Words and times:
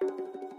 What 0.00 0.12
is 0.20 0.57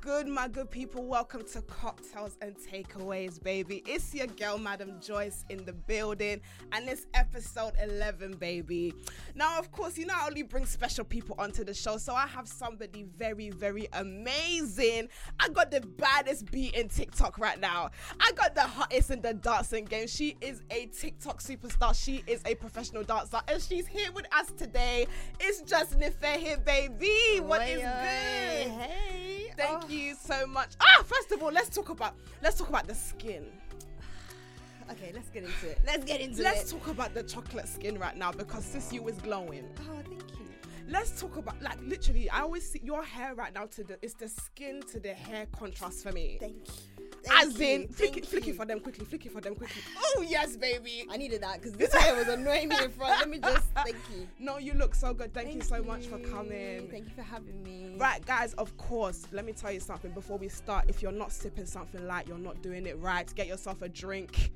good, 0.00 0.26
my 0.28 0.46
good 0.46 0.70
people? 0.70 1.04
Welcome 1.04 1.44
to 1.52 1.62
Cocktails 1.62 2.36
and 2.40 2.54
Takeaways, 2.56 3.42
baby. 3.42 3.82
It's 3.86 4.14
your 4.14 4.26
girl, 4.28 4.58
Madam 4.58 5.00
Joyce, 5.00 5.44
in 5.48 5.64
the 5.64 5.72
building, 5.72 6.40
and 6.72 6.88
it's 6.88 7.06
episode 7.14 7.72
11, 7.82 8.36
baby. 8.36 8.94
Now, 9.34 9.58
of 9.58 9.72
course, 9.72 9.98
you 9.98 10.06
know, 10.06 10.14
I 10.16 10.26
only 10.26 10.42
bring 10.42 10.66
special 10.66 11.04
people 11.04 11.34
onto 11.38 11.64
the 11.64 11.74
show, 11.74 11.96
so 11.96 12.14
I 12.14 12.26
have 12.26 12.46
somebody 12.46 13.04
very, 13.16 13.50
very 13.50 13.88
amazing. 13.94 15.08
I 15.38 15.48
got 15.48 15.70
the 15.70 15.80
baddest 15.80 16.50
beat 16.50 16.74
in 16.74 16.88
TikTok 16.88 17.38
right 17.38 17.58
now. 17.58 17.90
I 18.20 18.32
got 18.32 18.54
the 18.54 18.62
hottest 18.62 19.10
in 19.10 19.22
the 19.22 19.34
dancing 19.34 19.86
game. 19.86 20.06
She 20.06 20.36
is 20.40 20.62
a 20.70 20.86
TikTok 20.86 21.42
superstar, 21.42 22.00
she 22.00 22.22
is 22.26 22.42
a 22.46 22.54
professional 22.54 23.02
dancer, 23.02 23.40
and 23.48 23.60
she's 23.60 23.86
here 23.86 24.12
with 24.12 24.26
us 24.34 24.52
today. 24.56 25.06
It's 25.40 25.62
just 25.62 25.98
Nife 25.98 26.22
here, 26.38 26.58
baby. 26.58 27.40
What 27.40 27.66
is 27.66 27.78
good? 27.78 27.86
Hey. 27.86 29.29
Thank 29.56 29.84
Oh. 29.84 29.88
you 29.88 30.14
so 30.14 30.46
much. 30.46 30.70
Ah, 30.80 31.02
first 31.04 31.32
of 31.32 31.42
all, 31.42 31.50
let's 31.52 31.68
talk 31.68 31.88
about 31.90 32.14
let's 32.42 32.58
talk 32.58 32.68
about 32.68 32.86
the 32.86 32.94
skin. 32.94 33.46
Okay, 34.90 35.12
let's 35.14 35.28
get 35.30 35.44
into 35.44 35.68
it. 35.70 35.78
Let's 35.86 36.04
get 36.04 36.20
into 36.20 36.40
it. 36.40 36.42
Let's 36.42 36.72
talk 36.72 36.88
about 36.88 37.14
the 37.14 37.22
chocolate 37.22 37.68
skin 37.68 37.96
right 37.96 38.16
now 38.16 38.32
because 38.32 38.64
sis 38.64 38.92
you 38.92 39.06
is 39.06 39.18
glowing. 39.18 39.64
Oh, 39.88 40.00
thank 40.04 40.30
you. 40.32 40.48
Let's 40.88 41.20
talk 41.20 41.36
about 41.36 41.62
like 41.62 41.78
literally. 41.86 42.28
I 42.28 42.40
always 42.40 42.68
see 42.68 42.80
your 42.82 43.04
hair 43.04 43.36
right 43.36 43.54
now 43.54 43.66
to 43.66 43.84
the 43.84 43.98
it's 44.02 44.14
the 44.14 44.26
skin 44.28 44.82
to 44.90 44.98
the 44.98 45.14
hair 45.14 45.46
contrast 45.56 46.02
for 46.02 46.10
me. 46.10 46.38
Thank 46.40 46.56
you. 46.98 46.99
As 47.30 47.52
Thank 47.54 47.60
in, 47.60 47.80
you, 47.82 47.88
flick 47.88 48.16
it, 48.16 48.26
flick 48.26 48.48
it 48.48 48.56
for 48.56 48.64
them 48.64 48.80
quickly, 48.80 49.04
flick 49.04 49.26
it 49.26 49.32
for 49.32 49.40
them 49.40 49.54
quickly. 49.54 49.82
Oh 49.98 50.24
yes, 50.26 50.56
baby. 50.56 51.06
I 51.10 51.16
needed 51.16 51.42
that 51.42 51.60
because 51.60 51.76
this 51.76 51.92
hair 52.02 52.14
was 52.14 52.28
annoying 52.28 52.68
me 52.68 52.76
in 52.82 52.90
front. 52.90 53.18
Let 53.18 53.28
me 53.28 53.38
just 53.38 53.66
thank 53.74 53.96
you. 54.14 54.26
No, 54.38 54.58
you 54.58 54.74
look 54.74 54.94
so 54.94 55.12
good. 55.12 55.34
Thank, 55.34 55.54
you 55.54 55.60
so 55.62 55.82
much 55.82 56.06
for 56.06 56.18
coming. 56.18 56.88
Thank 56.90 57.04
you 57.04 57.14
for 57.14 57.22
having 57.22 57.62
me. 57.62 57.96
Right, 57.98 58.24
guys, 58.24 58.54
of 58.54 58.76
course, 58.76 59.26
let 59.32 59.44
me 59.44 59.52
tell 59.52 59.72
you 59.72 59.80
something 59.80 60.12
before 60.12 60.38
we 60.38 60.48
start. 60.48 60.86
If 60.88 61.02
you're 61.02 61.12
not 61.12 61.32
sipping 61.32 61.66
something 61.66 62.06
light, 62.06 62.28
you're 62.28 62.38
not 62.38 62.62
doing 62.62 62.86
it 62.86 62.98
right. 62.98 63.32
Get 63.34 63.46
yourself 63.46 63.82
a 63.82 63.88
drink. 63.88 64.52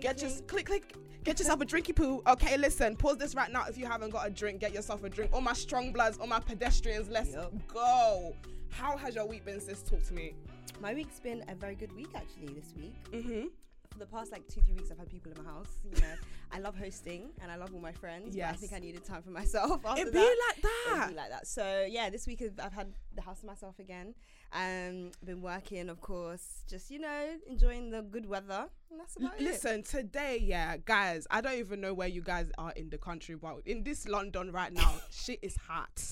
Get 0.00 0.18
clink. 0.18 0.46
click 0.48 0.66
click. 0.66 0.96
Get 1.24 1.38
yourself 1.38 1.60
a 1.60 1.66
drinky 1.66 1.94
poo. 1.94 2.20
Okay, 2.26 2.56
listen. 2.56 2.96
Pause 2.96 3.18
this 3.18 3.34
right 3.34 3.52
now. 3.52 3.64
If 3.68 3.78
you 3.78 3.86
haven't 3.86 4.10
got 4.10 4.26
a 4.26 4.30
drink, 4.30 4.60
get 4.60 4.74
yourself 4.74 5.04
a 5.04 5.08
drink. 5.08 5.30
All 5.32 5.40
my 5.40 5.52
strong 5.52 5.92
bloods, 5.92 6.18
all 6.18 6.26
my 6.26 6.40
pedestrians. 6.40 7.08
Let's 7.08 7.32
Yup. 7.32 7.52
go. 7.68 8.34
How 8.72 8.96
has 8.96 9.14
your 9.14 9.26
week 9.26 9.44
been, 9.44 9.60
sis? 9.60 9.82
Talk 9.82 10.02
to 10.04 10.14
me. 10.14 10.34
My 10.80 10.94
week's 10.94 11.20
been 11.20 11.44
a 11.48 11.54
very 11.54 11.74
good 11.74 11.94
week 11.94 12.08
actually. 12.14 12.48
This 12.54 12.72
week, 12.76 12.94
Mm-hmm. 13.12 13.46
For 13.92 13.98
the 13.98 14.06
past 14.06 14.32
like 14.32 14.46
two 14.48 14.60
three 14.62 14.74
weeks, 14.74 14.90
I've 14.90 14.98
had 14.98 15.10
people 15.10 15.32
in 15.32 15.42
my 15.44 15.50
house. 15.50 15.68
You 15.84 16.00
know, 16.00 16.06
I 16.52 16.58
love 16.58 16.76
hosting 16.76 17.30
and 17.42 17.50
I 17.50 17.56
love 17.56 17.72
all 17.74 17.80
my 17.80 17.92
friends. 17.92 18.34
but 18.36 18.44
I 18.44 18.52
think 18.52 18.72
I 18.72 18.78
needed 18.78 19.04
time 19.04 19.22
for 19.22 19.30
myself. 19.30 19.80
After 19.86 20.02
It 20.02 20.12
be 20.12 20.18
that. 20.18 20.36
like 20.48 20.62
that. 20.62 20.96
would 21.06 21.08
be 21.10 21.14
like 21.16 21.30
that. 21.30 21.46
So 21.46 21.86
yeah, 21.88 22.10
this 22.10 22.26
week 22.26 22.42
I've- 22.42 22.60
I've 22.62 22.72
had 22.72 22.92
the 23.14 23.22
house 23.22 23.40
to 23.40 23.46
myself 23.46 23.78
again. 23.78 24.14
Um, 24.54 25.12
been 25.24 25.40
working, 25.40 25.88
of 25.88 26.00
course, 26.02 26.62
just 26.68 26.90
you 26.90 26.98
know, 26.98 27.36
enjoying 27.48 27.90
the 27.90 28.02
good 28.02 28.26
weather. 28.26 28.66
And 28.90 29.00
that's 29.00 29.16
L- 29.18 29.32
it. 29.38 29.42
Listen, 29.42 29.82
today, 29.82 30.38
yeah, 30.42 30.76
guys, 30.76 31.26
I 31.30 31.40
don't 31.40 31.58
even 31.58 31.80
know 31.80 31.94
where 31.94 32.08
you 32.08 32.20
guys 32.20 32.50
are 32.58 32.72
in 32.72 32.90
the 32.90 32.98
country, 32.98 33.34
but 33.34 33.60
in 33.64 33.82
this 33.82 34.06
London 34.06 34.52
right 34.52 34.70
now, 34.72 34.94
shit 35.10 35.38
is 35.40 35.56
hot. 35.56 36.02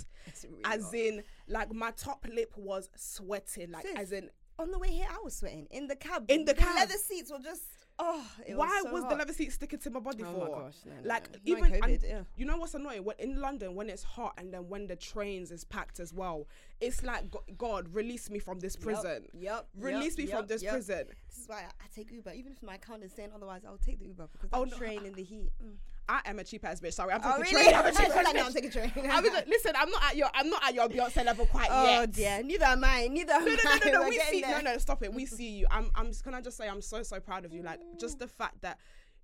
Really 0.43 0.57
As 0.65 0.85
hot. 0.85 0.95
in, 0.95 1.23
like, 1.49 1.71
my 1.75 1.91
top 1.91 2.27
lip 2.33 2.53
was 2.57 2.89
sweating. 2.97 3.73
Like, 3.73 3.87
Sis, 3.87 3.99
as 3.99 4.13
in, 4.13 4.31
on 4.61 4.71
the 4.71 4.79
way 4.79 4.89
here, 4.89 5.07
I 5.11 5.19
was 5.25 5.37
sweating 5.37 5.67
in 5.71 5.87
the 5.87 5.97
cab. 5.97 6.25
In 6.29 6.45
the 6.45 6.55
cab. 6.55 6.77
leather 6.77 6.95
seats 6.95 7.31
were 7.33 7.39
just 7.39 7.63
oh. 7.99 8.25
It 8.47 8.57
why 8.57 8.67
was, 8.67 8.85
so 8.85 8.93
was 8.93 9.05
the 9.05 9.15
leather 9.17 9.33
seat 9.33 9.53
sticking 9.53 9.79
to 9.81 9.91
my 9.91 10.01
body 10.01 10.23
Oh 10.27 10.33
for? 10.33 10.39
my 10.41 10.47
gosh, 10.47 10.75
no, 10.85 10.93
no, 11.03 11.09
like 11.09 11.33
no. 11.33 11.39
Even 11.45 11.67
in 11.67 11.75
and 11.75 11.85
COVID, 11.85 12.09
yeah. 12.09 12.21
you 12.37 12.45
know 12.45 12.57
what's 12.57 12.75
annoying? 12.75 13.05
When 13.05 13.17
in 13.19 13.41
London, 13.41 13.75
when 13.75 13.89
it's 13.89 14.03
hot 14.03 14.35
and 14.39 14.53
then 14.53 14.69
when 14.69 14.87
the 14.87 14.97
trains 14.97 15.51
is 15.51 15.65
packed 15.65 16.01
as 16.01 16.13
well, 16.13 16.47
it's 16.81 17.03
like 17.03 17.25
God 17.57 17.93
release 17.95 18.31
me 18.31 18.39
from 18.39 18.61
this 18.61 18.77
prison. 18.77 19.27
Yep. 19.39 19.67
Release 19.79 20.19
me 20.19 20.27
from 20.27 20.47
this 20.47 20.63
yep. 20.63 20.73
prison. 20.73 21.05
This 21.29 21.39
is 21.39 21.49
why 21.49 21.57
I, 21.59 21.67
I 21.67 21.87
take 21.95 22.11
Uber, 22.13 22.33
even 22.33 22.53
if 22.53 22.63
my 22.63 22.75
account 22.75 23.03
is 23.03 23.13
saying 23.13 23.31
otherwise. 23.35 23.63
I'll 23.67 23.79
take 23.79 23.99
the 23.99 24.07
Uber 24.07 24.29
because 24.33 24.51
that 24.51 24.57
Oh, 24.57 24.65
no. 24.65 24.77
train 24.77 25.05
in 25.07 25.15
the 25.15 25.23
heat. 25.23 25.51
Mm. 25.65 25.77
I 26.09 26.21
am 26.27 26.39
a 26.39 26.45
cheap 26.45 26.65
ass 26.65 26.81
bitch. 26.81 26.95
Sorry, 26.95 27.13
I'm 27.13 27.21
Oh 27.23 27.39
taking 27.43 27.57
really? 27.57 27.71
train. 27.71 27.75
I'm 27.77 27.87
a 27.87 27.91
cheap 27.93 28.01
ass 28.11 28.35
now 28.35 28.41
I'm 28.47 28.51
bitch. 28.51 28.55
taking 28.55 28.71
train. 28.71 28.93
I 29.11 29.21
was 29.21 29.33
like, 29.33 29.47
listen, 29.47 29.73
I'm 29.77 29.91
not 29.91 30.03
at 30.05 30.17
your 30.17 30.29
I'm 30.35 30.51
not 30.51 30.65
at 30.65 30.75
your 30.75 30.89
Beyonce 30.89 31.25
level 31.25 31.47
quite 31.47 31.69
oh 31.71 31.85
yet. 32.01 32.13
dear, 32.13 32.43
neither 32.43 32.65
am 32.67 32.85
I. 32.85 33.09
Neither 33.09 33.33
am 33.33 33.45
No, 33.45 33.51
no, 33.53 33.57
no, 33.65 33.93
no, 33.93 34.03
no. 34.03 34.09
We 34.09 34.19
see. 34.21 34.41
No, 34.41 34.49
there. 34.49 34.63
no, 34.63 34.79
stop 34.79 35.03
it. 35.03 35.13
We 35.13 35.27
see 35.27 35.51
you. 35.59 35.67
I'm. 35.71 35.91
I'm. 35.95 36.13
Can 36.13 36.35
I 36.35 36.41
just 36.41 36.57
say 36.57 36.69
I'm 36.69 36.83
so 36.83 37.03
so 37.03 37.21
proud 37.21 37.45
of 37.45 37.53
you. 37.53 37.63
Like 37.63 37.81
just 37.99 38.19
the 38.19 38.27
fact 38.27 38.61
that 38.63 38.79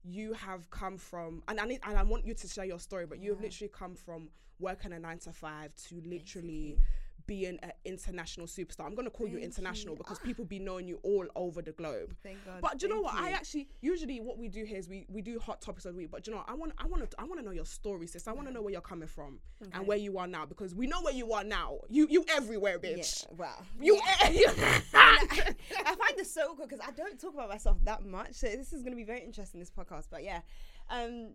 you 0.05 0.33
have 0.35 0.71
come 0.71 0.97
from, 0.97 1.43
and 1.49 1.59
I 1.59 1.65
need, 1.67 1.81
and 1.85 1.99
I 1.99 2.03
want 2.05 2.25
you 2.27 2.35
to 2.35 2.47
share 2.49 2.65
your 2.65 2.79
story. 2.79 3.07
But 3.07 3.19
you 3.21 3.31
have 3.33 3.41
literally 3.41 3.71
come 3.73 3.95
from 3.97 4.29
working 4.61 4.93
a 4.93 4.99
nine 4.99 5.19
to 5.19 5.33
five 5.33 5.75
to 5.89 6.01
literally 6.07 6.79
being 7.27 7.59
an 7.63 7.73
international 7.85 8.47
superstar. 8.47 8.87
I'm 8.87 8.95
gonna 8.95 9.11
call 9.11 9.27
you 9.29 9.39
international 9.39 9.95
you. 9.95 9.99
because 9.99 10.19
Ah. 10.21 10.25
people 10.25 10.45
be 10.45 10.59
knowing 10.59 10.87
you 10.89 10.99
all 11.03 11.27
over 11.35 11.63
the 11.63 11.73
globe. 11.73 12.15
Thank 12.23 12.45
God. 12.45 12.61
But 12.61 12.79
do 12.79 12.87
you 12.87 12.91
know 12.95 13.03
thank 13.03 13.15
what? 13.15 13.25
I 13.25 13.31
actually 13.31 13.69
usually 13.81 14.21
what 14.21 14.39
we 14.39 14.49
do 14.49 14.65
here 14.65 14.79
is 14.79 14.89
we, 14.89 15.07
we 15.09 15.23
do 15.23 15.39
hot 15.39 15.61
topics 15.61 15.85
of 15.85 15.93
the 15.95 15.99
week. 15.99 16.11
But 16.11 16.25
do 16.25 16.31
you 16.31 16.37
know, 16.37 16.43
what? 16.47 16.51
I 16.51 16.55
want 16.55 16.73
I 16.79 16.87
want 16.87 17.11
to 17.11 17.21
I 17.21 17.25
want 17.25 17.41
to 17.41 17.45
know 17.45 17.53
your 17.53 17.67
story, 17.67 18.07
sis. 18.07 18.27
I 18.29 18.33
want 18.33 18.47
to 18.49 18.53
know 18.55 18.63
where 18.63 18.73
you're 18.73 18.81
coming 18.81 19.09
from 19.09 19.41
Okay. 19.63 19.71
and 19.75 19.87
where 19.87 19.99
you 19.99 20.19
are 20.19 20.27
now 20.27 20.47
because 20.47 20.75
we 20.75 20.87
know 20.87 21.03
where 21.03 21.15
you 21.15 21.33
are 21.33 21.45
now. 21.45 21.79
You 21.89 22.07
you 22.11 22.25
everywhere, 22.29 22.79
bitch. 22.79 23.27
Yeah, 23.29 23.37
wow. 23.37 23.63
You. 23.81 23.95
Yeah. 24.31 24.51
I 24.95 25.95
find 25.95 26.17
this 26.17 26.33
so 26.33 26.43
awkward 26.53 26.69
because 26.71 26.85
I 26.87 26.91
don't 26.93 27.21
talk 27.21 27.35
about 27.35 27.49
myself 27.49 27.79
that 27.85 28.05
much. 28.05 28.35
So 28.35 28.47
this 28.49 28.73
is 28.73 28.83
going 28.83 28.93
to 28.93 28.97
be 28.97 29.05
very 29.05 29.23
interesting 29.23 29.61
this 29.61 29.71
podcast. 29.71 30.07
But 30.11 30.23
yeah, 30.25 30.41
um, 30.91 31.35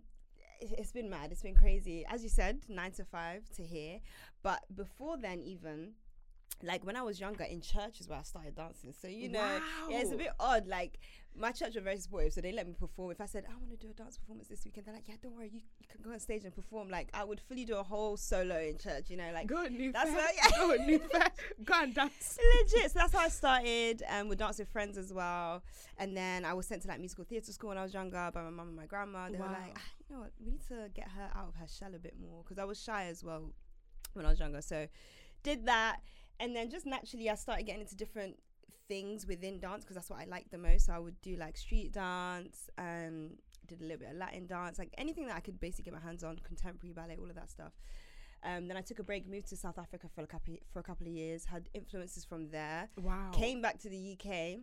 it's 0.62 0.92
been 0.92 1.10
mad. 1.10 1.32
It's 1.32 1.42
been 1.42 1.56
crazy. 1.56 2.06
As 2.10 2.24
you 2.24 2.30
said, 2.30 2.60
nine 2.70 2.92
to 2.94 3.06
five 3.06 3.50
to 3.56 3.64
here. 3.64 4.00
But 4.44 4.62
before 4.76 5.18
then, 5.18 5.42
even 5.42 5.94
like 6.64 6.86
when 6.86 6.96
I 6.96 7.02
was 7.02 7.20
younger 7.20 7.44
in 7.44 7.62
church 7.62 8.00
is 8.00 8.08
where 8.08 8.20
I 8.20 8.24
started 8.24 8.56
dancing. 8.56 8.94
So 9.00 9.08
you 9.08 9.30
know, 9.30 9.60
yeah, 9.90 10.00
it's 10.00 10.12
a 10.12 10.16
bit 10.16 10.32
odd. 10.40 10.68
Like 10.68 11.00
my 11.36 11.52
church 11.52 11.76
were 11.76 11.82
very 11.82 11.98
supportive, 11.98 12.34
so 12.34 12.42
they 12.42 12.52
let 12.52 12.68
me 12.68 12.74
perform. 12.74 13.12
If 13.12 13.22
I 13.22 13.26
said 13.26 13.46
I 13.50 13.56
want 13.56 13.72
to 13.72 13.78
do 13.78 13.92
a 13.92 13.94
dance 13.94 14.18
performance 14.18 14.48
this 14.50 14.64
weekend, 14.66 14.86
they're 14.86 14.94
like, 14.94 15.08
yeah, 15.08 15.16
don't 15.22 15.36
worry, 15.36 15.50
you, 15.52 15.62
you 15.80 15.88
can 15.90 16.02
go 16.02 16.12
on 16.12 16.20
stage 16.20 16.44
and 16.44 16.54
perform. 16.54 16.90
Like 16.90 17.10
I 17.14 17.24
would 17.24 17.40
fully 17.40 17.66
do 17.66 17.76
a 17.78 17.84
whole 17.84 18.18
solo 18.18 18.60
in 18.60 18.78
church. 18.78 19.10
You 19.10 19.18
know, 19.18 19.32
like 19.34 19.48
Go 19.48 19.64
new 19.68 19.92
That's 19.92 20.12
fair. 20.12 20.28
yeah. 20.36 20.58
Go 20.58 20.72
on, 20.72 20.86
new 20.86 21.00
fair. 21.00 21.28
Go 21.64 21.74
and 21.82 21.94
dance. 21.94 22.38
legit. 22.62 22.92
So 22.92 23.00
that's 23.00 23.14
how 23.14 23.20
I 23.20 23.30
started. 23.30 24.04
And 24.08 24.24
um, 24.24 24.28
with 24.30 24.40
dance 24.40 24.60
with 24.60 24.70
friends 24.70 24.98
as 24.98 25.14
well. 25.14 25.64
And 25.98 26.16
then 26.16 26.46
I 26.46 26.54
was 26.54 26.68
sent 26.68 26.82
to 26.84 26.88
like 26.88 27.00
musical 27.00 27.24
theatre 27.24 27.52
school 27.52 27.70
when 27.70 27.78
I 27.78 27.84
was 27.84 27.94
younger 27.94 28.30
by 28.34 28.42
my 28.44 28.50
mum 28.50 28.68
and 28.70 28.78
my 28.78 28.86
grandma. 28.86 29.30
They 29.30 29.38
were 29.38 29.46
like, 29.46 29.78
ah, 29.78 29.82
you 30.12 30.18
know 30.18 30.24
what, 30.24 30.34
we 30.44 30.52
need 30.52 30.68
to 30.68 30.90
get 30.94 31.08
her 31.10 31.30
out 31.36 31.48
of 31.48 31.56
her 31.56 31.68
shell 31.68 31.96
a 31.96 32.00
bit 32.00 32.16
more 32.20 32.44
because 32.44 32.60
I 32.60 32.66
was 32.66 32.82
shy 32.82 33.06
as 33.06 33.24
well 33.24 33.54
when 34.14 34.26
I 34.26 34.30
was 34.30 34.40
younger. 34.40 34.62
So 34.62 34.88
did 35.44 35.66
that, 35.68 36.02
and 36.40 36.56
then 36.56 36.70
just 36.70 36.86
naturally 36.86 37.30
I 37.30 37.36
started 37.36 37.66
getting 37.66 37.82
into 37.82 37.96
different 37.96 38.36
things 38.88 39.26
within 39.26 39.60
dance 39.60 39.84
because 39.84 39.96
that's 39.96 40.10
what 40.10 40.20
I 40.20 40.26
like 40.26 40.50
the 40.52 40.58
most. 40.58 40.88
So 40.88 40.94
I 40.94 41.00
would 41.00 41.20
do 41.22 41.38
like 41.38 41.56
street 41.56 41.94
dance. 41.94 42.70
Um, 42.78 43.32
did 43.68 43.80
a 43.80 43.84
little 43.84 44.00
bit 44.00 44.10
of 44.10 44.18
Latin 44.18 44.48
dance, 44.48 44.78
like 44.78 44.94
anything 44.98 45.28
that 45.28 45.38
I 45.38 45.40
could 45.40 45.60
basically 45.60 45.86
get 45.86 45.94
my 45.94 46.02
hands 46.02 46.26
on, 46.26 46.38
contemporary 46.40 46.94
ballet, 46.94 47.16
all 47.18 47.30
of 47.30 47.36
that 47.36 47.50
stuff. 47.50 47.72
Um, 48.44 48.68
then 48.68 48.76
I 48.76 48.82
took 48.82 49.00
a 49.00 49.04
break, 49.04 49.30
moved 49.30 49.48
to 49.50 49.56
South 49.56 49.78
Africa 49.78 50.08
for 50.14 50.24
a 50.24 50.28
couple 50.28 50.56
for 50.74 50.80
a 50.80 50.84
couple 50.84 51.08
of 51.08 51.14
years, 51.14 51.46
had 51.46 51.70
influences 51.74 52.26
from 52.26 52.50
there. 52.50 52.90
Wow. 53.00 53.30
Came 53.32 53.62
back 53.62 53.80
to 53.80 53.90
the 53.90 54.18
UK, 54.18 54.60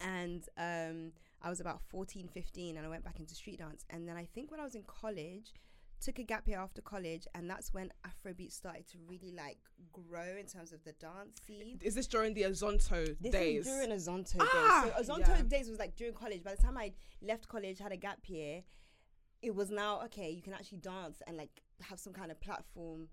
and 0.00 0.44
um, 0.58 1.12
I 1.42 1.48
was 1.50 1.60
about 1.60 1.80
14, 1.88 2.28
15, 2.28 2.76
and 2.76 2.84
I 2.86 2.88
went 2.88 3.04
back 3.04 3.20
into 3.20 3.34
street 3.34 3.58
dance. 3.58 3.84
And 3.90 4.08
then 4.08 4.16
I 4.16 4.24
think 4.34 4.50
when 4.50 4.60
I 4.60 4.64
was 4.64 4.74
in 4.74 4.82
college, 4.84 5.52
took 6.00 6.18
a 6.18 6.22
gap 6.22 6.46
year 6.48 6.58
after 6.58 6.80
college, 6.80 7.26
and 7.34 7.48
that's 7.50 7.72
when 7.74 7.90
Afrobeat 8.06 8.52
started 8.52 8.86
to 8.88 8.98
really 9.08 9.32
like 9.36 9.58
grow 9.92 10.36
in 10.38 10.46
terms 10.46 10.72
of 10.72 10.82
the 10.84 10.92
dance 10.92 11.40
scene. 11.46 11.78
Is 11.82 11.94
this 11.94 12.06
during 12.06 12.34
the 12.34 12.42
Azonto 12.42 13.16
This 13.20 13.32
days? 13.32 13.66
was 13.66 13.74
during 13.74 13.90
Azonto 13.90 14.36
Ah, 14.40 14.82
days. 14.96 15.06
So 15.06 15.14
Azonto 15.14 15.28
yeah. 15.28 15.42
days 15.42 15.68
was 15.68 15.78
like 15.78 15.96
during 15.96 16.14
college. 16.14 16.42
By 16.44 16.54
the 16.54 16.62
time 16.62 16.76
I 16.78 16.92
left 17.22 17.48
college, 17.48 17.78
had 17.78 17.92
a 17.92 17.96
gap 17.96 18.20
year, 18.28 18.62
it 19.42 19.54
was 19.54 19.70
now 19.70 20.00
okay. 20.06 20.30
You 20.30 20.42
can 20.42 20.52
actually 20.52 20.78
dance 20.78 21.20
and 21.26 21.36
like 21.36 21.62
have 21.82 21.98
some 21.98 22.12
kind 22.12 22.30
of 22.30 22.40
platform. 22.40 23.08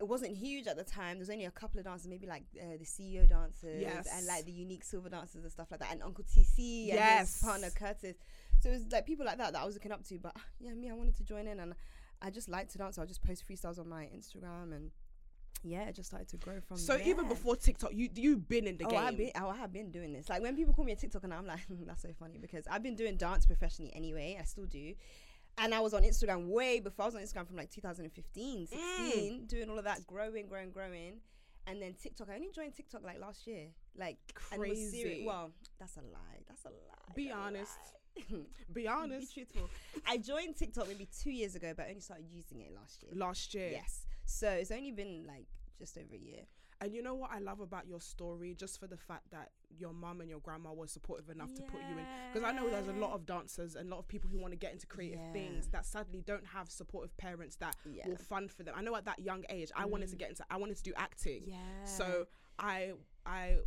It 0.00 0.08
wasn't 0.08 0.36
huge 0.36 0.66
at 0.66 0.76
the 0.76 0.84
time. 0.84 1.18
There's 1.18 1.30
only 1.30 1.44
a 1.44 1.50
couple 1.50 1.78
of 1.78 1.84
dancers, 1.84 2.08
maybe 2.08 2.26
like 2.26 2.44
uh, 2.58 2.78
the 2.78 2.84
CEO 2.84 3.28
dancers 3.28 3.82
Yes. 3.82 4.08
and 4.12 4.26
like 4.26 4.46
the 4.46 4.52
unique 4.52 4.82
silver 4.82 5.10
dancers 5.10 5.42
and 5.42 5.52
stuff 5.52 5.70
like 5.70 5.80
that, 5.80 5.92
and 5.92 6.02
Uncle 6.02 6.24
TC 6.24 6.88
and 6.88 6.94
Yes. 6.94 7.34
his 7.34 7.42
partner 7.42 7.68
Curtis. 7.70 8.16
So 8.60 8.70
it 8.70 8.72
was 8.72 8.82
like 8.90 9.06
people 9.06 9.26
like 9.26 9.38
that 9.38 9.52
that 9.52 9.60
I 9.60 9.64
was 9.64 9.74
looking 9.74 9.92
up 9.92 10.02
to. 10.08 10.18
But 10.18 10.34
yeah, 10.60 10.72
me, 10.72 10.90
I 10.90 10.94
wanted 10.94 11.16
to 11.16 11.24
join 11.24 11.46
in, 11.46 11.60
and 11.60 11.74
I 12.22 12.30
just 12.30 12.48
like 12.48 12.68
to 12.70 12.78
dance. 12.78 12.96
So 12.96 13.02
I 13.02 13.06
just 13.06 13.22
post 13.22 13.44
freestyles 13.46 13.78
on 13.78 13.88
my 13.88 14.04
Instagram, 14.16 14.74
and 14.74 14.90
yeah, 15.62 15.82
it 15.82 15.94
just 15.94 16.08
started 16.08 16.28
to 16.28 16.36
grow 16.38 16.60
from 16.60 16.76
there. 16.76 16.86
so 16.86 16.96
there. 16.96 17.06
even 17.06 17.28
before 17.28 17.56
TikTok, 17.56 17.92
you 17.92 18.08
you've 18.14 18.48
been 18.48 18.66
in 18.66 18.78
the 18.78 18.86
oh, 18.86 18.90
game. 18.90 19.00
I've 19.00 19.16
been, 19.16 19.30
oh, 19.40 19.48
I 19.48 19.56
have 19.56 19.72
been 19.72 19.90
doing 19.90 20.12
this. 20.12 20.28
Like 20.28 20.42
when 20.42 20.56
people 20.56 20.72
call 20.72 20.84
me 20.84 20.92
a 20.92 20.96
TikToker 20.96 21.24
and 21.24 21.34
I'm 21.34 21.46
like, 21.46 21.60
that's 21.86 22.02
so 22.02 22.08
funny 22.18 22.38
because 22.38 22.66
I've 22.70 22.82
been 22.82 22.96
doing 22.96 23.16
dance 23.16 23.46
professionally 23.46 23.92
anyway. 23.94 24.38
I 24.40 24.44
still 24.44 24.66
do. 24.66 24.94
And 25.62 25.74
I 25.74 25.80
was 25.80 25.92
on 25.94 26.02
Instagram 26.02 26.46
way 26.48 26.80
before. 26.80 27.04
I 27.04 27.06
was 27.06 27.14
on 27.14 27.20
Instagram 27.22 27.46
from 27.46 27.56
like 27.56 27.70
2015, 27.70 28.66
16, 28.66 28.80
Mm. 29.42 29.48
doing 29.48 29.68
all 29.70 29.78
of 29.78 29.84
that, 29.84 30.06
growing, 30.06 30.46
growing, 30.46 30.70
growing. 30.70 31.20
And 31.66 31.80
then 31.80 31.94
TikTok, 31.94 32.28
I 32.30 32.34
only 32.36 32.50
joined 32.50 32.74
TikTok 32.74 33.02
like 33.04 33.20
last 33.20 33.46
year. 33.46 33.66
Like 33.96 34.18
and 34.52 34.60
was 34.60 34.78
seri- 34.90 35.02
Crazy. 35.02 35.24
well, 35.26 35.52
that's 35.78 35.96
a 35.96 36.00
lie. 36.00 36.40
That's 36.48 36.64
a 36.64 36.68
lie. 36.68 37.14
Be 37.14 37.30
honest. 37.30 37.72
lie. 38.16 38.22
Be 38.72 38.82
Be 38.82 38.88
honest. 38.88 39.34
truthful. 39.34 39.68
I 40.06 40.16
joined 40.16 40.56
TikTok 40.56 40.88
maybe 40.88 41.06
two 41.22 41.30
years 41.30 41.54
ago, 41.54 41.72
but 41.76 41.86
I 41.86 41.90
only 41.90 42.00
started 42.00 42.26
using 42.30 42.60
it 42.60 42.72
last 42.74 43.02
year. 43.02 43.12
Last 43.14 43.54
year. 43.54 43.70
Yes. 43.72 44.06
So 44.24 44.48
it's 44.48 44.70
only 44.70 44.90
been 44.92 45.24
like 45.26 45.46
just 45.78 45.96
over 45.98 46.14
a 46.14 46.18
year. 46.18 46.42
And 46.82 46.94
you 46.94 47.02
know 47.02 47.14
what 47.14 47.30
I 47.30 47.40
love 47.40 47.60
about 47.60 47.86
your 47.86 48.00
story, 48.00 48.54
just 48.54 48.80
for 48.80 48.86
the 48.86 48.96
fact 48.96 49.30
that 49.32 49.50
your 49.78 49.92
mum 49.92 50.20
and 50.20 50.30
your 50.30 50.40
grandma 50.40 50.72
was 50.72 50.90
supportive 50.90 51.28
enough 51.28 51.52
to 51.54 51.62
put 51.62 51.80
you 51.90 51.98
in. 51.98 52.06
Because 52.32 52.48
I 52.48 52.52
know 52.52 52.70
there's 52.70 52.88
a 52.88 52.92
lot 52.92 53.12
of 53.12 53.26
dancers 53.26 53.76
and 53.76 53.86
a 53.86 53.90
lot 53.90 53.98
of 53.98 54.08
people 54.08 54.30
who 54.30 54.38
want 54.38 54.52
to 54.52 54.56
get 54.56 54.72
into 54.72 54.86
creative 54.86 55.20
Yeah. 55.20 55.32
things 55.32 55.68
that 55.68 55.84
sadly 55.84 56.22
don't 56.22 56.46
have 56.46 56.70
supportive 56.70 57.14
parents 57.18 57.56
that 57.56 57.76
Yeah. 57.84 58.08
will 58.08 58.16
fund 58.16 58.50
for 58.50 58.62
them. 58.62 58.74
I 58.76 58.80
know 58.80 58.96
at 58.96 59.04
that 59.04 59.18
young 59.18 59.44
age, 59.50 59.70
I 59.76 59.84
wanted 59.84 60.08
to 60.08 60.16
mm. 60.16 60.20
get 60.20 60.30
into, 60.30 60.44
I 60.50 60.56
wanted 60.56 60.78
to 60.78 60.82
do 60.82 60.94
acting. 60.96 61.44
Yeah. 61.46 61.84
So 61.84 62.26
I, 62.58 62.94
I 63.26 63.58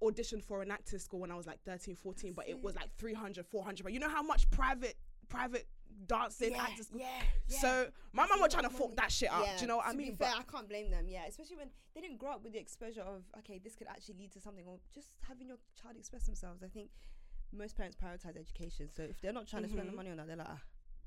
auditioned 0.00 0.44
for 0.44 0.62
an 0.62 0.70
acting 0.70 0.98
school 1.00 1.20
when 1.20 1.30
I 1.32 1.36
was 1.36 1.46
like 1.46 1.60
13, 1.64 1.96
14, 1.96 2.32
but 2.32 2.48
it 2.48 2.62
was 2.62 2.76
like 2.76 2.94
300, 2.96 3.44
400. 3.44 3.82
But 3.82 3.92
you 3.92 3.98
know 4.00 4.08
how 4.08 4.22
much 4.22 4.48
private, 4.50 4.96
private 5.28 5.66
dancing 6.06 6.52
yeah, 6.52 6.66
school. 6.76 7.00
yeah, 7.00 7.06
yeah. 7.48 7.58
So 7.58 7.86
my 8.12 8.26
mum 8.26 8.40
was 8.40 8.52
trying 8.52 8.64
to 8.64 8.70
fuck 8.70 8.94
that 8.96 9.10
shit 9.12 9.30
up. 9.32 9.44
Yeah, 9.44 9.56
Do 9.56 9.62
you 9.62 9.68
know 9.68 9.76
what 9.78 9.86
I 9.86 9.92
mean? 9.92 10.10
Be 10.12 10.16
fair, 10.16 10.32
But 10.36 10.40
I 10.40 10.42
can't 10.50 10.68
blame 10.68 10.90
them. 10.90 11.06
Yeah, 11.08 11.26
especially 11.28 11.56
when 11.56 11.68
they 11.94 12.00
didn't 12.00 12.18
grow 12.18 12.32
up 12.32 12.42
with 12.44 12.52
the 12.52 12.58
exposure 12.58 13.02
of 13.02 13.22
okay, 13.38 13.58
this 13.62 13.74
could 13.74 13.88
actually 13.88 14.16
lead 14.18 14.32
to 14.32 14.40
something, 14.40 14.64
or 14.66 14.78
just 14.94 15.08
having 15.28 15.48
your 15.48 15.58
child 15.80 15.96
express 15.96 16.24
themselves. 16.24 16.62
I 16.62 16.68
think 16.68 16.90
most 17.52 17.76
parents 17.76 17.96
prioritize 17.96 18.36
education. 18.38 18.88
So 18.94 19.02
if 19.02 19.20
they're 19.20 19.32
not 19.32 19.46
trying 19.46 19.64
to 19.64 19.68
spend 19.68 19.88
the 19.88 19.92
Mhm. 19.92 19.96
money 19.96 20.10
on 20.10 20.16
that, 20.16 20.26
they're 20.26 20.36
like, 20.36 20.48
ah, 20.50 20.62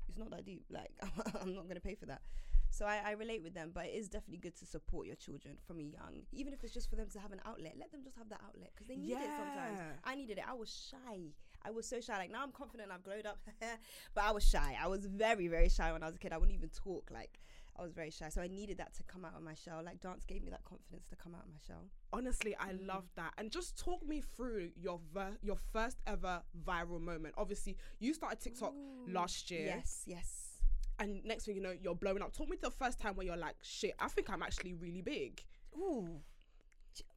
it's 0.08 0.18
not 0.18 0.30
that 0.30 0.44
deep. 0.44 0.64
Like 0.70 0.92
I'm 1.40 1.54
not 1.54 1.68
gonna 1.68 1.80
pay 1.80 1.94
for 1.94 2.06
that. 2.06 2.22
So 2.70 2.84
I, 2.84 3.00
I 3.04 3.10
relate 3.12 3.42
with 3.42 3.54
them, 3.54 3.70
but 3.72 3.86
it 3.86 3.94
is 3.94 4.08
definitely 4.08 4.38
good 4.38 4.56
to 4.56 4.66
support 4.66 5.06
your 5.06 5.16
children 5.16 5.56
from 5.66 5.78
a 5.78 5.82
young, 5.84 6.26
even 6.32 6.52
if 6.52 6.62
it's 6.64 6.74
just 6.74 6.90
for 6.90 6.96
them 6.96 7.08
to 7.10 7.18
have 7.20 7.32
an 7.32 7.40
outlet. 7.46 7.74
Let 7.78 7.90
them 7.92 8.02
just 8.02 8.16
have 8.16 8.28
that 8.28 8.40
outlet 8.44 8.70
because 8.74 8.88
they 8.88 8.96
need 8.96 9.12
it 9.12 9.30
sometimes. 9.36 9.78
I 10.04 10.14
needed 10.14 10.38
it. 10.38 10.44
I 10.48 10.52
was 10.54 10.68
shy. 10.68 11.30
I 11.66 11.70
was 11.70 11.86
so 11.86 12.00
shy. 12.00 12.16
Like 12.16 12.30
now 12.30 12.42
I'm 12.42 12.52
confident. 12.52 12.90
I've 12.92 13.02
glowed 13.02 13.26
up, 13.26 13.38
but 14.14 14.24
I 14.24 14.30
was 14.32 14.44
shy. 14.48 14.76
I 14.80 14.86
was 14.86 15.04
very 15.06 15.48
very 15.48 15.68
shy 15.68 15.92
when 15.92 16.02
I 16.02 16.06
was 16.06 16.14
a 16.16 16.18
kid. 16.18 16.32
I 16.32 16.38
wouldn't 16.38 16.56
even 16.56 16.68
talk. 16.70 17.10
Like 17.12 17.38
I 17.78 17.82
was 17.82 17.92
very 17.92 18.10
shy. 18.10 18.28
So 18.30 18.40
I 18.40 18.46
needed 18.48 18.78
that 18.78 18.94
to 18.94 19.02
come 19.02 19.24
out 19.24 19.34
of 19.36 19.42
my 19.42 19.54
shell. 19.54 19.82
Like 19.84 20.00
dance 20.00 20.24
gave 20.24 20.42
me 20.42 20.50
that 20.50 20.64
confidence 20.64 21.08
to 21.08 21.16
come 21.16 21.34
out 21.34 21.42
of 21.44 21.48
my 21.52 21.60
shell. 21.66 21.84
honestly, 22.12 22.56
I 22.58 22.72
Mm. 22.72 22.86
love 22.86 23.04
that. 23.16 23.32
And 23.36 23.50
just 23.50 23.76
talk 23.78 24.06
me 24.06 24.20
through 24.22 24.70
your 24.76 24.98
ver- 25.12 25.36
your 25.42 25.56
first 25.56 25.98
ever 26.06 26.42
viral 26.66 27.00
moment. 27.00 27.34
Obviously, 27.36 27.76
you 27.98 28.14
started 28.14 28.40
TikTok 28.40 28.72
last 29.08 29.50
year, 29.50 29.66
Yes, 29.66 30.02
yes. 30.06 30.62
and 30.98 31.22
next 31.24 31.44
thing 31.44 31.56
you 31.56 31.60
know, 31.62 31.74
you're 31.82 31.94
blowing 31.94 32.22
up. 32.22 32.32
Talk 32.32 32.48
me 32.48 32.56
to 32.56 32.62
the 32.62 32.70
first 32.70 32.98
time 32.98 33.14
where 33.16 33.26
you're 33.26 33.36
like, 33.36 33.56
shit, 33.62 33.94
I 33.98 34.08
think 34.08 34.30
I'm 34.30 34.42
actually 34.42 34.72
really 34.72 35.02
big. 35.02 35.44
Ooh, 35.76 36.20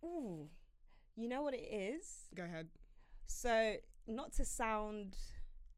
ooh. 0.03 0.49
You 1.15 1.27
know 1.29 1.41
what 1.41 1.53
it 1.53 1.67
is? 1.71 2.27
Go 2.35 2.43
ahead. 2.43 2.67
So 3.27 3.75
not 4.09 4.33
to 4.33 4.45
sound, 4.45 5.15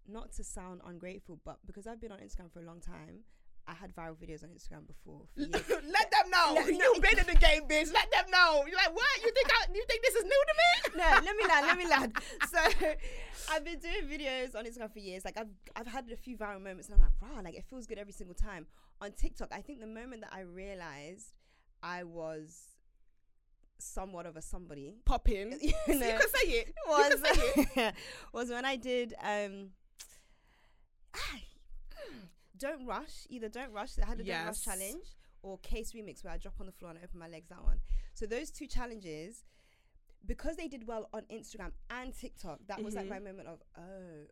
not 0.07 0.31
to 0.33 0.44
sound 0.44 0.81
ungrateful, 0.86 1.39
but 1.45 1.57
because 1.66 1.86
I've 1.86 2.01
been 2.01 2.12
on 2.12 2.19
Instagram 2.19 2.51
for 2.51 2.60
a 2.60 2.66
long 2.66 2.80
time, 2.80 3.25
I 3.68 3.74
had 3.74 3.95
viral 3.95 4.16
videos 4.16 4.44
on 4.44 4.50
Instagram 4.50 4.88
before. 4.88 5.22
Let 5.38 6.12
them 6.12 6.30
know. 6.30 6.56
No, 6.56 6.62
no, 6.62 6.66
You've 6.66 7.01
been 7.01 7.19
in 7.19 7.28
the 7.28 7.36
game, 7.36 7.63
bitch. 7.63 7.94
Let 7.94 8.12
them 8.12 8.25
know. 8.31 8.63
You're 8.68 8.75
like, 8.75 8.94
what? 8.94 9.06
You 9.24 9.31
think 9.31 9.48
I, 9.51 9.66
you 9.74 9.83
think 9.88 10.01
this 10.01 10.16
is 10.16 10.24
new 10.24 10.44
to 10.48 10.56
me? 10.57 10.98
no, 10.98 11.10
let 11.24 11.36
me 11.36 11.48
land, 11.48 11.68
let 11.68 11.78
me 11.78 11.88
land. 11.88 12.18
So 12.50 12.57
I've 13.51 13.63
been 13.63 13.80
doing 13.80 14.07
videos 14.10 14.56
on 14.56 14.66
Instagram 14.66 14.92
for 14.92 15.00
years. 15.00 15.24
Like 15.24 15.38
I've 15.38 15.50
I've 15.75 15.88
had 15.88 16.10
a 16.12 16.16
few 16.16 16.38
viral 16.38 16.62
moments 16.62 16.89
and 16.89 16.95
I'm 16.95 17.01
like, 17.01 17.22
wow, 17.22 17.42
like 17.44 17.56
it 17.56 17.66
feels 17.69 17.86
good 17.86 18.00
every 18.00 18.13
single 18.13 18.36
time. 18.36 18.66
On 19.00 19.12
TikTok, 19.12 19.50
I 19.51 19.62
think 19.62 19.80
the 19.80 19.88
moment 19.88 20.22
that 20.22 20.31
I 20.33 20.42
realized 20.42 21.33
I 21.83 22.04
was 22.04 22.70
somewhat 23.83 24.25
of 24.25 24.36
a 24.38 24.42
somebody 24.42 24.95
Pop 25.06 25.30
in. 25.30 25.51
you 25.62 25.74
You 25.88 25.95
know, 26.00 26.18
can 26.18 26.30
say 26.30 26.48
it. 26.50 26.74
was 26.88 27.10
You 27.12 27.33
say 27.36 27.63
it. 27.88 27.94
was 28.33 28.50
when 28.50 28.66
I 28.66 28.75
did 28.75 29.13
um 29.24 29.69
Don't 32.57 32.86
Rush. 32.86 33.25
Either 33.30 33.50
Don't 33.50 33.72
Rush, 33.74 33.92
I 34.01 34.06
had 34.07 34.19
a 34.19 34.24
Don't 34.24 34.45
Rush 34.45 34.63
challenge 34.63 35.06
or 35.42 35.57
Case 35.60 35.94
Remix 35.94 36.24
where 36.24 36.33
I 36.33 36.38
drop 36.38 36.54
on 36.60 36.68
the 36.68 36.72
floor 36.72 36.92
and 36.92 37.00
I 37.00 37.04
open 37.04 37.19
my 37.19 37.28
legs, 37.28 37.50
that 37.50 37.63
one. 37.63 37.80
So 38.13 38.25
those 38.28 38.51
two 38.51 38.68
challenges, 38.68 39.44
because 40.28 40.56
they 40.57 40.68
did 40.68 40.86
well 40.88 41.10
on 41.13 41.24
Instagram 41.33 41.72
and 41.89 42.16
TikTok, 42.16 42.60
that 42.68 42.83
was 42.83 42.94
like 42.94 43.06
Mm-hmm. 43.06 43.13
my 43.13 43.19
moment 43.31 43.48
of, 43.48 43.60
oh, 43.78 43.81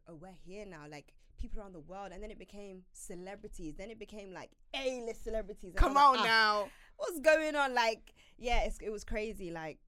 oh, 0.10 0.16
we're 0.22 0.30
here 0.46 0.66
now. 0.68 0.84
Like 0.90 1.14
people 1.40 1.60
around 1.60 1.74
the 1.74 1.80
world. 1.80 2.12
And 2.14 2.22
then 2.22 2.30
it 2.30 2.38
became 2.38 2.84
celebrities. 2.94 3.74
Then 3.78 3.90
it 3.90 3.98
became 3.98 4.32
like 4.32 4.52
A-list 4.76 5.24
celebrities. 5.24 5.70
And 5.72 5.76
Come 5.78 5.98
on 5.98 6.18
like, 6.18 6.22
ah, 6.22 6.26
now. 6.26 6.70
What's 7.00 7.20
going 7.20 7.56
on? 7.56 7.74
Like, 7.74 8.14
yeah, 8.38 8.64
it's, 8.64 8.78
it 8.82 8.92
was 8.92 9.04
crazy. 9.04 9.52
Like, 9.52 9.80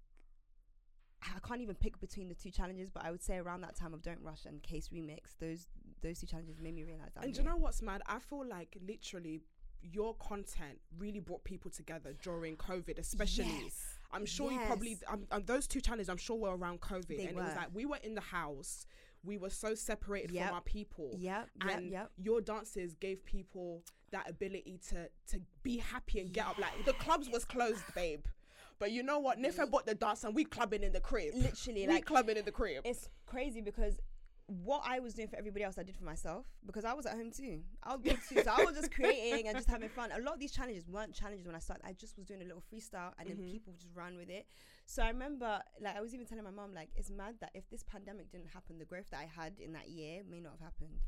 I 1.23 1.39
can't 1.47 1.61
even 1.61 1.75
pick 1.75 1.99
between 1.99 2.29
the 2.29 2.35
two 2.35 2.49
challenges, 2.49 2.89
but 2.89 3.05
I 3.05 3.11
would 3.11 3.21
say 3.21 3.37
around 3.37 3.61
that 3.61 3.75
time 3.75 3.93
of 3.93 4.01
Don't 4.01 4.21
Rush 4.21 4.45
and 4.45 4.61
Case 4.63 4.89
Remix, 4.89 5.37
those 5.39 5.67
those 6.01 6.19
two 6.19 6.25
challenges 6.25 6.59
made 6.59 6.73
me 6.73 6.83
realize 6.83 7.11
that. 7.13 7.23
And 7.23 7.33
do 7.33 7.41
you 7.41 7.47
know 7.47 7.57
what's 7.57 7.81
mad? 7.81 8.01
I 8.07 8.17
feel 8.17 8.43
like 8.43 8.75
literally 8.85 9.41
your 9.83 10.15
content 10.15 10.79
really 10.97 11.19
brought 11.19 11.43
people 11.43 11.69
together 11.69 12.13
during 12.23 12.55
COVID, 12.55 12.97
especially. 12.97 13.45
Yes. 13.63 13.97
I'm 14.11 14.25
sure 14.25 14.51
you 14.51 14.59
probably 14.65 14.89
Yes. 14.89 15.03
um, 15.07 15.27
um, 15.31 15.43
those 15.45 15.67
two 15.67 15.79
challenges. 15.79 16.09
I'm 16.09 16.17
sure 16.17 16.37
were 16.37 16.55
around 16.55 16.81
COVID, 16.81 17.07
They 17.07 17.25
and 17.25 17.29
it 17.29 17.35
was 17.35 17.55
like 17.55 17.67
we 17.73 17.85
were 17.85 17.99
in 18.03 18.15
the 18.15 18.21
house. 18.21 18.85
We 19.23 19.37
were 19.37 19.51
so 19.51 19.75
separated 19.75 20.31
Yep. 20.31 20.47
from 20.47 20.55
our 20.55 20.61
people. 20.61 21.11
Yep, 21.13 21.49
yep, 21.63 21.77
and 21.77 21.91
yep. 21.91 22.11
your 22.17 22.41
dances 22.41 22.95
gave 22.95 23.23
people 23.23 23.83
that 24.11 24.29
ability 24.29 24.79
to 24.89 25.07
to 25.31 25.41
be 25.63 25.77
happy 25.77 26.19
and 26.19 26.31
get 26.31 26.47
up. 26.47 26.57
Like 26.57 26.85
the 26.85 26.93
clubs 26.93 27.29
was 27.29 27.45
closed, 27.45 27.83
babe. 27.95 28.25
But 28.79 28.91
you 28.91 29.03
know 29.03 29.19
what? 29.19 29.37
Nifa 29.37 29.69
bought 29.69 29.85
the 29.85 29.93
dance 29.93 30.23
and 30.23 30.33
we 30.33 30.43
clubbing 30.43 30.81
in 30.81 30.91
the 30.91 30.99
crib. 30.99 31.35
Literally, 31.35 31.87
we 31.87 31.93
like- 31.93 32.05
clubbing 32.05 32.37
in 32.37 32.45
the 32.45 32.51
crib. 32.51 32.81
It's 32.83 33.09
crazy 33.27 33.61
because 33.61 33.99
what 34.47 34.81
I 34.85 34.99
was 34.99 35.13
doing 35.13 35.29
for 35.29 35.37
everybody 35.37 35.63
else, 35.63 35.77
I 35.77 35.83
did 35.83 35.95
for 35.95 36.03
myself 36.03 36.45
because 36.65 36.83
I 36.83 36.93
was 36.93 37.05
at 37.05 37.13
home 37.13 37.31
too. 37.31 37.61
I 37.83 37.93
was 37.95 38.01
good 38.01 38.17
too. 38.27 38.43
So 38.43 38.51
I 38.51 38.63
was 38.65 38.75
just 38.75 38.91
creating 38.95 39.47
and 39.47 39.55
just 39.55 39.69
having 39.69 39.87
fun. 39.87 40.09
A 40.11 40.19
lot 40.19 40.33
of 40.33 40.39
these 40.39 40.51
challenges 40.51 40.87
weren't 40.89 41.13
challenges 41.13 41.45
when 41.45 41.55
I 41.55 41.59
started. 41.59 41.85
I 41.85 41.93
just 41.93 42.17
was 42.17 42.25
doing 42.25 42.41
a 42.41 42.43
little 42.43 42.61
freestyle 42.61 43.13
and 43.17 43.29
then 43.29 43.37
mm-hmm. 43.37 43.51
people 43.51 43.73
just 43.73 43.95
ran 43.95 44.17
with 44.17 44.29
it. 44.29 44.45
So 44.85 45.03
I 45.03 45.07
remember, 45.07 45.61
like, 45.79 45.95
I 45.95 46.01
was 46.01 46.13
even 46.13 46.25
telling 46.25 46.43
my 46.43 46.51
mom, 46.51 46.73
like, 46.73 46.89
it's 46.95 47.09
mad 47.09 47.35
that 47.39 47.51
if 47.53 47.69
this 47.69 47.83
pandemic 47.83 48.29
didn't 48.31 48.49
happen, 48.49 48.77
the 48.77 48.85
growth 48.85 49.09
that 49.11 49.19
I 49.19 49.41
had 49.41 49.53
in 49.59 49.71
that 49.73 49.89
year 49.89 50.21
may 50.29 50.41
not 50.41 50.53
have 50.53 50.61
happened. 50.61 50.99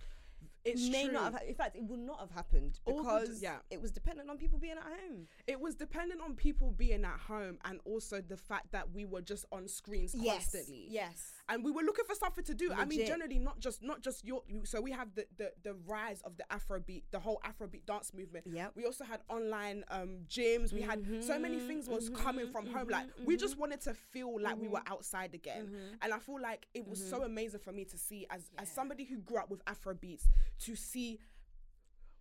It's 0.66 0.90
may 0.90 1.06
true. 1.06 1.14
not 1.14 1.34
have. 1.34 1.42
In 1.48 1.56
fact, 1.56 1.76
it 1.76 1.84
would 1.84 2.00
not 2.00 2.20
have 2.20 2.32
happened 2.32 2.80
the- 2.86 2.94
because 2.94 3.42
yeah. 3.42 3.58
it 3.70 3.82
was 3.82 3.92
dependent 3.92 4.30
on 4.30 4.38
people 4.38 4.58
being 4.60 4.78
at 4.78 4.84
home. 4.84 5.28
it 5.48 5.60
was 5.60 5.76
dependent 5.76 6.22
on 6.22 6.36
people 6.36 6.72
being 6.72 7.04
at 7.04 7.20
home 7.20 7.58
and 7.66 7.80
also 7.86 8.22
the 8.22 8.38
fact 8.38 8.72
that 8.72 8.92
we 8.92 9.06
were 9.06 9.22
just 9.22 9.46
on 9.52 9.68
screens 9.68 10.16
constantly. 10.16 10.88
Yes. 10.90 11.32
and 11.50 11.64
we 11.64 11.72
were 11.72 11.82
looking 11.82 12.06
for 12.06 12.16
something 12.16 12.44
to 12.46 12.54
do. 12.54 12.72
I 12.72 12.86
mean, 12.86 13.06
generally, 13.06 13.40
not 13.40 13.60
just 13.60 13.84
not 13.84 14.02
just 14.02 14.26
your. 14.26 14.42
So 14.64 14.82
we 14.82 14.92
have 14.92 15.14
the 15.16 15.26
the, 15.38 15.52
the 15.64 15.76
rise 15.86 16.22
of 16.22 16.38
the 16.38 16.46
Afrobeat, 16.52 17.04
the 17.12 17.20
whole 17.20 17.42
Afrobeat 17.46 17.86
dance 17.86 18.14
movement. 18.14 18.46
Yep. 18.48 18.74
We 18.76 18.86
also 18.86 19.04
had 19.04 19.22
online 19.30 19.84
um, 19.90 20.20
gyms. 20.30 20.72
We 20.72 20.82
had 20.82 21.00
mm-hmm. 21.00 21.22
so 21.22 21.38
many 21.38 21.60
things 21.60 21.88
was 21.88 22.10
mm-hmm. 22.10 22.24
coming 22.24 22.48
from 22.48 22.68
home. 22.68 22.88
Like 22.88 23.08
mm-hmm. 23.08 23.26
we 23.26 23.38
just 23.38 23.58
wanted 23.58 23.82
to 23.82 23.94
feel 23.94 24.42
like 24.42 24.60
we 24.60 24.68
were 24.68 24.82
outside 24.88 25.34
again. 25.34 25.70
And 26.02 26.14
I 26.14 26.20
feel 26.20 26.42
like 26.42 26.68
it 26.74 26.88
was 26.88 27.04
so 27.04 27.24
amazing 27.24 27.60
for 27.60 27.72
me 27.72 27.86
to 27.86 27.98
see 27.98 28.26
as 28.30 28.50
as 28.58 28.70
somebody 28.70 29.04
who 29.04 29.18
grew 29.18 29.38
up 29.38 29.50
with 29.50 29.64
Afrobeats 29.66 30.28
to 30.66 30.76
see. 30.76 31.20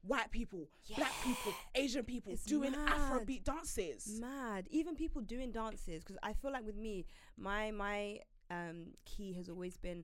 White 0.04 0.32
people, 0.32 0.68
black 0.96 1.12
people, 1.22 1.52
Asian 1.76 2.02
people 2.04 2.32
It's 2.32 2.42
doing 2.44 2.72
mad. 2.72 2.88
Afrobeat 2.88 3.44
dances. 3.44 4.18
mad 4.20 4.66
even 4.72 4.96
people 4.96 5.22
doing 5.22 5.52
dances 5.52 6.02
because 6.02 6.18
i 6.24 6.32
feel 6.32 6.50
like 6.50 6.66
with 6.66 6.74
me 6.74 7.06
my 7.36 7.70
my 7.70 8.18
um 8.50 8.78
key 9.04 9.32
has 9.34 9.48
always 9.48 9.76
been 9.76 10.02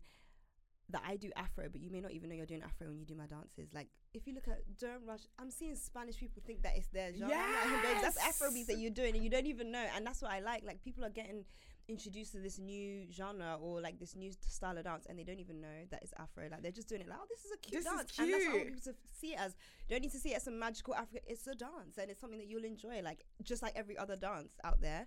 that 0.90 1.02
i 1.04 1.16
do 1.16 1.32
afro 1.34 1.64
but 1.68 1.80
you 1.80 1.90
may 1.90 2.00
not 2.00 2.12
even 2.12 2.28
know 2.28 2.36
you're 2.36 2.46
doing 2.46 2.62
afro 2.62 2.86
when 2.86 3.00
you 3.00 3.04
do 3.04 3.16
my 3.16 3.26
dances 3.26 3.74
like 3.74 3.88
if 4.14 4.24
you 4.28 4.34
look 4.34 4.46
at 4.46 4.60
don't 4.78 5.04
rush 5.04 5.22
i'm 5.40 5.50
seeing 5.50 5.74
spanish 5.74 6.16
people 6.16 6.40
think 6.46 6.62
that 6.62 6.76
it's 6.76 6.86
their 6.88 7.12
genre 7.12 7.34
I'm 7.36 7.72
like, 7.72 8.00
that's 8.00 8.16
afro 8.18 8.52
beats 8.52 8.68
that 8.68 8.78
you're 8.78 8.92
doing 8.92 9.16
and 9.16 9.24
you 9.24 9.30
don't 9.30 9.48
even 9.48 9.72
know 9.72 9.84
and 9.96 10.06
that's 10.06 10.22
what 10.22 10.30
i 10.30 10.38
like 10.38 10.62
like 10.64 10.80
people 10.80 11.04
are 11.04 11.10
getting 11.10 11.44
introduced 11.88 12.32
to 12.32 12.38
this 12.38 12.58
new 12.58 13.06
genre 13.10 13.56
or 13.60 13.80
like 13.80 13.98
this 13.98 14.14
new 14.14 14.30
style 14.46 14.76
of 14.76 14.84
dance 14.84 15.06
and 15.08 15.18
they 15.18 15.24
don't 15.24 15.40
even 15.40 15.60
know 15.60 15.86
that 15.90 16.00
it's 16.02 16.12
afro 16.18 16.44
like 16.50 16.62
they're 16.62 16.70
just 16.70 16.88
doing 16.88 17.00
it 17.00 17.08
like 17.08 17.18
oh 17.20 17.26
this 17.28 17.44
is 17.46 17.50
a 17.52 17.56
cute 17.56 17.82
This 17.82 17.90
is 17.90 17.96
dance 17.98 18.18
and 18.18 18.32
that's 18.32 18.44
how 18.44 18.50
I 18.50 18.54
want 18.56 18.62
cute. 18.64 18.76
people 18.84 18.92
to 18.92 18.98
see 19.18 19.32
it 19.32 19.40
as 19.40 19.56
you 19.88 19.94
don't 19.94 20.02
need 20.02 20.12
to 20.12 20.18
see 20.18 20.32
it 20.32 20.36
as 20.36 20.42
some 20.44 20.58
magical 20.58 20.94
africa 20.94 21.20
it's 21.26 21.46
a 21.46 21.54
dance 21.54 21.96
and 21.98 22.10
it's 22.10 22.20
something 22.20 22.38
that 22.38 22.46
you'll 22.48 22.64
enjoy 22.64 23.00
like 23.02 23.24
just 23.42 23.62
like 23.62 23.72
every 23.74 23.96
other 23.96 24.16
dance 24.16 24.52
out 24.64 24.80
there 24.82 25.06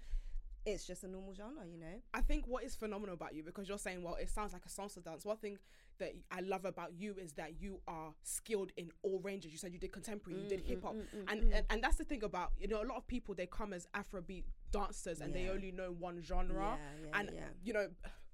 it's 0.66 0.86
just 0.86 1.04
a 1.04 1.08
normal 1.08 1.34
genre 1.34 1.66
you 1.68 1.78
know 1.80 2.02
I 2.14 2.22
think 2.22 2.46
what 2.48 2.64
is 2.64 2.76
phenomenal 2.76 3.14
about 3.16 3.34
you 3.36 3.44
because 3.44 3.68
you're 3.68 3.80
saying, 3.80 4.04
well, 4.04 4.16
it 4.16 4.30
sounds 4.30 4.54
like 4.54 4.62
a 4.66 4.70
salsa 4.70 5.04
dance. 5.04 5.26
One 5.26 5.38
thing 5.38 5.58
that 6.00 6.14
I 6.32 6.42
love 6.42 6.66
about 6.66 6.94
you 6.98 7.16
is 7.18 7.34
that 7.34 7.62
you 7.62 7.80
are 7.88 8.14
skilled 8.24 8.72
in 8.78 8.92
all 9.04 9.20
ranges. 9.20 9.52
You 9.52 9.58
said 9.58 9.74
you 9.74 9.80
did 9.80 9.92
contemporary, 9.92 10.40
you 10.40 10.46
Mm, 10.46 10.50
did 10.50 10.64
mm, 10.64 10.68
hip 10.68 10.84
hop, 10.84 10.96
mm, 10.96 11.02
mm, 11.16 11.32
and, 11.32 11.54
and 11.54 11.66
and 11.70 11.84
that's 11.84 11.98
the 11.98 12.04
thing 12.06 12.24
about 12.24 12.52
you 12.60 12.68
know 12.68 12.82
a 12.82 12.88
lot 12.88 12.98
of 12.98 13.08
people 13.08 13.34
they 13.36 13.46
come 13.48 13.74
as 13.74 13.88
Afrobeat 13.96 14.44
dancers 14.72 15.22
and 15.22 15.34
they 15.34 15.50
only 15.50 15.72
know 15.72 15.92
one 15.92 16.22
genre, 16.22 16.78
Yeah, 16.80 17.08
yeah, 17.12 17.20
and 17.20 17.32
yeah. 17.34 17.42
you 17.64 17.74
know. 17.74 17.88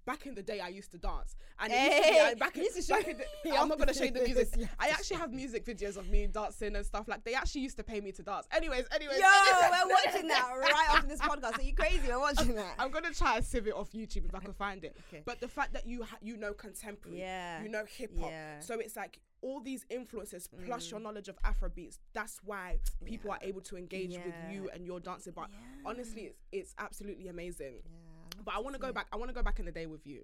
Back 0.08 0.26
in 0.26 0.34
the 0.34 0.42
day 0.42 0.60
I 0.60 0.70
used 0.70 0.90
to 0.94 0.98
dance, 0.98 1.36
and 1.60 1.72
it 1.72 1.76
used 1.76 1.98
to 1.98 2.02
be, 2.02 2.16
Hey, 2.16 2.32
uh, 2.32 2.36
back 2.36 2.58
in, 2.58 2.64
back 2.90 3.08
in 3.08 3.18
the, 3.18 3.58
I'm 3.60 3.68
not 3.68 3.78
gonna 3.78 3.94
show 3.94 4.06
you 4.06 4.12
the 4.12 4.22
music. 4.24 4.48
I 4.80 4.88
actually 4.88 5.18
have 5.18 5.32
music 5.32 5.66
videos 5.66 5.98
of 5.98 6.10
me 6.10 6.26
dancing 6.28 6.76
and 6.76 6.86
stuff 6.86 7.08
like. 7.08 7.24
They 7.24 7.36
actually 7.36 7.62
used 7.62 7.78
to 7.78 7.84
pay 7.84 8.00
me 8.02 8.12
to 8.14 8.24
dance. 8.24 8.48
Anyways, 8.52 8.86
anyways. 8.96 9.20
Yo, 9.20 9.26
we're 9.26 9.94
watching 9.94 10.28
that 10.30 10.50
right 10.60 10.90
after 10.90 11.08
this 11.08 11.20
podcast. 11.22 11.60
Are 11.60 11.62
you 11.62 11.76
crazy? 11.76 12.08
We're 12.08 12.20
watching 12.20 12.56
that. 12.56 12.74
I'm 12.80 12.90
gonna 12.90 13.14
try 13.14 13.36
and 13.36 13.46
sieve 13.46 13.68
it 13.68 13.74
off 13.76 13.92
YouTube 13.92 14.26
if 14.26 14.34
I 14.34 14.40
can 14.40 14.54
find 14.54 14.84
it. 14.84 14.98
Okay. 15.10 15.22
But 15.26 15.42
the 15.42 15.48
fact 15.48 15.74
that 15.74 15.86
you 15.86 16.04
ha- 16.04 16.18
you 16.22 16.38
know 16.38 16.54
contemporary, 16.54 17.20
Yeah. 17.20 17.62
you 17.62 17.70
know 17.70 17.84
hip 17.86 18.18
hop, 18.18 18.30
Yeah. 18.32 18.60
so 18.60 18.80
it's 18.80 18.96
like 18.96 19.20
all 19.42 19.60
these 19.60 19.86
influences 19.90 20.50
plus 20.66 20.90
your 20.90 21.00
knowledge 21.00 21.28
of 21.28 21.38
Afrobeats. 21.44 22.00
That's 22.14 22.40
why 22.44 22.80
people 23.06 23.30
are 23.32 23.40
able 23.42 23.62
to 23.62 23.78
engage 23.78 24.14
with 24.14 24.34
you 24.50 24.70
and 24.74 24.86
your 24.86 25.00
dancing. 25.00 25.34
But 25.36 25.50
honestly, 25.86 26.22
it's 26.24 26.38
it's 26.52 26.76
absolutely 26.80 27.28
amazing. 27.28 27.76
Yeah. 28.48 28.54
But 28.54 28.60
I 28.60 28.62
want 28.62 28.76
to 28.76 28.82
go 28.82 28.92
mm. 28.92 28.96
back. 28.96 29.08
I 29.12 29.18
want 29.18 29.30
to 29.30 29.36
go 29.36 29.44
back 29.44 29.60
in 29.60 29.66
the 29.66 29.72
day 29.72 29.86
with 29.86 30.08
you. 30.08 30.24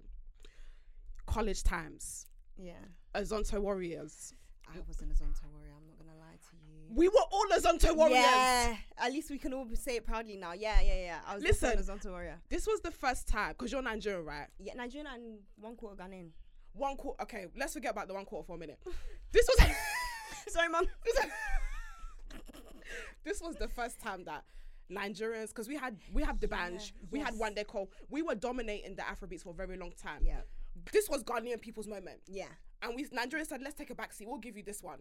College 1.26 1.62
times, 1.62 2.26
Yeah. 2.58 2.72
Azonto 3.14 3.60
Warriors. 3.60 4.34
I 4.66 4.78
wasn't 4.86 5.12
a 5.12 5.14
Zonto 5.14 5.44
warrior. 5.52 5.72
I'm 5.76 5.86
not 5.86 5.98
gonna 5.98 6.18
lie 6.18 6.36
to 6.36 6.56
you. 6.66 6.86
We 6.90 7.08
were 7.08 7.26
all 7.30 7.44
Azonto 7.54 7.94
Warriors. 7.94 8.18
Yeah. 8.18 8.76
At 8.98 9.12
least 9.12 9.30
we 9.30 9.38
can 9.38 9.52
all 9.52 9.66
say 9.74 9.96
it 9.96 10.06
proudly 10.06 10.36
now. 10.36 10.52
Yeah, 10.52 10.80
yeah, 10.80 10.94
yeah. 10.94 11.18
I 11.26 11.34
was 11.34 11.44
Listen. 11.44 11.70
definitely 11.70 11.92
a 11.92 11.96
Zonto 11.96 12.10
warrior. 12.10 12.40
This 12.48 12.66
was 12.66 12.80
the 12.80 12.90
first 12.90 13.28
time 13.28 13.52
because 13.52 13.72
you're 13.72 13.82
Nigerian, 13.82 14.24
right? 14.24 14.48
Yeah, 14.58 14.74
Nigerian 14.74 15.06
and 15.06 15.38
one 15.58 15.76
quarter 15.76 16.02
Ghanaian. 16.02 16.30
One 16.72 16.96
quarter. 16.96 17.22
Okay, 17.22 17.46
let's 17.56 17.74
forget 17.74 17.92
about 17.92 18.08
the 18.08 18.14
one 18.14 18.24
quarter 18.24 18.46
for 18.46 18.56
a 18.56 18.58
minute. 18.58 18.80
This 19.32 19.48
was. 19.48 19.68
Sorry, 20.48 20.68
mom. 20.68 20.86
this 23.24 23.40
was 23.40 23.56
the 23.56 23.68
first 23.68 24.00
time 24.00 24.24
that 24.24 24.44
Nigerians, 24.90 25.48
because 25.48 25.68
we 25.68 25.76
had 25.76 25.96
we 26.12 26.22
have 26.22 26.38
D'banj, 26.40 26.92
we 27.10 27.18
had 27.20 27.34
one 27.36 27.54
day 27.54 27.64
called, 27.64 27.88
we 28.10 28.22
were 28.22 28.34
dominating 28.34 28.96
the 28.96 29.02
Afrobeats 29.02 29.42
for 29.42 29.50
a 29.50 29.54
very 29.54 29.76
long 29.76 29.92
time. 30.00 30.22
Yeah. 30.24 30.40
This 30.92 31.08
was 31.08 31.22
Ghanaian 31.24 31.60
people's 31.60 31.86
moment, 31.88 32.20
Yeah. 32.26 32.48
and 32.82 32.94
we 32.94 33.04
Nigerians 33.06 33.46
said, 33.46 33.62
"Let's 33.62 33.74
take 33.76 33.90
a 33.90 33.94
backseat. 33.94 34.26
We'll 34.26 34.38
give 34.38 34.56
you 34.56 34.62
this 34.62 34.82
one." 34.82 35.00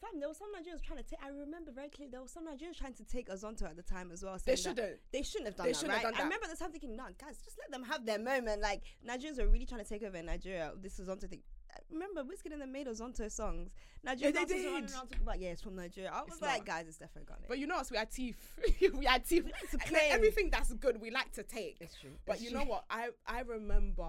Fam, 0.00 0.20
there 0.20 0.28
was 0.28 0.36
some 0.36 0.48
Nigerians 0.54 0.82
trying 0.82 0.98
to 0.98 1.04
take. 1.04 1.18
I 1.24 1.28
remember 1.28 1.70
very 1.72 1.88
clearly 1.88 2.10
there 2.10 2.20
was 2.20 2.30
some 2.30 2.46
Nigerians 2.46 2.76
trying 2.76 2.92
to 2.94 3.04
take 3.04 3.28
Azonto 3.28 3.62
at 3.62 3.76
the 3.76 3.82
time 3.82 4.10
as 4.12 4.22
well. 4.22 4.36
They 4.44 4.54
shouldn't. 4.56 5.00
They 5.10 5.22
shouldn't 5.22 5.46
have 5.46 5.56
done 5.56 5.66
They 5.66 5.72
that, 5.72 5.78
shouldn't 5.78 5.94
have 5.94 6.04
right? 6.04 6.10
done 6.10 6.12
that. 6.12 6.20
I 6.20 6.24
remember 6.24 6.44
at 6.44 6.50
the 6.50 6.56
time 6.62 6.70
thinking, 6.70 6.94
no, 6.96 7.04
guys, 7.18 7.38
just 7.42 7.56
let 7.58 7.70
them 7.70 7.82
have 7.84 8.04
their 8.04 8.18
moment. 8.18 8.60
Like 8.60 8.82
Nigerians 9.08 9.38
were 9.38 9.48
really 9.48 9.64
trying 9.64 9.82
to 9.82 9.88
take 9.88 10.02
over 10.02 10.22
Nigeria. 10.22 10.72
This 10.76 11.00
Azonto 11.00 11.30
thing. 11.30 11.42
Remember, 11.90 12.22
Wizkid 12.24 12.52
and 12.52 12.60
them 12.62 12.72
made 12.72 12.86
Azonto 12.86 13.30
songs. 13.30 13.70
Nigerian 14.04 14.34
they 14.34 14.40
dancers 14.44 14.62
did. 14.62 14.88
talking 14.88 15.18
about, 15.22 15.40
yeah, 15.40 15.48
it's 15.50 15.62
from 15.62 15.76
Nigeria. 15.76 16.10
I 16.12 16.20
was 16.22 16.34
It's 16.34 16.42
like, 16.42 16.58
not. 16.60 16.66
guys, 16.66 16.86
it's 16.88 16.98
definitely 16.98 17.26
got 17.28 17.38
it. 17.40 17.46
But 17.48 17.58
you 17.58 17.66
know 17.66 17.76
us, 17.76 17.90
we 17.92 17.96
had 17.96 18.10
teeth. 18.10 18.36
we 18.94 19.04
had 19.04 19.24
teeth. 19.26 19.44
like 19.44 19.70
to 19.70 19.72
And 19.72 19.82
claim. 19.82 20.12
Everything 20.12 20.50
that's 20.50 20.72
good, 20.74 21.00
we 21.00 21.10
like 21.10 21.32
to 21.32 21.42
take. 21.42 21.78
It's 21.80 21.94
true. 22.00 22.10
But 22.26 22.36
It's 22.36 22.44
you 22.44 22.50
true. 22.50 22.60
know 22.60 22.64
what? 22.66 22.84
I 22.90 23.08
I 23.26 23.40
remember 23.40 24.06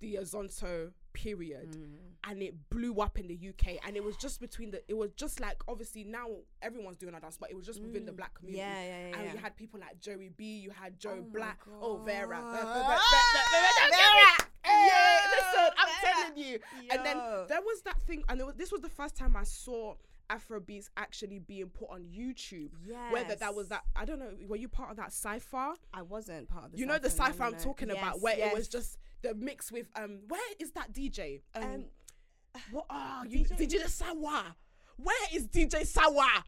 the 0.00 0.16
Azonto 0.16 0.92
period. 1.14 1.70
Mm. 1.72 2.30
and 2.30 2.42
it 2.42 2.54
blew 2.68 2.96
up 3.00 3.18
in 3.18 3.26
the 3.26 3.34
UK 3.48 3.78
and 3.86 3.96
it 3.96 4.04
was 4.04 4.18
just 4.18 4.38
between 4.38 4.70
the 4.70 4.82
it 4.86 4.92
was 4.94 5.10
just 5.12 5.40
like 5.40 5.56
obviously 5.66 6.04
now 6.04 6.26
everyone's 6.60 6.98
doing 6.98 7.14
a 7.14 7.20
dance 7.20 7.38
but 7.40 7.48
it 7.50 7.56
was 7.56 7.64
just 7.64 7.80
within 7.80 8.04
the 8.04 8.12
black 8.12 8.34
community 8.34 8.62
Mm. 8.62 8.66
Yeah, 8.68 8.82
yeah, 8.82 9.08
yeah, 9.08 9.16
and 9.16 9.24
yeah. 9.24 9.32
you 9.32 9.38
had 9.38 9.56
people 9.56 9.80
like 9.80 9.98
Joey 9.98 10.28
B 10.36 10.58
you 10.58 10.68
had 10.70 10.98
Joe 10.98 11.20
Oh 11.20 11.30
Black 11.32 11.60
oh 11.80 11.96
Vera 12.04 12.38
God. 12.38 12.52
Ve- 12.52 12.58
Ve- 12.58 12.74
Ve- 12.74 12.90
Ve- 12.92 13.62
Ve- 13.62 13.88
Ve- 13.88 13.96
Vera. 13.96 14.50
Hey, 14.62 14.88
Yo, 14.90 15.30
listen 15.30 15.72
I'm 15.78 15.88
Vera. 15.88 16.12
telling 16.12 16.36
you 16.44 16.58
and 16.90 17.06
then 17.06 17.16
Yo. 17.16 17.46
Was 18.08 18.18
and 18.28 18.40
was, 18.40 18.54
this 18.56 18.72
was 18.72 18.80
the 18.80 18.88
first 18.88 19.16
time 19.16 19.36
I 19.36 19.44
saw 19.44 19.94
Afrobeats 20.30 20.88
actually 20.96 21.38
being 21.38 21.68
put 21.68 21.90
on 21.90 22.02
YouTube. 22.02 22.70
Whether 23.10 23.34
that 23.36 23.54
was 23.54 23.68
that 23.68 23.82
I 23.94 24.04
don't 24.04 24.18
know 24.18 24.32
were 24.46 24.56
you 24.56 24.68
part 24.68 24.90
of 24.90 24.96
that 24.96 25.12
cipher? 25.12 25.74
I 25.92 26.02
wasn't 26.02 26.48
part 26.48 26.66
of 26.66 26.72
the 26.72 26.78
you 26.78 26.86
know 26.86 26.98
the 26.98 27.10
cypher, 27.10 27.44
I'm 27.44 27.56
talking 27.56 27.90
about 27.90 28.14
Yes, 28.14 28.22
where 28.22 28.38
it 28.38 28.52
was 28.52 28.68
just 28.68 28.98
the 29.22 29.34
mix 29.34 29.70
with 29.72 29.86
um 29.96 30.20
where 30.28 30.40
is 30.58 30.72
that 30.72 30.92
DJ 30.92 31.40
um, 31.54 31.62
Um, 31.62 31.84
what 32.70 32.86
oh 32.90 33.24
you 33.28 33.44
DJ 33.44 33.68
DJ 33.68 33.88
Sawa. 33.88 34.56
Where 34.96 35.28
is 35.34 35.46
DJ 35.48 35.86
Sawa? 35.86 36.44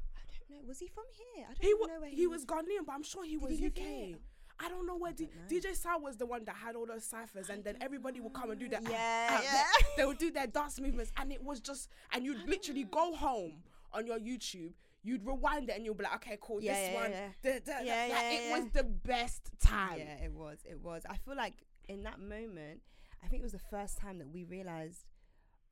No, 0.50 0.56
was 0.66 0.78
he 0.78 0.88
from 0.88 1.04
here? 1.12 1.44
I 1.44 1.52
don't 1.52 1.62
he 1.62 1.70
know 1.72 2.00
where 2.00 2.08
he 2.10 2.26
was 2.26 2.44
Ghanaian 2.46 2.86
but 2.86 2.94
I'm 2.94 3.02
sure 3.02 3.24
he 3.24 3.36
was 3.36 3.58
he 3.58 3.66
UK? 3.66 4.18
I 4.60 4.68
don't 4.68 4.86
know 4.86 4.96
where 4.96 5.12
D- 5.12 5.28
DJ 5.48 5.74
Sawa 5.76 6.00
was 6.00 6.16
the 6.16 6.26
one 6.26 6.44
that 6.44 6.56
had 6.56 6.74
all 6.74 6.86
those 6.86 7.04
ciphers 7.04 7.48
and 7.48 7.62
then 7.62 7.76
everybody 7.80 8.20
would 8.20 8.32
come 8.32 8.50
and 8.50 8.58
do 8.58 8.68
that 8.68 8.82
Yeah, 8.82 9.40
yeah. 9.42 9.64
they 9.96 10.04
would 10.04 10.18
do 10.18 10.30
their 10.30 10.46
dance 10.46 10.80
movements 10.80 11.12
and 11.16 11.32
it 11.32 11.42
was 11.42 11.60
just 11.60 11.88
and 12.12 12.24
you'd 12.24 12.48
literally 12.48 12.84
go 12.84 13.14
home 13.14 13.52
on 13.92 14.06
your 14.06 14.18
YouTube 14.18 14.72
You'd 15.04 15.24
rewind 15.24 15.70
it 15.70 15.76
and 15.76 15.84
you'll 15.84 15.94
be 15.94 16.04
like, 16.04 16.16
okay, 16.16 16.38
cool. 16.40 16.60
Yeah, 16.60 16.74
this 16.74 16.90
yeah, 16.90 17.00
one, 17.00 17.10
yeah. 17.12 17.28
da- 17.42 17.60
da- 17.60 17.84
Yeah, 17.84 18.02
like, 18.02 18.10
yeah, 18.10 18.30
it 18.32 18.60
was 18.60 18.70
the 18.72 18.84
best 18.84 19.50
time. 19.60 19.98
Yeah, 19.98 20.24
it 20.24 20.32
was. 20.32 20.58
It 20.68 20.82
was. 20.82 21.02
I 21.08 21.16
feel 21.16 21.36
like 21.36 21.54
in 21.88 22.02
that 22.02 22.20
moment, 22.20 22.80
I 23.22 23.28
think 23.28 23.40
it 23.40 23.44
was 23.44 23.52
the 23.52 23.58
first 23.70 23.96
time 23.96 24.18
that 24.18 24.28
we 24.28 24.44
realized, 24.44 25.06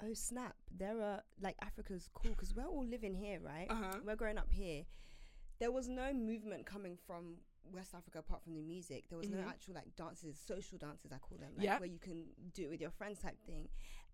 oh 0.03 0.15
snap, 0.15 0.55
there 0.77 1.01
are 1.03 1.23
like 1.41 1.57
Africa's 1.61 2.09
cool 2.15 2.31
because 2.31 2.55
we're 2.55 2.67
all 2.67 2.87
living 2.87 3.15
here, 3.15 3.41
right? 3.45 3.67
Uh-huh. 3.69 3.99
We're 4.05 4.17
growing 4.17 4.39
up 4.39 4.53
here. 4.53 4.85
There 5.59 5.73
was 5.73 5.89
no 5.89 6.13
movement 6.13 6.67
coming 6.67 6.97
from 7.07 7.37
West 7.73 7.95
Africa 7.95 8.19
apart 8.21 8.43
from 8.43 8.55
the 8.55 8.63
music. 8.63 9.05
There 9.09 9.19
was 9.19 9.29
no 9.29 9.39
actual 9.49 9.75
like 9.75 9.95
dances, 9.97 10.39
social 10.47 10.79
dances, 10.79 11.13
I 11.13 11.19
call 11.19 11.39
them, 11.39 11.53
like 11.57 11.67
Mm-hmm. 11.67 11.81
Where 11.81 11.89
you 11.89 11.99
can 11.99 12.25
do 12.55 12.63
it 12.65 12.71
with 12.71 12.81
your 12.81 12.91
friends 12.91 13.19
type 13.19 13.39
thing. 13.47 13.69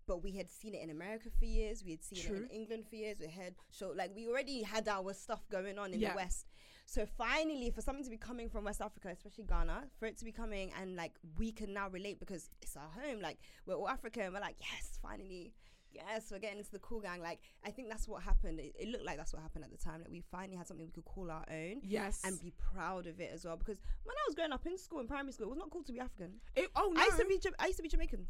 But 0.05 0.21
we 0.21 0.31
had 0.31 0.49
seen 0.49 0.75
it 0.75 0.81
in 0.81 0.89
America 0.89 1.29
for 1.39 1.45
years. 1.45 1.81
We 1.83 1.91
had 1.91 2.03
seen 2.03 2.17
it 2.19 2.25
in 2.41 2.47
England 2.49 2.85
for 2.89 2.95
years. 2.95 3.17
We 3.19 3.27
had 3.27 3.55
show 3.71 3.93
like 3.95 4.11
we 4.15 4.27
already 4.27 4.61
had 4.63 4.87
our 4.87 5.13
stuff 5.13 5.47
going 5.49 5.79
on 5.79 5.93
in 5.93 5.99
the 6.01 6.11
West. 6.15 6.47
So 6.85 7.05
finally, 7.05 7.71
for 7.71 7.81
something 7.81 8.03
to 8.03 8.09
be 8.09 8.17
coming 8.17 8.49
from 8.49 8.65
West 8.65 8.81
Africa, 8.81 9.07
especially 9.09 9.45
Ghana, 9.45 9.85
for 9.97 10.05
it 10.05 10.17
to 10.17 10.25
be 10.25 10.33
coming 10.33 10.71
and 10.79 10.97
like 10.97 11.13
we 11.37 11.51
can 11.53 11.73
now 11.73 11.87
relate 11.89 12.19
because 12.19 12.49
it's 12.61 12.75
our 12.75 12.89
home. 13.01 13.21
Like 13.21 13.37
we're 13.65 13.75
all 13.75 13.87
African. 13.87 14.33
We're 14.33 14.41
like, 14.41 14.57
yes, 14.59 14.99
finally, 15.01 15.53
yes, 15.93 16.29
we're 16.31 16.39
getting 16.39 16.59
into 16.59 16.71
the 16.71 16.79
cool 16.79 16.99
gang. 16.99 17.21
Like 17.21 17.39
I 17.65 17.71
think 17.71 17.89
that's 17.89 18.07
what 18.07 18.23
happened. 18.23 18.59
It, 18.59 18.75
it 18.79 18.87
looked 18.89 19.05
like 19.05 19.17
that's 19.17 19.33
what 19.33 19.41
happened 19.41 19.65
at 19.65 19.71
the 19.71 19.77
time. 19.77 19.99
Like, 20.01 20.11
we 20.11 20.21
finally 20.31 20.55
had 20.57 20.67
something 20.67 20.85
we 20.85 20.91
could 20.91 21.05
call 21.05 21.31
our 21.31 21.45
own. 21.51 21.81
Yes. 21.83 22.21
And 22.23 22.39
be 22.41 22.51
proud 22.73 23.07
of 23.07 23.19
it 23.19 23.31
as 23.33 23.45
well, 23.45 23.57
because 23.57 23.77
when 24.03 24.15
I 24.15 24.23
was 24.27 24.35
growing 24.35 24.51
up 24.51 24.65
in 24.65 24.77
school, 24.77 24.99
in 24.99 25.07
primary 25.07 25.31
school, 25.33 25.47
it 25.47 25.49
was 25.49 25.59
not 25.59 25.69
cool 25.69 25.83
to 25.83 25.91
be 25.91 25.99
African. 25.99 26.33
It- 26.55 26.69
oh 26.75 26.91
no. 26.93 27.01
I 27.01 27.05
used 27.05 27.17
to 27.17 27.25
be, 27.25 27.39
I 27.59 27.67
used 27.67 27.77
to 27.77 27.83
be 27.83 27.89
Jamaican. 27.89 28.27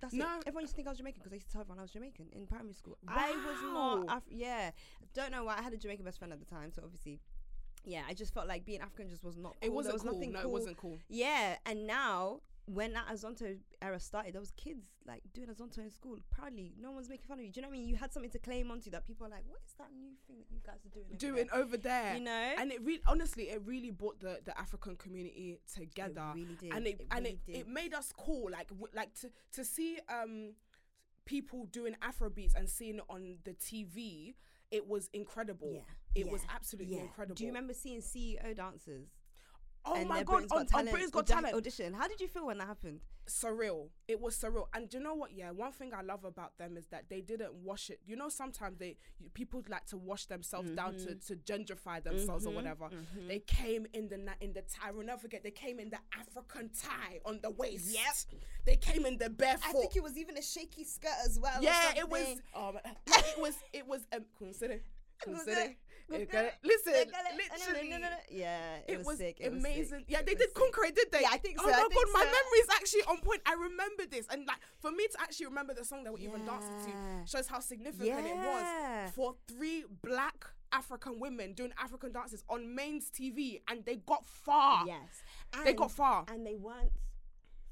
That's 0.00 0.14
No. 0.14 0.36
it. 0.38 0.44
Everyone 0.46 0.62
used 0.62 0.74
to 0.74 0.76
think 0.76 0.86
I 0.86 0.90
was 0.92 0.98
Jamaican 0.98 1.18
because 1.20 1.32
I 1.32 1.36
used 1.36 1.46
to 1.48 1.52
tell 1.52 1.60
everyone 1.62 1.80
I 1.80 1.82
was 1.82 1.90
Jamaican 1.90 2.26
in 2.32 2.46
primary 2.46 2.74
school. 2.74 2.96
I 3.08 3.30
was 3.32 4.06
not. 4.06 4.16
Af- 4.18 4.22
yeah, 4.30 4.70
don't 5.14 5.32
know 5.32 5.44
why. 5.44 5.56
I 5.58 5.62
had 5.62 5.72
a 5.72 5.76
Jamaican 5.76 6.04
best 6.04 6.18
friend 6.18 6.32
at 6.32 6.38
the 6.38 6.46
time, 6.46 6.70
so 6.70 6.82
obviously, 6.84 7.18
yeah, 7.84 8.02
I 8.08 8.14
just 8.14 8.32
felt 8.32 8.46
like 8.46 8.64
being 8.64 8.80
African 8.80 9.08
just 9.08 9.24
was 9.24 9.36
not. 9.36 9.56
Cool. 9.60 9.68
it 9.68 9.72
wasn't 9.72 9.94
was 9.94 10.02
cool. 10.02 10.12
Nothing 10.12 10.32
no, 10.32 10.42
cool. 10.42 10.50
it 10.50 10.52
wasn't 10.52 10.76
cool. 10.76 10.98
Yeah, 11.08 11.56
and 11.66 11.86
now 11.86 12.40
when 12.72 12.92
that 12.92 13.06
Azonto 13.08 13.56
era 13.80 13.98
started, 13.98 14.34
there 14.34 14.40
was 14.40 14.50
kids 14.52 14.84
like 15.06 15.22
doing 15.32 15.48
Azonto 15.48 15.78
in 15.78 15.90
school 15.90 16.16
proudly. 16.30 16.74
No 16.80 16.90
one's 16.90 17.08
making 17.08 17.26
fun 17.26 17.38
of 17.38 17.44
you. 17.44 17.50
Do 17.50 17.60
you 17.60 17.62
know 17.62 17.68
what 17.68 17.76
I 17.76 17.78
mean? 17.78 17.88
You 17.88 17.96
had 17.96 18.12
something 18.12 18.30
to 18.32 18.38
claim 18.38 18.70
onto 18.70 18.90
that 18.90 19.06
people 19.06 19.26
are 19.26 19.30
like, 19.30 19.44
what 19.46 19.60
is 19.66 19.72
that 19.78 19.88
new 19.98 20.10
thing 20.26 20.36
that 20.38 20.46
you 20.50 20.60
guys 20.66 20.84
are 20.84 21.16
doing? 21.16 21.48
over 21.52 21.54
there?" 21.54 21.62
over 21.62 21.76
there. 21.78 22.14
You 22.16 22.24
know? 22.24 22.52
And 22.58 22.70
it 22.72 22.82
really, 22.82 23.00
honestly, 23.06 23.44
it 23.50 23.62
really 23.64 23.90
brought 23.90 24.20
the, 24.20 24.40
the 24.44 24.58
African 24.58 24.96
community 24.96 25.58
together. 25.74 26.32
really 26.34 26.56
did. 26.60 26.72
And 26.72 26.86
it, 26.86 27.00
It 27.00 27.06
and 27.10 27.24
really 27.24 27.30
it, 27.30 27.46
did. 27.46 27.56
it 27.56 27.68
made 27.68 27.94
us 27.94 28.12
cool. 28.16 28.50
Like 28.50 28.68
w- 28.68 28.92
like 28.94 29.14
to 29.20 29.30
to 29.52 29.64
see 29.64 29.98
um 30.08 30.52
people 31.24 31.66
doing 31.72 31.94
Afro 32.02 32.30
beats 32.30 32.54
and 32.54 32.68
seeing 32.68 32.96
it 32.96 33.04
on 33.08 33.36
the 33.44 33.52
TV. 33.52 34.34
It 34.70 34.86
was 34.86 35.08
incredible. 35.14 35.72
Yeah, 35.72 35.80
It 36.22 36.30
was 36.30 36.42
absolutely 36.54 36.96
yeah. 36.96 37.02
incredible. 37.02 37.34
Do 37.36 37.44
you 37.44 37.48
remember 37.50 37.72
seeing 37.72 38.00
CEO 38.02 38.54
dancers? 38.54 39.08
Oh 39.84 40.04
my 40.04 40.22
god! 40.22 40.48
Britain's 40.48 40.52
On, 40.52 40.64
Got 40.66 40.74
on 40.74 40.86
Britain's 40.90 41.10
Got 41.10 41.26
Talent. 41.26 41.54
audition. 41.54 41.94
How 41.94 42.08
did 42.08 42.20
you 42.20 42.28
feel 42.28 42.46
when 42.46 42.58
that 42.58 42.66
happened? 42.66 43.00
surreal. 43.28 43.88
It 44.08 44.18
was 44.18 44.34
surreal. 44.36 44.68
And 44.74 44.88
do 44.88 44.96
you 44.96 45.02
know 45.04 45.14
what? 45.14 45.32
Yeah, 45.34 45.50
one 45.50 45.70
thing 45.70 45.92
I 45.94 46.00
love 46.00 46.24
about 46.24 46.56
them 46.56 46.78
is 46.78 46.86
that 46.86 47.10
they 47.10 47.20
didn't 47.20 47.52
wash 47.62 47.90
it. 47.90 48.00
You 48.06 48.16
know, 48.16 48.30
sometimes 48.30 48.78
they 48.78 48.96
you- 49.18 49.28
people 49.34 49.62
like 49.68 49.84
to 49.88 49.98
wash 49.98 50.24
themselves 50.26 50.70
down 50.70 50.94
to, 50.96 51.08
Mm-hmm. 51.10 51.34
to 51.34 51.36
gentrify 51.36 52.02
themselves 52.02 52.46
or 52.46 52.54
whatever. 52.54 52.88
They 53.26 53.40
came 53.40 53.86
in 53.92 54.08
the 54.08 54.18
in 54.40 54.54
the 54.54 54.62
tie. 54.62 54.92
We'll 54.92 55.04
never 55.06 55.20
forget. 55.20 55.42
They 55.42 55.50
came 55.50 55.78
in 55.78 55.90
the 55.90 55.98
African 56.18 56.70
tie 56.70 57.20
on 57.26 57.40
the 57.42 57.50
waist. 57.50 57.92
Yep. 57.94 58.40
They 58.64 58.76
came 58.76 59.04
in 59.04 59.18
the 59.18 59.28
barefoot. 59.28 59.68
I 59.68 59.72
think 59.72 59.94
it 59.96 60.02
was 60.02 60.16
even 60.16 60.38
a 60.38 60.42
shaky 60.42 60.84
skirt 60.84 61.10
as 61.24 61.38
well. 61.38 61.62
yeah, 61.62 61.92
it 61.98 62.08
was. 62.08 62.26
my- 62.54 62.80
it 63.08 63.38
was. 63.40 63.54
It 63.74 63.86
was. 63.86 64.06
Um, 64.14 64.24
consider. 64.38 64.80
Consider. 65.20 65.74
Listen, 66.10 66.94
it. 66.94 67.10
literally. 67.12 67.90
No, 67.90 67.96
no, 67.96 68.02
no, 68.02 68.08
no. 68.10 68.16
Yeah, 68.30 68.76
it, 68.86 68.98
was, 68.98 69.06
was, 69.06 69.18
sick. 69.18 69.36
It 69.40 69.52
amazing. 69.52 70.04
Yeah, 70.08 70.22
they 70.22 70.34
did. 70.34 70.54
Concrete, 70.54 70.94
did 70.94 71.12
they? 71.12 71.20
Yeah, 71.20 71.28
I 71.32 71.38
think 71.38 71.56
Oh 71.60 71.64
so, 71.64 71.70
I 71.70 71.76
my 71.76 71.82
god, 71.82 72.06
my 72.12 72.24
memory 72.24 72.58
is 72.60 72.68
actually 72.72 73.02
on 73.02 73.18
point. 73.18 73.42
I 73.46 73.54
remember 73.54 74.06
this, 74.10 74.26
and 74.30 74.46
like 74.46 74.58
for 74.80 74.90
me 74.90 75.06
to 75.06 75.20
actually 75.20 75.46
remember 75.46 75.74
the 75.74 75.84
song 75.84 76.04
that 76.04 76.12
we 76.12 76.20
even 76.22 76.44
danced 76.44 76.68
to 76.86 76.92
shows 77.30 77.46
how 77.46 77.60
significant 77.60 78.26
it 78.26 78.36
was 78.36 79.12
for 79.14 79.34
three 79.46 79.84
black 80.02 80.46
African 80.72 81.18
women 81.18 81.52
doing 81.52 81.72
African 81.78 82.12
dances 82.12 82.44
on 82.48 82.74
mains 82.74 83.10
TV, 83.10 83.60
and 83.68 83.84
they 83.84 83.96
got 83.96 84.24
far. 84.26 84.86
Yes. 84.86 85.22
They 85.64 85.72
got 85.72 85.90
far. 85.90 86.24
And 86.28 86.46
they 86.46 86.54
weren't 86.54 86.92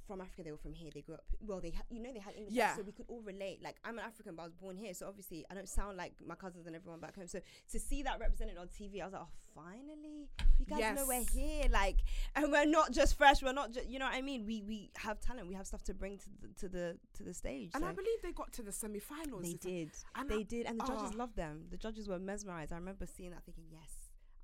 from 0.06 0.20
Africa. 0.20 0.42
They 0.44 0.52
were 0.52 0.56
from 0.58 0.74
here. 0.74 0.90
They 0.94 1.00
grew 1.02 1.14
up. 1.14 1.24
Well, 1.40 1.60
they 1.60 1.70
ha- 1.70 1.82
you 1.90 2.00
know 2.00 2.12
they 2.12 2.20
had 2.20 2.34
English, 2.36 2.54
Yeah. 2.54 2.74
so 2.76 2.82
we 2.82 2.92
could 2.92 3.06
all 3.08 3.22
relate. 3.22 3.62
Like 3.62 3.76
I'm 3.84 3.98
an 3.98 4.04
African, 4.04 4.34
but 4.36 4.42
I 4.42 4.46
was 4.46 4.54
born 4.54 4.76
here, 4.76 4.94
so 4.94 5.06
obviously 5.06 5.44
I 5.50 5.54
don't 5.54 5.68
sound 5.68 5.96
like 5.96 6.14
my 6.24 6.34
cousins 6.34 6.66
and 6.66 6.74
everyone 6.76 7.00
back 7.00 7.16
home. 7.16 7.26
So 7.26 7.40
to 7.72 7.78
see 7.80 8.02
that 8.02 8.18
represented 8.20 8.56
on 8.58 8.68
TV, 8.68 9.00
I 9.00 9.04
was 9.04 9.12
like, 9.14 9.22
oh, 9.22 9.28
finally, 9.54 10.28
you 10.58 10.66
guys 10.66 10.96
know 10.96 11.04
we're 11.06 11.24
here. 11.32 11.64
Like, 11.70 11.98
and 12.34 12.50
we're 12.52 12.66
not 12.66 12.92
just 12.92 13.16
fresh. 13.18 13.42
We're 13.42 13.52
not 13.52 13.72
just, 13.72 13.88
you 13.88 13.98
know 13.98 14.06
what 14.06 14.14
I 14.14 14.22
mean. 14.22 14.46
We 14.46 14.62
we 14.62 14.90
have 14.96 15.20
talent. 15.20 15.48
We 15.48 15.54
have 15.54 15.66
stuff 15.66 15.82
to 15.84 15.94
bring 15.94 16.18
to 16.18 16.28
the 16.40 16.48
to 16.60 16.68
the 16.68 16.96
to 17.14 17.22
the 17.22 17.34
stage. 17.34 17.70
And 17.74 17.82
so 17.82 17.88
I 17.88 17.92
believe 17.92 18.22
they 18.22 18.32
got 18.32 18.52
to 18.54 18.62
the 18.62 18.72
semi-finals. 18.72 19.42
they 19.42 19.54
did. 19.54 19.90
And 20.14 20.28
they 20.28 20.40
I- 20.40 20.42
did, 20.42 20.66
and 20.66 20.78
the 20.80 20.84
judges 20.86 21.10
oh. 21.14 21.18
loved 21.18 21.36
them. 21.36 21.66
The 21.70 21.76
judges 21.76 22.08
were 22.08 22.18
mesmerized. 22.18 22.72
I 22.72 22.76
remember 22.76 23.06
seeing 23.06 23.30
that, 23.30 23.44
thinking, 23.44 23.64
yes. 23.72 23.95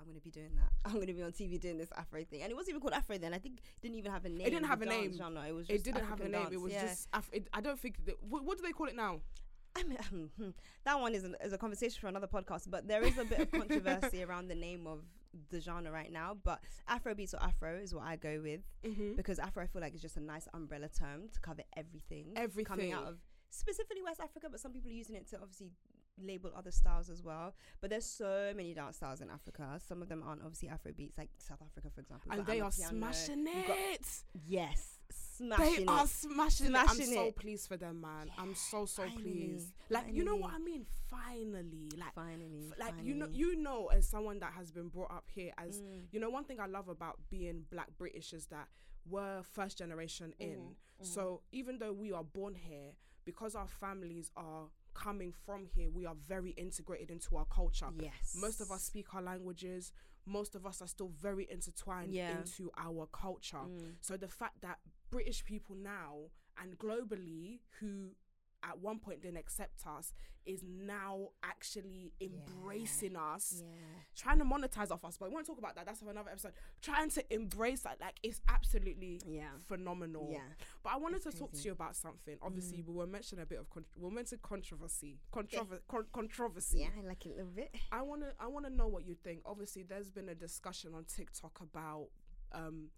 I'm 0.03 0.09
gonna 0.09 0.21
be 0.21 0.31
doing 0.31 0.51
that. 0.57 0.71
I'm 0.85 0.99
gonna 0.99 1.13
be 1.13 1.23
on 1.23 1.33
TV 1.33 1.61
doing 1.61 1.79
this 1.79 1.91
Afro 1.97 2.25
thing, 2.25 2.43
and 2.43 2.51
it 2.51 2.55
wasn't 2.55 2.71
even 2.71 2.81
called 2.81 2.95
Afro 2.95 3.17
then. 3.19 3.33
I 3.35 3.39
think 3.39 3.59
it 3.61 3.83
didn't 3.83 3.97
even 3.97 4.11
have 4.11 4.25
a 4.25 4.29
name. 4.29 4.47
It 4.47 4.51
didn't 4.51 4.67
have 4.67 4.83
a 4.83 4.87
name. 4.87 5.13
Genre. 5.17 5.43
It 5.47 5.55
was. 5.55 5.67
Just 5.67 5.81
It 5.81 5.85
didn't 5.85 6.05
have 6.07 6.21
a 6.21 6.25
African 6.25 6.33
name. 6.33 6.43
Dance. 6.43 6.55
It 6.55 6.61
was 6.61 6.73
yeah. 6.73 6.87
just. 6.87 7.09
Af- 7.13 7.31
it, 7.33 7.49
I 7.53 7.61
don't 7.61 7.79
think. 7.79 8.05
That, 8.07 8.17
what, 8.29 8.45
what 8.45 8.59
do 8.59 8.65
they 8.65 8.73
call 8.73 8.89
it 8.89 8.97
now? 8.97 9.21
I 9.77 9.85
mean, 9.85 9.99
hmm, 10.37 10.49
that 10.85 11.01
one 11.01 11.15
is, 11.15 11.25
an, 11.25 11.35
is 11.43 11.55
a 11.55 11.59
conversation 11.59 11.99
for 11.99 12.09
another 12.09 12.27
podcast, 12.27 12.69
but 12.69 12.87
there 12.87 13.03
is 13.03 13.17
a 13.17 13.25
bit 13.25 13.41
of 13.41 13.51
controversy 13.61 14.23
around 14.23 14.49
the 14.49 14.55
name 14.55 14.87
of 14.87 15.01
the 15.49 15.61
genre 15.61 15.91
right 15.91 16.13
now. 16.13 16.37
But 16.45 16.61
Afrobeats 16.91 17.33
or 17.33 17.43
Afro 17.43 17.79
is 17.79 17.95
what 17.95 18.05
I 18.05 18.17
go 18.17 18.41
with 18.43 18.61
Mm-hmm. 18.85 19.15
because 19.17 19.39
Afro 19.39 19.63
I 19.63 19.67
feel 19.67 19.81
like 19.81 19.95
is 19.95 20.03
just 20.03 20.17
a 20.19 20.21
nice 20.21 20.47
umbrella 20.53 20.89
term 20.89 21.29
to 21.33 21.41
cover 21.41 21.63
everything. 21.77 22.33
Everything. 22.37 22.65
coming 22.67 22.93
out 22.93 23.05
of 23.05 23.17
specifically 23.49 24.03
West 24.03 24.21
Africa, 24.21 24.49
but 24.51 24.61
some 24.61 24.73
people 24.73 24.91
are 24.91 24.95
using 24.95 25.15
it 25.17 25.27
to 25.31 25.37
obviously 25.41 25.71
label 26.21 26.51
other 26.57 26.71
styles 26.71 27.11
as 27.11 27.23
well. 27.23 27.55
But 27.81 27.91
there's 27.91 28.05
so 28.05 28.53
many 28.57 28.75
dance 28.75 28.97
styles 28.97 29.21
in 29.21 29.31
Africa. 29.31 29.79
Some 29.87 30.03
of 30.03 30.09
them 30.09 30.23
aren't 30.27 30.43
obviously 30.43 30.69
Afro 30.69 30.93
beats, 30.93 31.17
like 31.19 31.31
South 31.39 31.61
Africa, 31.65 31.89
for 31.95 32.01
example. 32.01 32.31
and 32.33 32.47
they 32.47 32.61
are 32.61 32.71
smashing 32.73 33.47
you've 33.47 33.67
got- 33.67 33.79
it. 33.79 34.07
yes, 34.47 34.99
smashing 35.11 35.65
They 35.77 35.83
it. 35.83 35.89
are 35.89 36.07
smashing, 36.07 36.67
it. 36.69 36.77
I'm 36.77 36.89
Smashing 36.89 37.15
so 37.15 37.25
it. 37.27 37.37
pleased 37.37 37.69
for 37.69 37.77
them, 37.77 38.01
man. 38.01 38.31
I'm 38.39 38.55
so 38.55 38.87
so 38.87 39.03
finally, 39.03 39.23
pleased. 39.23 39.73
Like 39.91 40.07
you 40.13 40.25
know 40.25 40.37
what 40.37 40.53
I 40.55 40.59
mean? 40.59 40.87
Finally, 41.09 41.91
like 41.97 42.15
finally, 42.15 42.69
f- 42.71 42.79
like 42.79 42.95
you 43.03 43.15
know 43.15 43.29
you 43.31 43.57
know 43.57 43.87
as 43.89 44.07
someone 44.09 44.39
that 44.41 44.53
has 44.53 44.71
been 44.71 44.89
brought 44.89 45.11
up 45.11 45.25
here 45.35 45.53
as 45.59 45.81
Mm. 45.81 46.07
you 46.11 46.21
know 46.21 46.31
one 46.31 46.45
thing 46.45 46.61
I 46.61 46.67
love 46.67 46.89
about 46.89 47.19
being 47.31 47.65
black 47.71 47.89
British 47.99 48.33
is 48.33 48.47
that 48.47 48.69
we're 49.09 49.43
first 49.43 49.79
generation 49.79 50.33
in. 50.39 50.51
Mm-hmm, 50.59 51.05
So 51.05 51.43
even 51.51 51.79
though 51.79 51.93
we 51.93 52.13
are 52.13 52.23
born 52.23 52.55
here, 52.55 52.93
because 53.25 53.57
our 53.57 53.67
families 53.67 54.31
are 54.37 54.69
coming 54.95 55.33
from 55.45 55.67
here, 55.67 55.91
we 55.91 56.07
are 56.07 56.15
very 56.29 56.51
integrated 56.51 57.11
into 57.11 57.37
our 57.37 57.47
culture. 57.47 57.87
Yes, 57.99 58.37
Most 58.41 58.61
of 58.61 58.71
us 58.71 58.83
speak 58.85 59.15
our 59.15 59.23
languages. 59.23 59.93
Most 60.25 60.55
of 60.55 60.65
us 60.67 60.81
are 60.81 60.87
still 60.87 61.09
very 61.21 61.49
intertwined 61.51 62.13
Yeah. 62.15 62.39
into 62.39 62.71
our 62.77 63.07
culture. 63.07 63.57
Mm. 63.59 63.95
So 64.01 64.17
the 64.17 64.29
fact 64.29 64.61
that 64.63 64.79
British 65.11 65.45
people 65.45 65.75
now 65.75 66.31
and 66.57 66.79
globally 66.79 67.61
who 67.81 68.15
at 68.65 68.79
one 68.79 68.99
point 68.99 69.23
didn't 69.23 69.37
accept 69.39 69.87
us 69.87 70.13
is 70.45 70.63
now 70.65 71.29
actually 71.45 72.13
embracing 72.21 73.17
us 73.17 73.63
Yeah. 73.65 73.69
trying 74.17 74.39
to 74.39 74.45
monetize 74.45 74.91
off 74.91 75.05
us 75.05 75.17
but 75.17 75.29
we 75.29 75.35
won't 75.35 75.47
talk 75.47 75.59
about 75.59 75.75
that 75.77 75.87
that's 75.87 76.01
for 76.01 76.11
another 76.11 76.31
episode 76.31 76.53
trying 76.81 77.11
to 77.11 77.35
embrace 77.35 77.81
that 77.83 78.01
like 78.01 78.15
it's 78.23 78.41
absolutely 78.49 79.21
Yeah. 79.27 79.51
phenomenal 79.69 80.29
Yeah. 80.33 80.41
but 80.83 80.93
i 80.93 80.97
wanted 80.97 81.17
It's 81.25 81.27
to 81.27 81.39
talk 81.39 81.53
to 81.53 81.59
you 81.63 81.73
about 81.73 81.95
something 81.97 82.39
obviously 82.43 82.79
Mm. 82.83 82.87
we 82.89 82.95
were 82.95 83.07
mentioning 83.07 83.43
a 83.43 83.47
bit 83.47 83.61
of 83.61 83.71
con- 83.71 83.85
we 83.97 84.03
were 84.05 84.11
mentioning 84.11 84.41
controversy 84.43 85.21
Controver- 85.33 85.81
con- 85.89 86.07
controversy 86.13 86.81
Yeah, 86.81 86.89
I 86.99 87.03
like 87.07 87.25
it 87.27 87.31
a 87.31 87.35
little 87.37 87.51
bit. 87.53 87.75
I 87.93 88.03
want 88.03 88.23
to 88.23 88.33
I 88.41 88.47
want 88.49 88.67
to 88.67 88.71
know 88.73 88.89
what 88.89 89.05
you 89.07 89.15
think. 89.15 89.43
Obviously, 89.47 89.83
there's 89.85 90.11
been 90.11 90.29
a 90.29 90.35
discussion 90.35 90.95
on 90.95 91.05
TikTok 91.05 91.61
about 91.61 92.09
um, 92.53 92.91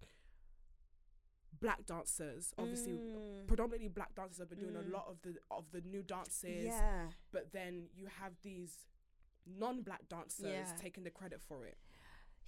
black 1.60 1.86
dancers. 1.86 2.52
Obviously, 2.58 2.98
Mm. 2.98 3.46
predominantly 3.46 3.88
black 3.88 4.14
dancers 4.14 4.38
have 4.38 4.48
been 4.48 4.58
doing 4.60 4.74
Mm. 4.74 4.86
a 4.88 4.90
lot 4.90 5.06
of 5.08 5.20
the 5.22 5.38
of 5.50 5.70
the 5.72 5.80
new 5.82 6.02
dances. 6.02 6.64
Yeah. 6.66 7.10
But 7.32 7.52
then 7.52 7.88
you 7.94 8.06
have 8.06 8.32
these 8.42 8.86
non-black 9.46 10.08
dancers 10.08 10.46
Yeah. 10.46 10.76
taking 10.76 11.04
the 11.04 11.10
credit 11.10 11.40
for 11.40 11.66
it. 11.66 11.78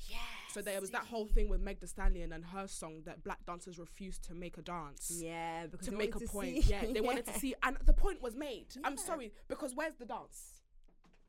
Yeah. 0.08 0.18
So 0.52 0.60
there 0.62 0.80
was 0.80 0.90
that 0.90 1.06
whole 1.06 1.26
thing 1.26 1.48
with 1.48 1.60
Meg 1.60 1.80
Thee 1.80 1.86
Stallion 1.86 2.32
and 2.32 2.44
her 2.46 2.66
song 2.66 3.02
that 3.04 3.22
black 3.24 3.44
dancers 3.46 3.78
refused 3.78 4.22
to 4.24 4.34
make 4.34 4.58
a 4.58 4.62
dance. 4.62 5.10
Yeah, 5.10 5.66
because 5.66 5.86
To 5.86 5.90
they 5.92 5.96
make 5.96 6.14
a 6.14 6.18
wanted 6.18 6.28
point, 6.30 6.64
see- 6.64 6.70
yeah, 6.70 6.84
they 6.92 7.00
wanted 7.00 7.26
to 7.26 7.32
see, 7.40 7.54
and 7.62 7.76
the 7.78 7.92
point 7.94 8.20
was 8.20 8.34
made. 8.36 8.76
I'm 8.84 8.96
sorry 8.98 9.32
because 9.48 9.74
where's 9.74 9.94
the 9.96 10.04
dance? 10.06 10.60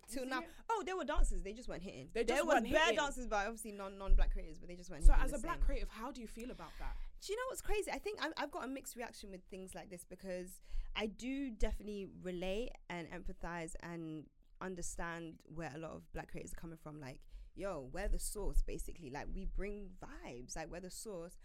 Till 0.10 0.26
now. 0.26 0.40
it? 0.40 0.48
Oh, 0.70 0.84
there 0.86 0.96
were 0.96 1.04
dancers. 1.04 1.42
They 1.44 1.52
just 1.54 1.68
weren't 1.68 1.84
hitting. 1.84 2.10
They 2.14 2.24
just 2.24 2.34
there 2.38 2.46
weren't 2.46 2.72
bare 2.72 2.94
dancers, 2.94 3.28
but 3.28 3.46
obviously 3.46 3.74
non 3.74 3.98
non 3.98 4.16
black 4.16 4.32
creators, 4.32 4.58
but 4.58 4.70
they 4.70 4.76
just 4.78 4.90
weren't. 4.90 5.04
So 5.04 5.14
as 5.14 5.32
the 5.32 5.38
a 5.38 5.40
black 5.42 5.60
creative, 5.60 5.90
how 5.90 6.12
do 6.12 6.22
you 6.22 6.28
feel 6.28 6.50
about 6.52 6.72
that? 6.80 6.96
Do 7.22 7.34
you 7.34 7.38
know 7.38 7.44
what's 7.50 7.62
crazy? 7.62 7.92
I 7.92 7.98
think 8.00 8.20
I'm, 8.22 8.32
I've 8.38 8.52
got 8.52 8.64
a 8.66 8.68
mixed 8.68 8.96
reaction 8.96 9.32
with 9.32 9.42
things 9.50 9.74
like 9.74 9.90
this 9.90 10.06
because 10.08 10.62
I 10.96 11.08
do 11.08 11.50
definitely 11.50 12.08
relate 12.24 12.70
and 12.90 13.08
empathize 13.12 13.76
and 13.82 14.26
understand 14.62 15.36
where 15.54 15.72
a 15.76 15.80
lot 15.80 15.92
of 15.92 16.12
black 16.14 16.32
creators 16.32 16.54
are 16.54 16.62
coming 16.62 16.78
from. 16.82 17.00
Like, 17.02 17.20
yo, 17.56 17.90
we're 17.92 18.08
the 18.08 18.20
source, 18.20 18.62
basically. 18.62 19.10
Like, 19.10 19.26
we 19.34 19.46
bring 19.46 19.90
vibes, 20.04 20.56
like, 20.56 20.72
we're 20.72 20.80
the 20.80 20.92
source. 20.92 21.38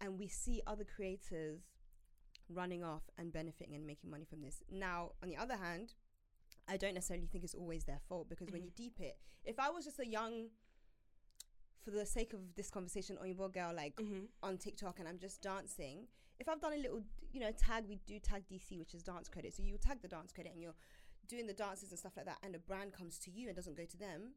And 0.00 0.18
we 0.18 0.28
see 0.28 0.62
other 0.66 0.84
creators 0.84 1.60
running 2.48 2.82
off 2.82 3.02
and 3.18 3.32
benefiting 3.32 3.74
and 3.74 3.86
making 3.86 4.10
money 4.10 4.24
from 4.28 4.40
this. 4.42 4.62
Now, 4.70 5.12
on 5.22 5.28
the 5.28 5.36
other 5.36 5.56
hand, 5.56 5.94
I 6.68 6.76
don't 6.76 6.94
necessarily 6.94 7.26
think 7.26 7.44
it's 7.44 7.54
always 7.54 7.84
their 7.84 8.00
fault 8.08 8.28
because 8.28 8.48
when 8.50 8.62
Mhm. 8.62 8.64
you 8.66 8.70
deep 8.70 9.00
it, 9.00 9.18
if 9.44 9.58
I 9.58 9.70
was 9.70 9.84
just 9.84 9.98
a 10.00 10.06
young, 10.06 10.50
for 11.84 11.90
the 11.90 12.04
sake 12.06 12.32
of 12.32 12.40
this 12.56 12.70
conversation, 12.70 13.16
Oyinbo 13.24 13.52
girl, 13.52 13.72
like 13.74 13.96
Mm-hmm. 13.96 14.24
on 14.42 14.58
TikTok 14.58 14.98
and 14.98 15.08
I'm 15.08 15.18
just 15.18 15.40
dancing, 15.42 16.06
if 16.38 16.48
I've 16.48 16.60
done 16.60 16.72
a 16.74 16.76
little, 16.76 17.02
you 17.32 17.40
know, 17.40 17.50
tag, 17.52 17.84
we 17.88 17.96
do 18.06 18.18
tag 18.18 18.42
DC, 18.50 18.78
which 18.78 18.94
is 18.94 19.02
dance 19.02 19.28
credit. 19.28 19.54
So 19.54 19.62
you 19.62 19.76
tag 19.78 19.98
the 20.02 20.08
dance 20.08 20.32
credit 20.32 20.52
and 20.52 20.62
you're 20.62 20.74
doing 21.28 21.46
the 21.46 21.52
dances 21.52 21.90
and 21.90 21.98
stuff 21.98 22.12
like 22.16 22.26
that, 22.26 22.38
and 22.42 22.54
a 22.54 22.58
brand 22.58 22.92
comes 22.92 23.18
to 23.20 23.30
you 23.30 23.46
and 23.48 23.56
doesn't 23.56 23.76
go 23.76 23.84
to 23.84 23.96
them, 23.98 24.32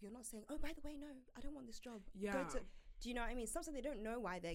you're 0.00 0.12
not 0.12 0.26
saying, 0.26 0.44
oh, 0.50 0.58
by 0.58 0.70
the 0.74 0.80
way, 0.86 0.94
no, 0.98 1.06
I 1.36 1.40
don't 1.40 1.54
want 1.54 1.66
this 1.66 1.78
job. 1.78 2.00
Yeah. 2.14 2.32
Go 2.32 2.44
to, 2.50 2.60
do 3.00 3.08
you 3.08 3.14
know 3.14 3.22
what 3.22 3.30
I 3.30 3.34
mean? 3.34 3.46
Sometimes 3.46 3.74
they 3.74 3.80
don't 3.80 4.02
know 4.02 4.20
why 4.20 4.38
they're. 4.38 4.54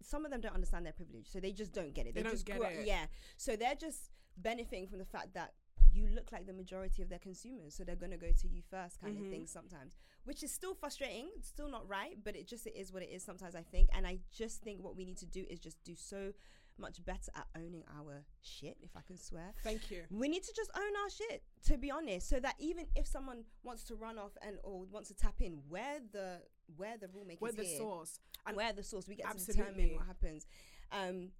Some 0.00 0.24
of 0.24 0.30
them 0.30 0.40
don't 0.40 0.54
understand 0.54 0.86
their 0.86 0.92
privilege, 0.92 1.26
so 1.28 1.40
they 1.40 1.50
just 1.52 1.72
don't 1.72 1.92
get 1.92 2.06
it. 2.06 2.14
They 2.14 2.20
They, 2.20 2.24
don't 2.24 2.32
just 2.32 2.46
get 2.46 2.62
up- 2.62 2.70
it. 2.70 2.86
yeah. 2.86 3.06
So 3.36 3.56
they're 3.56 3.74
just 3.74 4.10
benefiting 4.36 4.86
from 4.86 5.00
the 5.00 5.04
fact 5.04 5.34
that 5.34 5.54
you 5.92 6.08
look 6.08 6.32
like 6.32 6.46
the 6.46 6.52
majority 6.52 7.02
of 7.02 7.08
their 7.08 7.18
consumers, 7.18 7.74
so 7.74 7.84
they're 7.84 7.96
gonna 7.96 8.16
go 8.16 8.32
to 8.32 8.48
you 8.48 8.62
first, 8.70 9.00
kind 9.00 9.16
Mhm. 9.16 9.24
of 9.24 9.30
thing. 9.30 9.46
Sometimes, 9.46 9.92
which 10.24 10.42
is 10.42 10.52
still 10.52 10.74
frustrating, 10.74 11.30
it's 11.36 11.48
still 11.48 11.68
not 11.68 11.86
right, 11.88 12.22
but 12.22 12.36
it 12.36 12.46
just 12.46 12.66
it 12.66 12.74
is 12.76 12.92
what 12.92 13.02
it 13.02 13.10
is. 13.10 13.22
Sometimes 13.24 13.54
I 13.54 13.62
think, 13.62 13.88
and 13.92 14.06
I 14.06 14.20
just 14.30 14.62
think 14.62 14.82
what 14.82 14.96
we 14.96 15.04
need 15.04 15.18
to 15.18 15.26
do 15.26 15.44
is 15.48 15.58
just 15.58 15.82
do 15.84 15.94
so 15.94 16.32
much 16.80 17.04
better 17.04 17.32
at 17.34 17.46
owning 17.56 17.82
our 17.98 18.24
shit, 18.40 18.76
if 18.82 18.96
I 18.96 19.00
can 19.00 19.16
swear. 19.16 19.52
Thank 19.64 19.90
you. 19.90 20.04
We 20.10 20.28
need 20.28 20.44
to 20.44 20.52
just 20.54 20.70
own 20.76 20.96
our 20.96 21.10
shit, 21.10 21.42
to 21.64 21.76
be 21.76 21.90
honest, 21.90 22.28
so 22.28 22.38
that 22.38 22.54
even 22.60 22.86
if 22.94 23.06
someone 23.06 23.44
wants 23.64 23.82
to 23.84 23.96
run 23.96 24.16
off 24.16 24.36
and 24.42 24.60
or 24.62 24.84
wants 24.84 25.08
to 25.08 25.14
tap 25.14 25.40
in, 25.40 25.54
where 25.68 25.98
the 26.12 26.42
where 26.76 26.96
the 26.98 27.08
rule 27.08 27.24
makers 27.24 27.40
We're 27.40 27.52
the 27.52 27.64
here, 27.64 27.78
source. 27.78 28.20
And 28.46 28.56
where 28.56 28.72
the 28.72 28.82
source, 28.84 29.08
we 29.08 29.16
get 29.16 29.24
to 29.24 29.30
Absolutely. 29.30 29.64
determine 29.64 29.96
what 29.96 30.06
happens. 30.06 30.46
Um, 30.92 31.32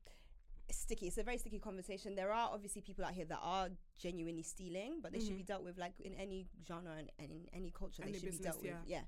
sticky. 0.71 1.07
It's 1.09 1.19
a 1.19 1.23
very 1.23 1.39
sticky 1.39 1.59
conversation. 1.59 2.15
There 2.15 2.33
are 2.33 2.51
obviously 2.53 2.83
people 2.83 3.05
out 3.05 3.13
here 3.15 3.25
that 3.27 3.39
are 3.43 3.69
genuinely 3.99 4.43
stealing, 4.43 5.01
but 5.03 5.13
they 5.13 5.21
should 5.21 5.33
Mhm. 5.35 5.39
be 5.39 5.43
dealt 5.45 5.65
with 5.65 5.79
like 5.79 5.99
in 6.01 6.15
any 6.15 6.47
genre 6.67 6.93
and, 6.97 7.11
and 7.19 7.31
in 7.33 7.49
any 7.53 7.71
culture. 7.71 8.03
Any 8.03 8.13
they 8.13 8.19
should 8.19 8.27
business, 8.27 8.57
be 8.57 8.63
dealt 8.63 8.65
yeah. 8.65 8.81
with. 8.81 8.89
Yeah. 8.89 9.05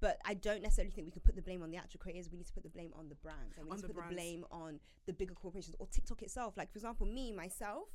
But 0.00 0.18
I 0.24 0.34
don't 0.34 0.62
necessarily 0.62 0.90
think 0.92 1.06
we 1.06 1.10
can 1.10 1.20
put 1.22 1.34
the 1.34 1.42
blame 1.42 1.62
on 1.62 1.70
the 1.70 1.76
actual 1.76 1.98
creators. 2.00 2.30
We 2.30 2.38
need 2.38 2.46
to 2.46 2.52
put 2.52 2.62
the 2.62 2.70
blame 2.70 2.92
on 2.94 3.08
the 3.08 3.16
brands, 3.16 3.56
and 3.58 3.66
we 3.66 3.70
On 3.72 3.76
need 3.76 3.82
to 3.82 3.88
put 3.88 3.96
brands. 3.96 4.10
the 4.10 4.16
blame 4.16 4.44
on 4.50 4.80
the 5.06 5.12
bigger 5.12 5.34
corporations 5.34 5.76
or 5.78 5.86
TikTok 5.88 6.22
itself. 6.22 6.56
Like 6.56 6.70
for 6.72 6.78
example, 6.78 7.06
me 7.06 7.32
myself, 7.32 7.88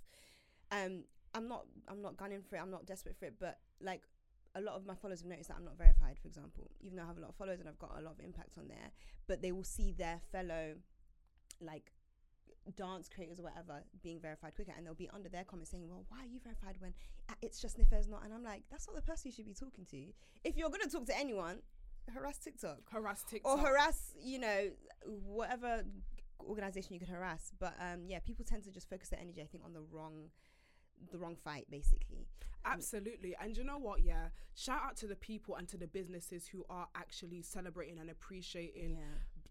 um, 0.72 1.06
I'm 1.34 1.48
not 1.48 1.66
I'm 1.88 2.02
not 2.02 2.18
gunning 2.18 2.42
for 2.44 2.56
it. 2.58 2.60
I'm 2.60 2.72
not 2.72 2.86
desperate 2.86 3.16
for 3.18 3.26
it, 3.26 3.36
but 3.40 3.60
like 3.82 4.04
a 4.56 4.62
lot 4.62 4.76
of 4.76 4.86
my 4.86 4.96
followers 4.96 5.20
have 5.22 5.28
noticed 5.30 5.50
that 5.50 5.58
I'm 5.58 5.66
not 5.66 5.78
verified, 5.78 6.18
for 6.20 6.28
example, 6.28 6.70
even 6.80 6.96
though 6.98 7.04
I 7.04 7.08
have 7.08 7.18
a 7.18 7.22
lot 7.22 7.30
of 7.30 7.36
followers 7.36 7.60
and 7.60 7.68
I've 7.68 7.78
got 7.80 7.98
a 7.98 8.02
lot 8.02 8.14
of 8.14 8.20
impact 8.22 8.58
on 8.58 8.68
there. 8.70 8.92
But 9.28 9.42
they 9.42 9.52
will 9.52 9.66
see 9.66 9.92
their 9.92 10.22
fellow, 10.32 10.76
like, 11.60 11.92
dance 12.72 13.10
creators 13.10 13.40
or 13.40 13.44
whatever 13.44 13.84
being 14.02 14.20
verified 14.20 14.56
quicker, 14.56 14.74
and 14.76 14.86
they'll 14.86 14.94
be 14.94 15.10
under 15.14 15.30
their 15.30 15.44
comments 15.44 15.72
saying, 15.72 15.88
"Well, 15.88 16.06
why 16.10 16.20
are 16.20 16.28
you 16.28 16.40
verified 16.44 16.76
when 16.80 16.94
uh, 17.30 17.34
it's 17.42 17.62
just 17.62 17.78
Nifez 17.78 18.08
not?" 18.08 18.24
And 18.24 18.34
I'm 18.34 18.44
like, 18.44 18.64
"That's 18.70 18.88
not 18.88 18.96
the 18.96 19.02
person 19.02 19.30
you 19.30 19.32
should 19.34 19.46
be 19.46 19.54
talking 19.54 19.86
to. 19.92 20.06
If 20.44 20.58
you're 20.58 20.70
gonna 20.70 20.88
talk 20.88 21.06
to 21.08 21.18
anyone, 21.18 21.60
harass 22.14 22.38
TikTok 22.38 22.80
harass 22.92 23.24
TikTok. 23.24 23.52
or 23.52 23.58
harass, 23.58 24.14
you 24.22 24.40
know, 24.40 24.70
whatever 25.06 25.84
organization 26.42 26.94
you 26.94 27.00
could 27.00 27.10
harass." 27.10 27.52
But 27.60 27.76
um, 27.80 28.06
yeah, 28.08 28.20
people 28.20 28.46
tend 28.46 28.64
to 28.64 28.72
just 28.72 28.90
focus 28.90 29.10
their 29.10 29.20
energy, 29.20 29.42
I 29.42 29.46
think, 29.46 29.64
on 29.64 29.74
the 29.74 29.82
wrong, 29.92 30.30
the 31.12 31.18
wrong 31.18 31.36
fight, 31.36 31.66
basically. 31.70 32.28
Absolutely. 32.66 33.36
And 33.40 33.56
you 33.56 33.64
know 33.64 33.78
what? 33.78 34.02
Yeah. 34.04 34.30
Shout 34.56 34.82
out 34.84 34.98
to 34.98 35.08
the 35.08 35.16
people 35.16 35.56
and 35.56 35.68
to 35.68 35.78
the 35.78 35.88
businesses 35.88 36.48
who 36.48 36.66
are 36.70 36.88
actually 36.96 37.42
celebrating 37.42 38.00
and 38.00 38.10
appreciating 38.10 38.98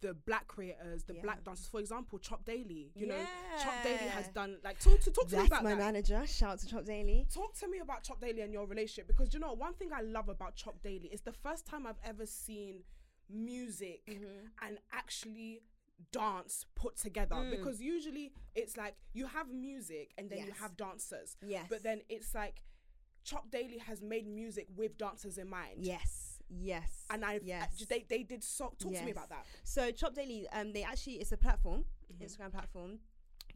the 0.01 0.15
black 0.15 0.47
creators, 0.49 1.05
the 1.05 1.15
Yeah. 1.15 1.23
black 1.23 1.45
dancers. 1.45 1.67
For 1.67 1.81
example, 1.81 2.19
Chop 2.19 2.45
Daily. 2.45 2.93
You 2.95 3.07
know, 3.07 3.27
Chop 3.63 3.83
Daily 3.83 4.09
has 4.09 4.29
done 4.29 4.59
like 4.63 4.79
talk 4.81 5.01
to 5.01 5.11
talk 5.11 5.29
to 5.29 5.33
me 5.37 5.37
That's 5.39 5.47
about 5.49 5.65
my 5.65 5.71
that. 5.71 5.79
manager. 5.79 6.27
Shout 6.27 6.53
out 6.53 6.59
to 6.61 6.67
Chop 6.67 6.85
Daily. 6.85 7.27
Talk 7.33 7.55
to 7.61 7.69
me 7.69 7.79
about 7.79 8.03
Chop 8.05 8.21
Daily 8.21 8.43
and 8.43 8.53
your 8.53 8.67
relationship 8.67 9.07
because 9.07 9.33
you 9.33 9.41
know 9.41 9.53
one 9.55 9.75
thing 9.75 9.91
I 9.93 10.03
love 10.03 10.29
about 10.29 10.57
Chop 10.57 10.83
Daily 10.83 11.09
is 11.09 11.23
the 11.23 11.33
first 11.33 11.67
time 11.67 11.87
I've 11.87 12.01
ever 12.05 12.27
seen 12.27 12.83
music 13.31 14.03
Mm-hmm. 14.07 14.47
and 14.67 14.79
actually 14.93 15.63
dance 16.13 16.67
put 16.75 16.97
together 16.97 17.37
Mm. 17.37 17.51
because 17.53 17.81
usually 17.81 18.33
it's 18.55 18.77
like 18.77 18.97
you 19.13 19.27
have 19.27 19.49
music 19.51 20.13
and 20.19 20.29
then 20.29 20.39
you 20.47 20.53
have 20.61 20.77
dancers. 20.77 21.37
Yes. 21.41 21.67
But 21.71 21.83
then 21.83 22.03
it's 22.09 22.35
like 22.35 22.63
Chop 23.25 23.51
Daily 23.51 23.79
has 23.79 24.03
made 24.03 24.27
music 24.27 24.67
with 24.77 24.99
dancers 24.99 25.39
in 25.39 25.49
mind. 25.49 25.79
yes, 25.79 26.24
yes, 26.49 27.05
And 27.11 27.25
I 27.25 27.41
yes. 27.43 27.85
they 27.89 28.05
they 28.09 28.23
did 28.23 28.43
so 28.45 28.73
talk 28.79 28.93
to 28.95 29.03
me 29.05 29.11
about 29.11 29.29
that. 29.31 29.45
So 29.65 29.91
Chop 29.91 30.15
Daily, 30.15 30.47
um, 30.53 30.73
they 30.73 30.83
actually 30.83 31.15
it's 31.15 31.33
a 31.33 31.37
platform, 31.37 31.85
Mm-hmm. 32.13 32.25
Instagram 32.25 32.53
platform, 32.53 32.99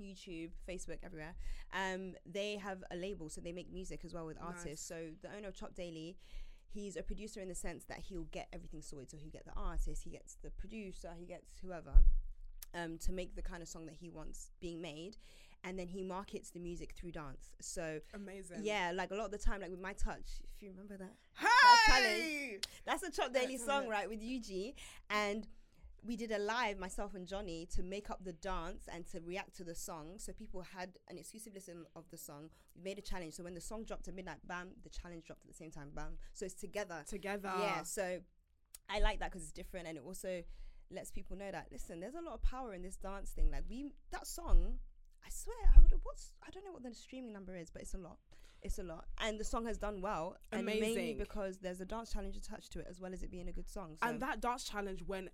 YouTube, 0.00 0.50
Facebook, 0.68 0.98
everywhere. 1.02 1.34
Um, 1.72 2.14
they 2.24 2.56
have 2.56 2.82
a 2.90 2.96
label, 2.96 3.28
so 3.28 3.40
they 3.40 3.52
make 3.52 3.70
music 3.72 4.00
as 4.04 4.14
well 4.14 4.26
with 4.26 4.36
Nice. 4.40 4.46
artists. 4.60 4.86
So 4.88 5.10
the 5.22 5.28
owner 5.36 5.48
of 5.48 5.54
Chop 5.54 5.74
Daily, 5.74 6.16
he's 6.66 6.96
a 6.96 7.02
producer 7.02 7.40
in 7.40 7.48
the 7.48 7.54
sense 7.54 7.84
that 7.84 7.98
he'll 8.08 8.24
get 8.32 8.48
everything 8.52 8.82
sorted. 8.82 9.10
So 9.10 9.16
he 9.16 9.30
gets 9.30 9.46
the 9.46 9.52
artist, 9.56 10.02
he 10.04 10.10
gets 10.10 10.36
the 10.42 10.50
producer, 10.50 11.10
he 11.18 11.26
gets 11.26 11.46
whoever, 11.62 11.92
um, 12.74 12.98
to 12.98 13.12
make 13.12 13.36
the 13.36 13.42
kind 13.42 13.62
of 13.62 13.68
song 13.68 13.86
that 13.86 13.96
he 13.96 14.08
wants 14.10 14.50
being 14.60 14.80
made, 14.80 15.16
and 15.64 15.78
then 15.78 15.88
he 15.88 16.02
markets 16.02 16.50
the 16.50 16.60
music 16.60 16.94
through 16.96 17.12
dance. 17.12 17.50
So 17.60 18.00
Amazing. 18.14 18.60
yeah, 18.62 18.92
like 18.94 19.10
a 19.10 19.14
lot 19.14 19.26
of 19.26 19.30
the 19.30 19.38
time, 19.38 19.60
like 19.60 19.70
with 19.70 19.80
my 19.80 19.92
touch, 19.92 20.40
if 20.54 20.62
you 20.62 20.70
remember 20.70 20.96
that. 20.96 21.14
Hey! 21.34 22.58
That's 22.86 23.02
a 23.02 23.10
Chop 23.10 23.32
Daily 23.32 23.58
song, 23.58 23.84
it. 23.84 23.90
right, 23.90 24.08
with 24.08 24.20
UG. 24.20 24.74
And 25.10 25.46
we 26.04 26.16
did 26.16 26.30
a 26.30 26.38
live, 26.38 26.78
myself 26.78 27.14
and 27.14 27.26
Johnny, 27.26 27.66
to 27.74 27.82
make 27.82 28.08
up 28.08 28.24
the 28.24 28.32
dance 28.32 28.84
and 28.92 29.06
to 29.08 29.20
react 29.20 29.56
to 29.56 29.64
the 29.64 29.74
song. 29.74 30.14
So 30.18 30.32
people 30.32 30.62
had 30.62 30.90
an 31.08 31.18
exclusive 31.18 31.54
listen 31.54 31.84
of 31.96 32.04
the 32.10 32.16
song. 32.16 32.50
We 32.76 32.82
made 32.82 32.98
a 32.98 33.02
challenge. 33.02 33.34
So 33.34 33.44
when 33.44 33.54
the 33.54 33.60
song 33.60 33.84
dropped 33.84 34.08
at 34.08 34.14
midnight, 34.14 34.38
bam, 34.46 34.68
the 34.84 34.90
challenge 34.90 35.24
dropped 35.24 35.42
at 35.42 35.48
the 35.48 35.56
same 35.56 35.70
time, 35.70 35.90
bam. 35.94 36.18
So 36.34 36.46
it's 36.46 36.54
together. 36.54 37.02
Together. 37.08 37.52
Yeah. 37.58 37.82
So 37.82 38.18
I 38.88 39.00
like 39.00 39.18
that 39.20 39.30
because 39.30 39.42
it's 39.42 39.52
different 39.52 39.88
and 39.88 39.98
it 39.98 40.04
also 40.06 40.42
lets 40.90 41.10
people 41.10 41.36
know 41.36 41.50
that, 41.50 41.66
listen, 41.70 42.00
there's 42.00 42.14
a 42.14 42.22
lot 42.22 42.34
of 42.34 42.42
power 42.42 42.72
in 42.74 42.82
this 42.82 42.96
dance 42.96 43.30
thing. 43.30 43.50
Like, 43.50 43.64
we, 43.68 43.92
that 44.12 44.26
song, 44.26 44.78
I 45.24 45.30
swear, 45.30 45.56
I 45.76 45.80
would 45.80 45.92
what's, 46.02 46.32
I 46.46 46.50
don't 46.50 46.64
know 46.64 46.72
what 46.72 46.82
the 46.82 46.94
streaming 46.94 47.32
number 47.32 47.56
is, 47.56 47.70
but 47.70 47.82
it's 47.82 47.94
a 47.94 47.98
lot. 47.98 48.18
It's 48.60 48.80
a 48.80 48.82
lot, 48.82 49.04
and 49.20 49.38
the 49.38 49.44
song 49.44 49.66
has 49.66 49.78
done 49.78 50.00
well, 50.00 50.36
and 50.50 50.66
mainly 50.66 51.14
because 51.14 51.58
there's 51.58 51.80
a 51.80 51.84
dance 51.84 52.12
challenge 52.12 52.36
attached 52.36 52.72
to 52.72 52.80
it, 52.80 52.86
as 52.90 53.00
well 53.00 53.12
as 53.12 53.22
it 53.22 53.30
being 53.30 53.46
a 53.48 53.52
good 53.52 53.68
song. 53.68 53.96
So. 54.02 54.08
And 54.08 54.20
that 54.20 54.40
dance 54.40 54.64
challenge 54.64 55.00
went 55.06 55.28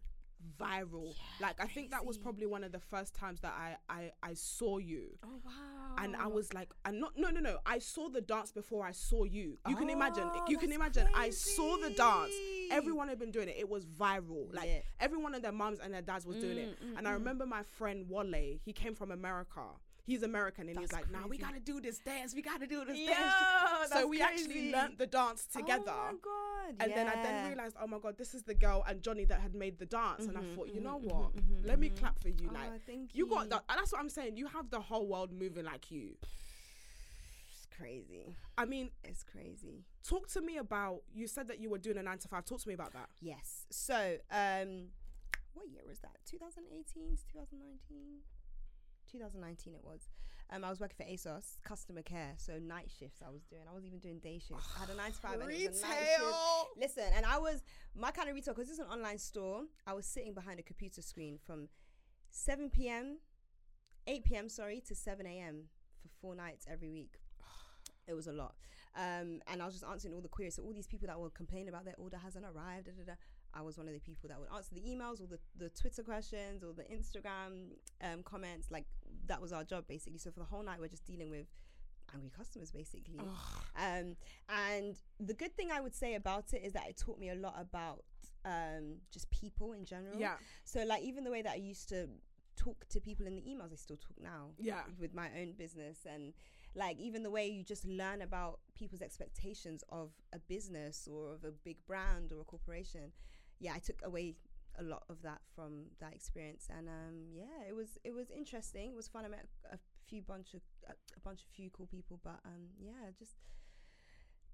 viral. 0.61 1.14
like 1.40 1.61
I 1.61 1.66
think 1.66 1.90
that 1.90 2.04
was 2.04 2.18
probably 2.18 2.46
one 2.46 2.64
of 2.64 2.72
the 2.72 2.78
first 2.80 3.14
times 3.14 3.40
that 3.40 3.52
I 3.52 3.76
I, 3.88 4.12
I 4.22 4.35
saw 4.35 4.78
you. 4.78 5.09
oh 5.24 5.40
wow! 5.44 5.50
And 5.98 6.16
I 6.16 6.26
was 6.26 6.52
like, 6.52 6.70
and 6.85 7.00
not 7.00 7.12
no 7.16 7.30
no 7.30 7.40
no. 7.40 7.59
I 7.66 7.78
saw 7.78 8.09
the 8.09 8.20
dance 8.20 8.52
before 8.52 8.85
I 8.87 8.92
saw 8.92 9.24
you. 9.24 9.59
You 9.68 9.76
can 9.76 9.90
imagine. 9.90 10.24
Oh, 10.26 10.44
You 10.48 10.59
can 10.59 10.72
imagine. 10.72 11.07
I 11.14 11.30
saw 11.30 11.76
the 11.76 11.90
dance. 11.90 12.33
Everyone 12.70 13.09
had 13.09 13.18
been 13.18 13.30
doing 13.30 13.48
it. 13.48 13.57
It 13.59 13.68
was 13.68 13.85
viral. 13.87 14.52
Like 14.54 14.66
Lit. 14.66 14.85
every 15.00 15.18
one 15.18 15.35
of 15.35 15.42
their 15.42 15.52
mums 15.52 15.78
and 15.80 15.92
their 15.92 16.02
dads 16.02 16.26
was 16.26 16.37
doing 16.37 16.59
it. 16.59 16.83
Mm, 16.83 16.94
mm, 16.94 16.98
And 16.98 17.07
I 17.07 17.12
mm. 17.12 17.14
remember 17.14 17.46
my 17.46 17.62
friend 17.62 18.07
Wale. 18.09 18.59
He 18.64 18.72
came 18.72 18.94
from 18.94 19.11
America. 19.11 19.61
He's 20.07 20.23
American, 20.23 20.69
and 20.69 20.77
That's 20.79 20.93
like, 20.93 21.11
"Nah, 21.11 21.27
we 21.27 21.38
gotta 21.38 21.61
do 21.61 21.81
this 21.81 21.99
dance. 21.99 22.35
We 22.35 22.43
gotta 22.43 22.67
do 22.67 22.85
this 22.85 22.99
Yo, 22.99 23.07
dance." 23.07 23.90
So 23.90 24.07
we 24.07 24.21
actually 24.21 24.47
crazy. 24.55 24.73
learnt 24.73 24.99
the 24.99 25.07
dance 25.07 25.47
together. 25.47 25.85
Oh 25.88 26.12
my 26.12 26.19
god! 26.23 26.77
And 26.81 26.93
then 26.95 27.09
I 27.09 27.17
then 27.23 27.47
realized, 27.47 27.77
oh 27.81 27.87
my 27.87 27.99
god, 27.99 28.19
this 28.19 28.35
is 28.35 28.43
the 28.43 28.55
girl 28.55 28.85
and 28.87 29.03
Johnny 29.03 29.25
that 29.27 29.40
had 29.40 29.55
made 29.55 29.79
the 29.79 29.87
dance. 29.87 30.27
and 30.27 30.37
I 30.37 30.43
Mhm, 30.43 30.55
thought, 30.55 30.69
you 30.69 30.81
mhm, 30.81 30.85
know 30.85 30.99
mhm, 30.99 31.05
what? 31.12 31.33
Let 31.64 31.79
me 31.79 31.88
clap 31.90 32.19
for 32.21 32.29
you. 32.29 32.49
Oh, 32.51 32.53
like 32.53 32.85
thank 32.87 33.14
you 33.14 33.27
got 33.27 33.49
that. 33.49 33.64
And 33.69 33.79
that's 33.79 33.93
what 33.93 34.01
I'm 34.01 34.09
saying. 34.11 34.37
You 34.37 34.47
have 34.49 34.69
the 34.71 34.81
whole 34.81 35.07
world 35.07 35.33
moving 35.33 35.64
like 35.64 35.90
you. 35.90 36.17
It's 37.49 37.67
crazy. 37.77 38.35
I 38.59 38.64
mean, 38.67 38.90
It's 39.05 39.23
crazy. 39.23 39.85
talk 40.07 40.29
to 40.29 40.40
me 40.43 40.59
about. 40.59 41.03
You 41.14 41.27
said 41.27 41.49
that 41.49 41.61
you 41.61 41.71
were 41.71 41.79
doing 41.79 41.97
a 41.97 42.03
nine 42.03 42.19
to 42.19 42.29
five. 42.29 42.45
Talk 42.45 42.61
to 42.61 42.69
me 42.69 42.75
about 42.75 42.93
that. 42.93 43.09
Yes. 43.21 43.67
So, 43.71 44.19
um, 44.31 44.88
what 45.55 45.69
year 45.69 45.83
was 45.87 45.99
that? 46.01 46.17
2018 46.27 47.17
to 47.17 47.27
2019. 47.33 48.21
2019 49.14 49.74
it 49.74 49.85
was. 49.85 50.09
Um, 50.50 50.62
I 50.64 50.70
was 50.70 50.79
working 50.79 50.96
for 50.96 51.05
ASOS 51.05 51.57
customer 51.62 52.03
care, 52.03 52.35
so 52.37 52.59
night 52.59 52.90
shifts 52.98 53.20
I 53.27 53.31
was 53.31 53.44
doing. 53.44 53.62
I 53.70 53.74
was 53.74 53.87
even 53.87 53.98
doing 53.98 54.18
day 54.18 54.38
shifts. 54.38 54.68
I 54.77 54.81
had 54.81 54.90
a 54.90 54.96
nine 54.96 55.12
to 55.12 55.18
five 55.18 55.40
and 55.40 55.42
it 55.42 55.46
was 55.46 55.83
a 55.83 55.87
night 55.87 55.98
shift. 55.98 56.20
Retail. 56.20 56.68
Listen, 56.77 57.05
and 57.16 57.24
I 57.24 57.38
was 57.38 57.62
my 57.96 58.11
kind 58.11 58.29
of 58.29 58.35
retail 58.35 58.55
because 58.55 58.68
it's 58.68 58.79
an 58.79 58.87
online 58.87 59.18
store. 59.18 59.62
I 59.87 59.94
was 59.94 60.05
sitting 60.05 60.35
behind 60.35 60.61
a 60.61 60.62
computer 60.62 61.00
screen 61.00 61.38
from 61.46 61.68
7 62.31 62.68
p.m., 62.70 63.18
8 64.07 64.24
p.m. 64.24 64.48
Sorry, 64.48 64.83
to 64.87 64.94
7 64.94 65.27
a.m. 65.27 65.64
for 66.03 66.09
four 66.20 66.35
nights 66.35 66.66
every 66.70 66.90
week. 66.90 67.18
It 68.07 68.12
was 68.12 68.27
a 68.27 68.33
lot, 68.33 68.55
um, 68.96 69.40
and 69.46 69.62
I 69.62 69.64
was 69.64 69.72
just 69.72 69.85
answering 69.90 70.12
all 70.12 70.20
the 70.20 70.29
queries. 70.29 70.57
So 70.57 70.62
all 70.62 70.74
these 70.74 70.87
people 70.87 71.07
that 71.07 71.18
were 71.18 71.31
complaining 71.31 71.70
about 71.70 71.87
their 71.87 71.94
order 71.96 72.18
hasn't 72.18 72.44
arrived. 72.44 72.85
Da, 72.85 72.92
da, 72.92 73.05
da, 73.07 73.12
I 73.55 73.62
was 73.62 73.79
one 73.79 73.87
of 73.88 73.94
the 73.94 74.00
people 74.00 74.29
that 74.29 74.38
would 74.38 74.48
answer 74.55 74.74
the 74.74 74.83
emails, 74.83 75.22
or 75.22 75.27
the, 75.27 75.38
the 75.57 75.70
Twitter 75.70 76.03
questions, 76.03 76.62
or 76.62 76.74
the 76.74 76.83
Instagram 76.83 77.72
um, 78.03 78.22
comments. 78.22 78.70
Like 78.70 78.85
that 79.27 79.40
was 79.40 79.53
our 79.53 79.64
job 79.64 79.87
basically. 79.88 80.19
So 80.19 80.31
for 80.31 80.40
the 80.40 80.47
whole 80.47 80.62
night, 80.62 80.81
we're 80.81 80.88
just 80.88 81.05
dealing 81.05 81.31
with 81.31 81.47
angry 82.12 82.31
customers 82.37 82.71
basically. 82.71 83.21
Um, 83.77 84.17
and 84.49 84.97
the 85.21 85.35
good 85.35 85.55
thing 85.57 85.71
I 85.71 85.81
would 85.81 85.95
say 85.95 86.14
about 86.14 86.53
it 86.53 86.62
is 86.64 86.73
that 86.75 86.88
it 86.88 86.97
taught 86.97 87.19
me 87.19 87.31
a 87.31 87.35
lot 87.35 87.55
about 87.59 88.05
um, 88.45 88.97
just 89.11 89.31
people 89.31 89.73
in 89.73 89.85
general. 89.85 90.19
Yeah. 90.19 90.35
So 90.64 90.85
like 90.85 91.03
even 91.03 91.25
the 91.25 91.31
way 91.31 91.43
that 91.43 91.53
I 91.53 91.57
used 91.57 91.88
to 91.90 92.09
talk 92.57 92.87
to 92.90 93.01
people 93.01 93.27
in 93.27 93.35
the 93.37 93.43
emails, 93.43 93.73
I 93.73 93.77
still 93.77 93.97
talk 93.97 94.17
now. 94.23 94.51
Yeah. 94.59 94.83
With 94.99 95.14
my 95.14 95.29
own 95.40 95.53
business 95.53 96.07
and 96.07 96.35
like 96.77 96.99
even 96.99 97.23
the 97.23 97.31
way 97.31 97.49
you 97.49 97.62
just 97.62 97.85
learn 97.85 98.23
about 98.23 98.59
people's 98.75 99.03
expectations 99.03 99.85
of 99.90 100.11
a 100.33 100.38
business 100.38 101.09
or 101.11 101.33
of 101.35 101.45
a 101.45 101.53
big 101.64 101.77
brand 101.87 102.33
or 102.33 102.40
a 102.40 102.45
corporation. 102.45 103.12
Yeah, 103.61 103.73
I 103.75 103.79
took 103.79 104.01
away 104.05 104.35
a 104.79 104.83
lot 104.83 105.03
of 105.09 105.23
that 105.23 105.41
from 105.55 105.87
that 106.01 106.13
experience 106.13 106.69
and 106.77 106.89
um 106.89 107.17
yeah 107.33 107.69
it 107.69 107.75
was 107.75 107.99
it 108.05 108.13
was 108.15 108.31
interesting 108.31 108.91
it 108.91 108.97
was 108.97 109.07
fun 109.09 109.25
i 109.25 109.29
met 109.29 109.47
a 109.73 109.79
few 110.09 110.21
bunch 110.23 110.55
of 110.55 110.61
a, 110.89 110.93
a 111.17 111.21
bunch 111.21 111.41
of 111.43 111.49
few 111.55 111.71
cool 111.71 111.87
people 111.87 112.19
but 112.25 112.41
um 112.45 112.69
yeah 112.81 113.11
just 113.19 113.33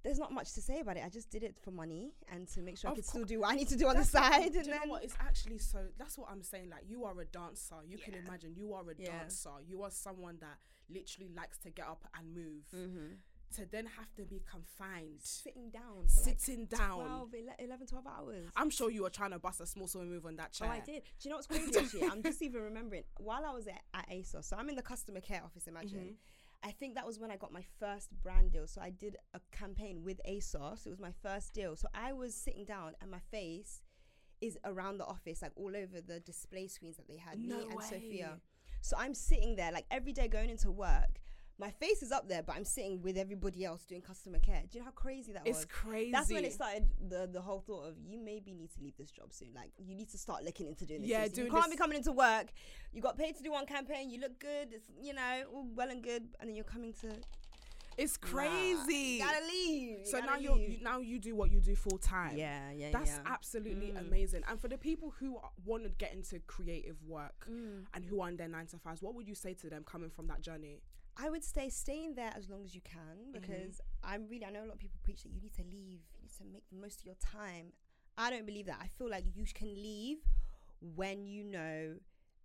there's 0.03 0.19
not 0.19 0.33
much 0.33 0.53
to 0.55 0.63
say 0.63 0.81
about 0.81 0.97
it 0.97 1.03
i 1.05 1.09
just 1.09 1.31
did 1.31 1.43
it 1.43 1.55
for 1.63 1.71
money 1.71 2.13
and 2.33 2.49
to 2.49 2.61
make 2.63 2.79
sure 2.79 2.91
i 2.91 2.95
could 2.95 3.05
cour- 3.05 3.11
still 3.11 3.25
do 3.25 3.41
what 3.41 3.53
i 3.53 3.55
need 3.55 3.69
to 3.69 3.77
do 3.77 3.87
on 3.87 3.95
the 3.95 4.01
what- 4.01 4.07
side 4.09 4.53
Do 4.53 4.59
and 4.59 4.67
you 4.67 4.73
know 4.73 4.79
then 4.81 4.89
what? 4.89 5.05
It's 5.05 5.17
actually 5.21 5.59
so. 5.59 5.79
That's 5.99 6.17
what 6.17 6.29
I'm 6.31 6.43
saying. 6.43 6.71
Like 6.71 6.85
you 6.89 7.05
are 7.05 7.19
a 7.21 7.25
dancer. 7.25 7.77
You 7.87 7.99
can 7.99 8.15
imagine 8.15 8.55
you 8.57 8.73
are 8.73 8.83
a 8.83 8.95
Yeah. 8.99 9.19
dancer. 9.19 9.51
You 9.67 9.83
are 9.83 9.91
someone 9.91 10.39
that 10.41 10.57
literally 10.89 11.31
likes 11.37 11.59
to 11.59 11.71
get 11.71 11.87
up 11.87 12.05
and 12.17 12.35
move. 12.35 12.65
Mhm. 12.75 13.17
To 13.57 13.67
then 13.67 13.87
have 13.87 14.15
to 14.15 14.23
be 14.23 14.43
confined, 14.49 15.21
sitting 15.21 15.71
down 15.71 16.07
for 16.07 16.23
like 16.27 16.39
sitting 16.41 16.67
down. 16.67 17.01
12, 17.01 17.35
ele- 17.35 17.55
11 17.67 17.87
12 17.89 18.07
hours 18.07 18.47
I'm 18.57 18.71
sure 18.71 18.91
you 18.91 19.03
were 19.03 19.11
trying 19.11 19.33
to 19.33 19.39
bust 19.39 19.61
a 19.61 19.67
small 19.67 19.89
swimming 19.89 20.11
move 20.11 20.25
on 20.27 20.37
that 20.37 20.53
chair. 20.53 20.69
Oh. 20.69 20.73
I 20.73 20.81
did. 20.81 21.03
Do 21.03 21.29
you 21.29 21.31
know 21.31 21.37
what's 21.37 21.49
crazy? 21.49 21.73
Actually, 21.79 22.05
I'm 22.05 22.23
just 22.23 22.41
even 22.43 22.63
remembering 22.63 23.03
while 23.19 23.45
I 23.45 23.53
was 23.53 23.67
at, 23.67 23.81
at 23.93 24.09
ASOS. 24.09 24.45
So 24.45 24.57
I'm 24.57 24.69
in 24.69 24.77
the 24.77 24.83
customer 24.83 25.21
care 25.21 25.43
office. 25.45 25.67
Imagine. 25.67 25.99
Mhm. 25.99 26.15
I 26.63 26.73
think 26.73 26.95
that 26.95 27.07
was 27.07 27.19
when 27.19 27.31
I 27.31 27.37
got 27.37 27.53
my 27.53 27.65
first 27.79 28.11
brand 28.23 28.53
deal. 28.53 28.67
So 28.67 28.81
I 28.83 28.91
did 28.91 29.17
a 29.35 29.41
campaign 29.51 30.05
with 30.05 30.21
ASOS. 30.29 30.87
It 30.87 30.91
was 30.91 31.01
my 31.01 31.13
first 31.23 31.53
deal. 31.55 31.75
So 31.75 31.89
I 31.95 32.13
was 32.13 32.35
sitting 32.35 32.65
down, 32.67 32.93
and 33.01 33.11
my 33.11 33.21
face 33.31 33.81
is 34.41 34.59
around 34.65 34.99
the 34.99 35.07
office, 35.07 35.43
like 35.43 35.53
all 35.57 35.75
over 35.77 36.01
the 36.01 36.21
display 36.21 36.69
screens 36.69 36.97
that 36.99 37.09
they 37.09 37.17
had. 37.17 37.39
No 37.41 37.59
me 37.59 37.65
and. 37.73 37.83
Sophia. 37.83 38.41
So 38.83 38.97
I'm 38.99 39.15
sitting 39.15 39.57
there, 39.57 39.73
like 39.73 39.87
every 39.91 40.13
day 40.13 40.29
going 40.29 40.51
into 40.51 40.71
work. 40.71 41.21
My 41.61 41.71
face 41.71 42.03
is 42.03 42.11
up 42.11 42.27
there, 42.27 42.43
but 42.43 42.57
I'm 42.57 42.65
sitting 42.65 43.03
with 43.03 43.19
everybody 43.19 43.67
else 43.67 43.85
doing 43.85 44.01
customer 44.01 44.39
care. 44.39 44.63
Do 44.71 44.79
you 44.79 44.81
know 44.81 44.87
how 44.87 44.93
crazy 44.93 45.33
that 45.35 45.43
It's 45.45 45.57
was? 45.59 45.65
It's 45.65 45.73
crazy. 45.73 46.11
That's 46.11 46.33
when 46.33 46.45
it 46.47 46.53
started 46.55 46.87
the 47.07 47.29
the 47.31 47.43
whole 47.43 47.61
thought 47.61 47.85
of 47.89 47.95
you 48.03 48.19
maybe 48.19 48.55
need 48.55 48.71
to 48.77 48.81
leave 48.83 48.97
this 48.97 49.11
job 49.11 49.33
soon. 49.33 49.49
Like 49.55 49.71
you 49.79 49.95
need 49.95 50.09
to 50.11 50.19
start 50.19 50.43
looking 50.43 50.67
into 50.69 50.87
doing 50.87 51.03
this. 51.03 51.11
Yeah, 51.11 51.29
doing 51.29 51.49
you 51.49 51.53
can't 51.53 51.65
this- 51.65 51.75
be 51.75 51.77
coming 51.77 51.99
into 51.99 52.13
work. 52.13 52.47
You 52.95 53.03
got 53.03 53.19
paid 53.19 53.37
to 53.37 53.43
do 53.43 53.53
one 53.53 53.67
campaign. 53.67 54.09
You 54.11 54.21
look 54.21 54.39
good. 54.41 54.69
It's 54.73 54.87
you 55.03 55.13
know 55.13 55.43
all 55.53 55.67
well 55.75 55.91
and 55.91 56.03
good, 56.03 56.23
and 56.41 56.49
then 56.49 56.55
you're 56.57 56.65
coming 56.65 56.95
to 57.03 57.09
It's 57.99 58.17
Nah, 58.23 58.29
crazy. 58.31 58.95
you 59.19 59.25
gotta 59.25 59.45
leave. 59.45 59.99
You 59.99 60.07
so 60.07 60.19
gotta 60.21 60.31
now 60.33 60.39
you're 60.39 60.55
leave. 60.57 60.71
you, 60.79 60.81
now 60.83 61.01
you 61.01 61.19
do 61.19 61.37
what 61.37 61.51
you 61.51 61.61
do 61.61 61.75
full 61.77 61.99
time. 61.99 62.39
yeah 62.39 62.71
yeah 62.71 62.87
yeah. 62.87 62.91
That's 62.93 63.11
yeah. 63.11 63.23
absolutely 63.37 63.89
Mm. 63.93 64.01
amazing. 64.07 64.43
And 64.49 64.59
for 64.59 64.69
the 64.69 64.79
people 64.79 65.11
who 65.19 65.39
want 65.67 65.83
to 65.83 65.91
get 65.91 66.15
into 66.15 66.39
creative 66.47 66.97
work 67.05 67.47
Mm. 67.51 67.85
and 67.93 68.05
who 68.07 68.23
are 68.23 68.29
on 68.29 68.37
their 68.37 68.49
nine 68.49 68.67
to 68.69 68.79
fives, 68.79 69.03
what 69.03 69.15
would 69.15 69.29
you 69.29 69.35
say 69.35 69.53
to 69.55 69.69
them 69.69 69.85
coming 69.85 70.09
from 70.09 70.29
that 70.29 70.41
journey? 70.41 70.81
I 71.17 71.29
would 71.29 71.45
say 71.45 71.69
stay 71.69 72.05
in 72.05 72.15
there 72.15 72.33
as 72.37 72.49
long 72.49 72.65
as 72.65 72.75
you 72.75 72.81
can 72.81 73.33
because 73.33 73.81
I'm 74.03 74.27
really 74.29 74.45
I 74.47 74.51
know 74.51 74.61
a 74.65 74.67
lot 74.69 74.75
of 74.75 74.79
people 74.79 74.99
preach 75.03 75.23
that 75.23 75.31
you 75.31 75.41
need 75.41 75.55
to 75.55 75.63
leave, 75.63 76.01
you 76.15 76.21
need 76.23 76.33
to 76.39 76.45
make 76.45 76.69
the 76.71 76.77
most 76.77 77.01
of 77.01 77.07
your 77.07 77.17
time. 77.17 77.73
I 78.17 78.31
don't 78.31 78.47
believe 78.47 78.67
that. 78.67 78.79
I 78.83 78.87
feel 78.87 79.09
like 79.11 79.25
you 79.35 79.45
can 79.55 79.75
leave 79.75 80.19
when 80.81 81.27
you 81.27 81.45
know 81.45 81.97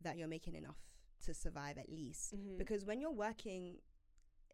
that 0.01 0.17
you're 0.17 0.27
making 0.27 0.55
enough 0.55 0.77
to 1.25 1.33
survive 1.33 1.77
at 1.77 1.89
least. 1.89 2.35
Mhm. 2.35 2.57
Because 2.57 2.85
when 2.85 2.99
you're 3.01 3.11
working 3.11 3.79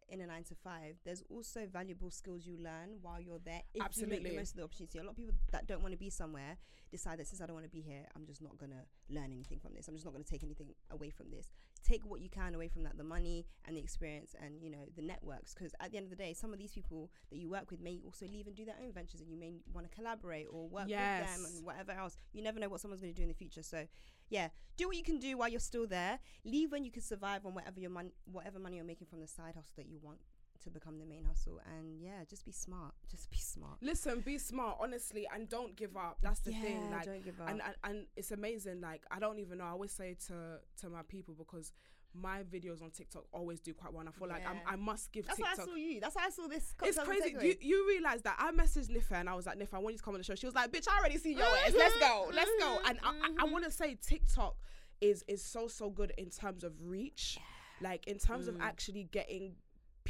in 0.08 0.20
a 0.20 0.26
nine 0.26 0.44
to 0.44 0.54
five, 0.54 0.96
there's 1.04 1.22
also 1.30 1.66
valuable 1.70 2.10
skills 2.10 2.46
you 2.46 2.56
learn 2.58 2.98
while 3.00 3.20
you're 3.20 3.40
there. 3.44 3.62
If 3.74 3.74
you 3.74 3.80
make 3.80 3.86
Absolutely. 3.86 4.30
the 4.30 4.36
most 4.36 4.50
of 4.50 4.56
the 4.56 4.62
opportunity. 4.64 4.98
A 4.98 5.02
lot 5.02 5.10
of 5.10 5.16
people 5.16 5.34
that 5.52 5.66
don't 5.66 5.82
want 5.82 5.92
to 5.92 5.98
be 5.98 6.10
somewhere 6.10 6.56
decide 6.90 7.18
that 7.18 7.26
since 7.26 7.40
I 7.40 7.46
don't 7.46 7.54
want 7.54 7.64
to 7.64 7.70
be 7.70 7.80
here, 7.80 8.04
I'm 8.14 8.26
just 8.26 8.42
not 8.42 8.58
gonna 8.58 8.84
learn 9.08 9.32
anything 9.32 9.58
from 9.58 9.74
this. 9.74 9.88
I'm 9.88 9.94
just 9.94 10.04
not 10.04 10.12
gonna 10.12 10.24
take 10.24 10.44
anything 10.44 10.68
away 10.90 11.10
from 11.10 11.30
this. 11.30 11.50
Take 11.82 12.04
what 12.04 12.20
you 12.20 12.28
can 12.28 12.54
away 12.54 12.68
from 12.68 12.82
that, 12.84 12.98
the 12.98 13.04
money 13.04 13.46
and 13.64 13.76
the 13.76 13.80
experience 13.80 14.34
and 14.42 14.62
you 14.62 14.70
know 14.70 14.84
the 14.94 15.02
networks. 15.02 15.54
Because 15.54 15.72
at 15.80 15.90
the 15.90 15.96
end 15.96 16.04
of 16.04 16.10
the 16.10 16.16
day, 16.16 16.34
some 16.34 16.52
of 16.52 16.58
these 16.58 16.72
people 16.72 17.10
that 17.30 17.38
you 17.38 17.50
work 17.50 17.70
with 17.70 17.80
may 17.80 18.00
also 18.04 18.26
leave 18.26 18.46
and 18.46 18.54
do 18.54 18.64
their 18.64 18.76
own 18.84 18.92
ventures, 18.92 19.20
and 19.20 19.30
you 19.30 19.38
may 19.38 19.52
want 19.72 19.90
to 19.90 19.96
collaborate 19.96 20.46
or 20.50 20.68
work 20.68 20.86
with 20.86 21.26
them 21.26 21.44
and 21.46 21.64
whatever 21.64 21.92
else. 21.92 22.16
You 22.32 22.42
never 22.42 22.60
know 22.60 22.68
what 22.68 22.80
someone's 22.80 23.00
going 23.00 23.14
to 23.14 23.16
do 23.16 23.22
in 23.22 23.28
the 23.28 23.34
future. 23.34 23.62
So, 23.62 23.86
yeah, 24.32 24.48
do 24.78 24.86
what 24.88 24.96
you 24.96 25.02
can 25.10 25.18
do 25.18 25.36
while 25.38 25.48
you're 25.52 25.60
still 25.72 25.86
there. 25.86 26.18
Leave 26.44 26.72
when 26.72 26.82
you 26.84 26.90
can 26.90 27.02
survive 27.02 27.44
on 27.46 27.52
whatever 27.54 27.78
your 27.78 27.90
money, 27.90 28.12
whatever 28.36 28.58
money 28.58 28.76
you're 28.76 28.84
making 28.92 29.06
from 29.06 29.20
the 29.20 29.26
side 29.28 29.54
hustle 29.54 29.76
that 29.76 29.86
you 29.86 29.98
want 30.02 30.18
to 30.64 30.70
become 30.70 30.98
the 30.98 31.04
main 31.04 31.24
hustle. 31.24 31.60
And 31.76 32.00
yeah, 32.00 32.24
just 32.32 32.44
be 32.46 32.52
smart. 32.52 32.94
Just 33.10 33.30
be 33.30 33.36
smart. 33.38 33.76
Listen, 33.82 34.20
be 34.20 34.38
smart, 34.38 34.78
honestly, 34.80 35.26
and 35.34 35.48
don't 35.48 35.74
give 35.76 35.96
up. 35.96 36.16
That's 36.22 36.40
the 36.40 36.52
thing. 36.52 36.78
Yeah, 36.88 36.96
Like, 36.96 37.04
don't 37.04 37.24
give 37.24 37.38
up. 37.40 37.48
and, 37.50 37.60
and 37.68 37.74
and 37.84 38.06
it's 38.16 38.30
amazing. 38.32 38.80
Like, 38.80 39.02
I 39.10 39.18
don't 39.18 39.38
even 39.38 39.58
know. 39.58 39.64
I 39.64 39.70
always 39.70 39.92
say 39.92 40.16
to 40.28 40.36
to 40.80 40.88
my 40.88 41.02
people 41.14 41.34
because 41.36 41.72
my 42.14 42.42
videos 42.42 42.82
on 42.82 42.90
TikTok 42.90 43.24
always 43.32 43.60
do 43.60 43.72
quite 43.74 43.92
well. 43.92 44.00
And 44.00 44.08
I 44.08 44.12
feel 44.12 44.28
like 44.28 44.42
I'm, 44.48 44.60
I 44.66 44.76
must 44.76 45.12
give 45.12 45.26
That's 45.26 45.40
why 45.40 45.48
TikTok. 45.48 45.66
I 45.66 45.70
saw 45.70 45.76
you. 45.76 46.00
That's 46.00 46.14
why 46.14 46.24
I 46.26 46.30
saw 46.30 46.46
this. 46.46 46.74
It's 46.82 46.98
crazy. 46.98 47.36
You, 47.40 47.54
you 47.60 47.88
realize 47.88 48.22
that 48.22 48.36
I 48.38 48.50
messaged 48.52 48.90
Nifa 48.90 49.12
and 49.12 49.28
I 49.28 49.34
was 49.34 49.46
like, 49.46 49.58
Nifa, 49.58 49.74
I 49.74 49.78
want 49.78 49.94
you 49.94 49.98
to 49.98 50.04
come 50.04 50.14
on 50.14 50.20
the 50.20 50.24
show. 50.24 50.34
She 50.34 50.46
was 50.46 50.54
like, 50.54 50.70
bitch, 50.72 50.86
I 50.88 50.98
already 50.98 51.18
see 51.18 51.32
your 51.32 51.42
ass. 51.44 51.72
Let's 51.76 51.98
go. 51.98 52.30
Let's 52.32 52.50
go. 52.60 52.78
And 52.86 52.98
I, 53.02 53.10
I, 53.10 53.28
I 53.40 53.44
want 53.44 53.64
to 53.64 53.70
say 53.70 53.96
TikTok 54.00 54.56
is 55.00 55.24
is 55.26 55.42
so 55.42 55.66
so 55.66 55.90
good 55.90 56.12
in 56.16 56.30
terms 56.30 56.64
of 56.64 56.72
reach, 56.84 57.38
like 57.80 58.06
in 58.06 58.18
terms 58.18 58.46
of 58.46 58.56
mm. 58.56 58.62
actually 58.62 59.08
getting 59.10 59.54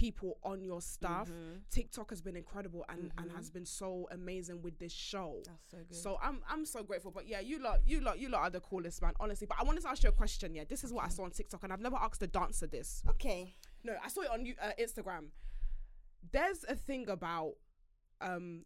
people 0.02 0.36
on 0.42 0.64
your 0.64 0.80
stuff. 0.80 1.30
TikTok 1.70 2.10
has 2.10 2.20
been 2.20 2.36
incredible 2.36 2.84
and 2.88 3.12
and 3.18 3.30
has 3.30 3.50
been 3.50 3.64
so 3.64 4.08
amazing 4.10 4.60
with 4.60 4.76
this 4.80 4.92
show. 4.92 5.42
That's 5.44 5.70
so 5.70 5.76
good. 5.88 5.96
So 5.96 6.18
I'm 6.20 6.40
I'm 6.50 6.64
so 6.66 6.82
grateful. 6.82 7.12
But 7.12 7.28
yeah, 7.28 7.38
you 7.40 7.62
lot 7.62 7.78
you 7.86 8.00
lot 8.00 8.18
you 8.18 8.28
lot 8.28 8.40
are 8.42 8.50
the 8.50 8.60
coolest 8.60 9.00
man, 9.00 9.12
honestly. 9.20 9.46
But 9.46 9.58
I 9.60 9.62
wanted 9.62 9.82
to 9.82 9.90
ask 9.90 10.02
you 10.02 10.08
a 10.08 10.12
question. 10.12 10.54
Yeah, 10.56 10.64
this 10.68 10.82
is 10.82 10.92
what 10.92 11.04
I 11.04 11.08
saw 11.08 11.22
on 11.22 11.30
TikTok, 11.30 11.62
and 11.62 11.72
I've 11.72 11.80
never 11.80 11.96
asked 11.96 12.22
a 12.22 12.26
dancer 12.26 12.66
this. 12.66 13.02
okay. 13.10 13.54
No, 13.84 13.94
I 14.04 14.08
saw 14.08 14.22
it 14.22 14.30
on 14.30 14.46
uh, 14.60 14.70
Instagram. 14.80 15.26
There's 16.30 16.64
a 16.68 16.76
thing 16.76 17.08
about 17.08 17.54
um, 18.20 18.64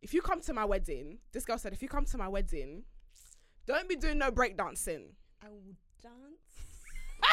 if 0.00 0.12
you 0.14 0.22
come 0.22 0.40
to 0.42 0.52
my 0.52 0.64
wedding, 0.64 1.18
this 1.32 1.44
girl 1.44 1.58
said, 1.58 1.72
if 1.72 1.82
you 1.82 1.88
come 1.88 2.04
to 2.06 2.18
my 2.18 2.28
wedding, 2.28 2.84
don't 3.66 3.88
be 3.88 3.96
doing 3.96 4.18
no 4.18 4.30
breakdancing. 4.30 5.04
I 5.44 5.48
will 5.48 5.74
dance. 6.02 6.51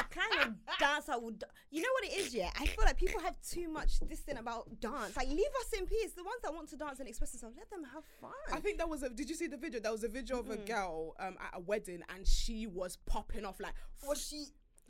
Kind 0.04 0.42
of 0.48 0.78
dance 0.80 1.10
I 1.10 1.18
would. 1.18 1.44
You 1.72 1.82
know 1.82 1.90
what 1.94 2.04
it 2.06 2.18
is, 2.20 2.34
yeah? 2.34 2.50
I 2.60 2.66
feel 2.66 2.84
like 2.86 2.98
people 2.98 3.22
have 3.22 3.36
too 3.48 3.68
much 3.70 4.00
this 4.02 4.20
thing 4.20 4.38
about 4.38 4.80
dance. 4.80 5.16
Like, 5.16 5.28
leave 5.30 5.40
us 5.62 5.74
in 5.78 5.86
peace. 5.86 6.14
The 6.14 6.24
ones 6.24 6.42
that 6.44 6.54
want 6.54 6.70
to 6.70 6.78
dance 6.78 7.00
and 7.00 7.08
express 7.08 7.32
themselves, 7.32 7.56
let 7.58 7.70
them 7.70 7.84
have 7.94 8.04
fun. 8.22 8.32
I 8.52 8.60
think 8.60 8.78
that 8.80 8.90
was 8.90 9.04
a. 9.04 9.10
Did 9.10 9.30
you 9.30 9.36
see 9.36 9.48
the 9.48 9.58
video? 9.58 9.80
There 9.80 9.92
was 9.92 10.04
a 10.04 10.08
video 10.10 10.40
of 10.40 10.50
a 10.50 10.58
girl 10.58 11.16
um, 11.20 11.36
at 11.40 11.58
a 11.58 11.60
wedding, 11.60 12.02
and 12.16 12.26
she 12.28 12.68
was 12.68 12.98
popping 13.06 13.46
off 13.46 13.60
like 13.60 13.74
was 14.08 14.26
she 14.26 14.46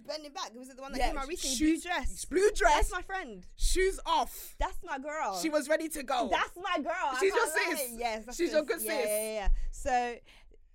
bending 0.07 0.31
back? 0.31 0.51
Was 0.55 0.69
it 0.69 0.75
the 0.77 0.81
one 0.81 0.93
that 0.93 0.99
Yeah, 0.99 1.07
came 1.09 1.17
out 1.17 1.27
recently? 1.27 1.55
shoes- 1.57 1.83
Blue 1.83 1.91
dress. 1.91 2.25
blue 2.25 2.51
dress, 2.55 2.73
That's 2.75 2.91
my 2.91 3.01
friend. 3.01 3.45
shoes 3.57 3.99
off. 4.05 4.55
That's 4.59 4.77
my 4.83 4.97
girl. 4.97 5.37
She 5.41 5.49
was 5.49 5.67
ready 5.67 5.89
to 5.89 6.03
go. 6.03 6.29
That's 6.31 6.55
my 6.55 6.81
girl. 6.81 7.17
She's 7.19 7.33
your 7.33 7.47
sis. 7.47 7.89
Yes, 7.97 8.35
She's 8.37 8.51
your 8.53 8.61
good 8.63 8.79
yeah, 8.81 8.91
sis. 8.91 9.05
Yeah, 9.05 9.21
yeah, 9.23 9.33
yeah. 9.33 9.47
So, 9.71 10.15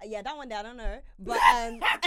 yeah, 0.05 0.20
that 0.23 0.37
one 0.37 0.49
there, 0.51 0.59
I 0.59 0.62
don't 0.62 0.77
know, 0.77 0.99
but 1.18 1.38
um, 1.38 1.81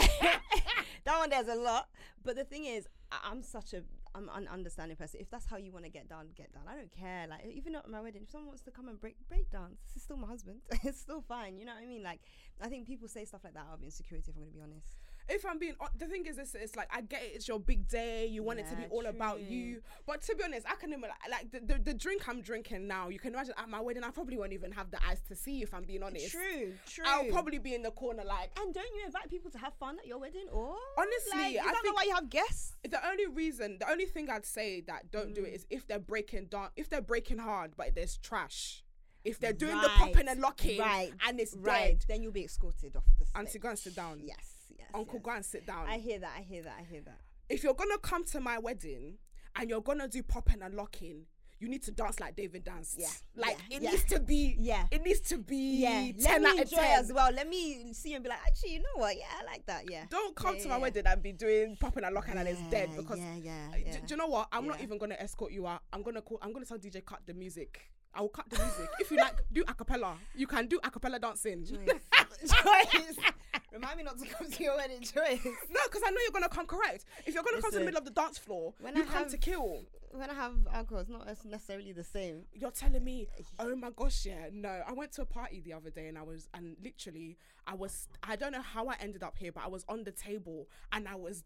that 1.06 1.18
one 1.20 1.30
there's 1.30 1.48
a 1.48 1.56
lot. 1.56 1.90
But 2.28 2.36
the 2.36 2.44
thing 2.44 2.66
is, 2.66 2.90
I'm 3.10 3.42
such 3.42 3.74
a 3.74 3.84
I'm 4.14 4.30
an 4.36 4.50
understanding 4.50 4.98
person. 4.98 5.22
If 5.22 5.30
that's 5.32 5.46
how 5.46 5.56
you 5.56 5.72
want 5.72 5.86
to 5.86 5.90
get 5.92 6.10
down, 6.10 6.28
get 6.36 6.52
down. 6.52 6.64
I 6.68 6.76
don't 6.76 6.92
care. 6.92 7.26
Like 7.26 7.46
even 7.46 7.74
at 7.74 7.90
my 7.90 8.02
wedding, 8.02 8.24
if 8.24 8.30
someone 8.30 8.50
wants 8.50 8.64
to 8.64 8.72
come 8.72 8.90
and 8.90 9.00
break 9.00 9.16
break 9.30 9.50
dance, 9.50 9.80
this 9.88 9.96
is 9.96 10.04
still 10.04 10.18
my 10.18 10.28
husband. 10.28 10.60
it's 10.84 11.00
still 11.00 11.22
fine. 11.22 11.58
You 11.58 11.64
know 11.64 11.74
what 11.74 11.84
I 11.84 11.86
mean? 11.86 12.04
Like 12.04 12.20
I 12.62 12.68
think 12.68 12.86
people 12.86 13.08
say 13.08 13.24
stuff 13.24 13.46
like 13.46 13.54
that 13.54 13.68
out 13.72 13.76
of 13.76 13.82
insecurity. 13.82 14.30
If 14.30 14.36
I'm 14.36 14.42
gonna 14.42 14.52
be 14.52 14.62
honest. 14.62 14.98
If 15.30 15.46
I'm 15.46 15.60
being 15.60 15.74
the 15.98 16.06
thing 16.08 16.26
is 16.26 16.38
it's, 16.38 16.56
it's 16.56 16.76
like 16.76 16.88
I 16.94 17.02
get 17.02 17.22
it, 17.24 17.32
it's 17.36 17.48
your 17.48 17.60
big 17.60 17.88
day 17.88 18.26
you 18.28 18.44
want 18.44 18.60
it 18.60 18.68
to 18.70 18.76
be 18.76 18.84
Yeah, 18.84 18.88
all 18.92 19.06
about 19.06 19.42
you 19.42 19.82
but 20.06 20.22
to 20.24 20.36
be 20.36 20.44
honest 20.44 20.66
I 20.70 20.76
can 20.76 20.90
even 20.92 21.10
like 21.30 21.52
the, 21.52 21.60
the, 21.60 21.80
the 21.80 21.94
drink 21.94 22.28
I'm 22.28 22.42
drinking 22.42 22.88
now 22.88 23.10
you 23.10 23.20
can 23.20 23.34
imagine 23.34 23.54
at 23.58 23.70
my 23.70 23.82
wedding 23.82 24.04
I 24.04 24.12
probably 24.12 24.38
won't 24.38 24.54
even 24.54 24.72
have 24.72 24.90
the 24.92 24.98
eyes 25.06 25.22
to 25.28 25.36
see 25.36 25.62
if 25.62 25.74
I'm 25.74 25.84
being 25.84 26.04
honest 26.04 26.32
True. 26.32 26.74
True. 26.88 27.04
I'll 27.06 27.26
probably 27.26 27.60
be 27.60 27.76
in 27.76 27.82
the 27.84 27.92
corner 27.92 28.24
like 28.24 28.52
And 28.62 28.74
don't 28.74 28.96
you 28.96 29.06
invite 29.06 29.30
people 29.30 29.52
to 29.52 29.58
have 29.58 29.74
fun 29.74 29.98
at 30.00 30.08
your 30.08 30.20
wedding? 30.20 30.46
Or 30.52 30.76
Honestly, 30.98 31.40
like, 31.40 31.54
is 31.56 31.62
I 31.62 31.66
that 31.72 31.82
think- 31.82 31.96
why 31.96 32.04
you 32.04 32.16
have 32.16 32.30
guests? 32.30 32.74
the 32.90 33.06
only 33.08 33.28
reason 33.28 33.78
the 33.80 33.90
only 33.92 34.06
thing 34.06 34.30
I'd 34.30 34.46
say 34.46 34.82
that 34.88 35.12
don't 35.12 35.30
Mm. 35.32 35.36
do 35.36 35.44
it 35.44 35.54
is 35.54 35.66
if 35.70 35.86
they're 35.88 36.00
breaking 36.00 36.46
down 36.46 36.70
if 36.76 36.90
they're 36.90 37.02
breaking 37.02 37.40
hard 37.40 37.72
but 37.76 37.94
there's 37.96 38.18
trash 38.18 38.84
if 39.24 39.40
they're 39.40 39.52
doing 39.52 39.76
the 39.82 39.90
popping 39.90 40.28
and 40.30 40.40
locking 40.40 40.80
right, 40.80 41.12
and 41.28 41.40
it's 41.40 41.54
Right. 41.58 42.00
dead 42.00 42.06
Then 42.08 42.22
you'll 42.24 42.32
be 42.32 42.46
escorted 42.46 42.96
off 42.96 43.04
the 43.20 43.26
stage. 43.26 43.52
to 43.52 43.60
go 43.60 43.70
and 43.70 43.78
sit 43.80 43.94
down 43.96 44.22
Yes. 44.24 44.57
Yes. 44.78 44.88
uncle 44.94 45.16
yes. 45.16 45.24
go 45.24 45.32
and 45.32 45.46
sit 45.46 45.66
down 45.68 45.88
I 45.88 45.98
hear 45.98 46.20
that. 46.20 46.32
I 46.38 46.42
hear 46.42 46.64
that. 46.64 46.74
I 46.80 46.84
hear 46.84 47.02
that. 47.02 47.20
if 47.50 47.64
you're 47.64 47.74
gonna 47.74 47.98
come 48.00 48.24
to 48.26 48.40
my 48.40 48.58
wedding 48.58 49.18
and 49.56 49.70
you're 49.70 49.82
gonna 49.82 50.08
do 50.08 50.22
popping 50.24 50.62
and 50.62 50.74
locking, 50.76 51.26
you 51.60 51.68
need 51.68 51.82
to 51.84 51.92
dance 51.92 52.20
like 52.20 52.36
David 52.36 52.64
danced. 52.64 53.00
Yeah, 53.00 53.08
Like 53.36 53.58
yeah, 53.70 53.78
it 53.78 53.82
yeah. 53.84 53.90
needs 53.92 54.04
to 54.06 54.20
be 54.20 54.56
Yeah. 54.60 54.86
It 54.92 55.04
needs 55.04 55.22
to 55.30 55.38
be 55.40 55.78
Yeah. 55.82 56.12
ten 56.12 56.16
Let 56.20 56.42
me 56.42 56.48
out 56.50 56.54
of 56.54 56.62
enjoy 56.62 56.76
ten. 56.78 57.00
as 57.00 57.12
well. 57.14 57.32
Let 57.32 57.48
me 57.50 57.94
see 57.94 58.10
you 58.10 58.16
and 58.18 58.24
be 58.24 58.30
like, 58.30 58.40
actually, 58.46 58.74
you 58.74 58.80
know 58.80 59.02
what? 59.02 59.18
Yeah, 59.18 59.26
I 59.42 59.44
like 59.44 59.66
that. 59.66 59.90
Yeah. 59.90 60.06
Don't 60.10 60.36
come 60.36 60.56
Yeah, 60.58 60.62
to 60.64 60.70
my 60.70 60.78
wedding 60.78 61.08
and 61.08 61.24
be 61.24 61.32
doing 61.32 61.76
popping 61.80 62.04
and 62.04 62.14
locking 62.14 62.38
and 62.38 62.48
it's 62.48 62.62
dead 62.70 62.90
because 62.96 63.18
yeah, 63.18 63.36
yeah, 63.42 63.76
yeah. 63.76 63.92
do 63.94 64.00
you 64.08 64.18
know 64.18 64.28
what? 64.28 64.50
I'm 64.52 64.68
not 64.68 64.82
even 64.82 65.00
gonna 65.00 65.16
escort 65.18 65.52
you 65.52 65.66
out. 65.66 65.82
I'm 65.92 66.04
gonna 66.04 66.22
call 66.22 66.38
I'm 66.44 66.54
gonna 66.54 66.66
tell 66.66 66.78
DJ 66.78 67.04
cut 67.04 67.22
the 67.26 67.34
music. 67.34 67.90
I 68.18 68.22
will 68.22 68.30
cut 68.30 68.50
the 68.50 68.58
music. 68.58 68.90
if 69.00 69.12
you 69.12 69.18
like 69.18 69.44
do 69.54 69.64
a 69.68 69.74
cappella, 69.74 70.18
you 70.36 70.48
can 70.48 70.66
do 70.68 70.80
a 70.84 70.90
cappella 70.90 71.20
dancing. 71.20 71.64
Joyce. 71.64 73.16
Remind 73.72 73.98
me 73.98 74.04
not 74.04 74.18
to 74.18 74.26
come 74.26 74.50
to 74.50 74.64
your 74.64 74.76
wedding, 74.76 75.02
Joyce. 75.02 75.44
no, 75.46 75.80
because 75.86 76.02
I 76.06 76.10
know 76.10 76.18
you're 76.24 76.32
gonna 76.34 76.50
come 76.50 76.66
correct. 76.66 77.06
If 77.28 77.36
you're 77.36 77.44
gonna 77.44 77.62
come 77.62 77.72
to 77.72 77.80
the 77.80 77.86
middle 77.86 78.00
of 78.00 78.06
the 78.06 78.12
dance 78.12 78.38
floor, 78.40 78.74
when 78.82 78.96
you 78.96 79.04
I 79.04 79.06
come 79.06 79.30
to 79.30 79.38
kill. 79.38 79.84
When 80.12 80.30
I 80.32 80.34
have 80.34 80.54
alcohol, 80.74 81.02
it's 81.02 81.10
not 81.10 81.28
necessarily 81.46 81.92
the 81.92 82.04
same. 82.04 82.46
you're 82.54 82.72
telling 82.72 83.04
me 83.04 83.28
oh 83.60 83.76
my 83.76 83.90
gosh 83.96 84.26
yeah 84.26 84.48
no 84.52 84.82
i 84.88 84.94
went 84.94 85.12
to 85.12 85.22
a 85.22 85.26
party 85.26 85.62
the 85.64 85.74
other 85.74 85.90
day 85.90 86.08
and 86.08 86.18
i 86.18 86.22
was 86.24 86.48
and 86.54 86.76
literally 86.84 87.38
i 87.68 87.76
was 87.76 88.08
i 88.24 88.36
don't 88.36 88.52
know 88.54 88.62
how 88.62 88.88
i 88.88 88.96
ended 89.00 89.22
up 89.22 89.38
here 89.38 89.52
but 89.52 89.64
i 89.64 89.68
was 89.68 89.84
on 89.90 90.04
the 90.06 90.12
table 90.12 90.68
and 90.94 91.08
i 91.08 91.16
was 91.16 91.44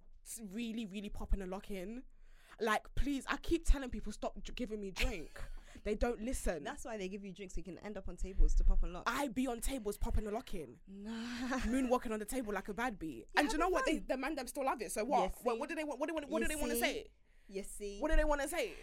really 0.54 0.86
really 0.86 1.10
popping 1.10 1.42
and 1.42 1.50
locking 1.52 2.04
like 2.62 2.84
please 2.96 3.26
i 3.30 3.36
keep 3.38 3.66
telling 3.66 3.90
people 3.90 4.12
stop 4.12 4.34
giving 4.56 4.80
me 4.80 4.92
drink 4.92 5.42
they 5.84 5.96
don't 5.96 6.22
listen. 6.22 6.64
That's 6.64 6.86
why 6.86 6.98
they 6.98 7.08
give 7.08 7.24
you 7.26 7.32
drinks 7.32 7.56
so 7.56 7.60
you 7.60 7.64
can 7.64 7.78
end 7.80 7.98
up 7.98 8.08
on 8.08 8.16
tables 8.16 8.54
to 8.56 8.64
pop 8.64 8.84
and 8.84 8.94
lock. 8.94 9.04
i 9.08 9.28
be 9.30 9.48
on 9.48 9.60
tables 9.60 9.98
popping 9.98 10.26
and 10.26 10.34
locking. 10.34 10.76
Nah. 10.88 11.58
moonwalking 11.60 12.12
on 12.12 12.20
the 12.20 12.26
table 12.26 12.54
like 12.54 12.68
a 12.68 12.74
bad 12.74 13.00
bee. 13.00 13.26
And 13.36 13.48
do 13.50 13.54
you 13.54 13.60
know 13.60 13.70
what? 13.70 13.86
They 13.86 13.98
the 14.00 14.18
man 14.18 14.36
them 14.36 14.48
still 14.48 14.66
love 14.66 14.82
it 14.82 14.92
so 14.92 15.04
what? 15.04 15.34
You 15.46 15.56
what, 15.58 15.70
do 15.70 15.76
they 15.76 15.84
want 15.84 16.00
what 16.00 16.08
do 16.08 16.14
they 16.14 16.16
want 16.16 16.30
what 16.30 16.42
You 16.42 16.48
do 16.48 16.56
they 16.56 16.62
want 16.62 16.72
to 16.74 16.80
say? 16.80 17.08
You 17.48 17.64
see, 17.64 17.98
what 18.00 18.12
do 18.12 18.18
they 18.18 18.24
want 18.24 18.42
to 18.42 18.48
say? 18.48 18.74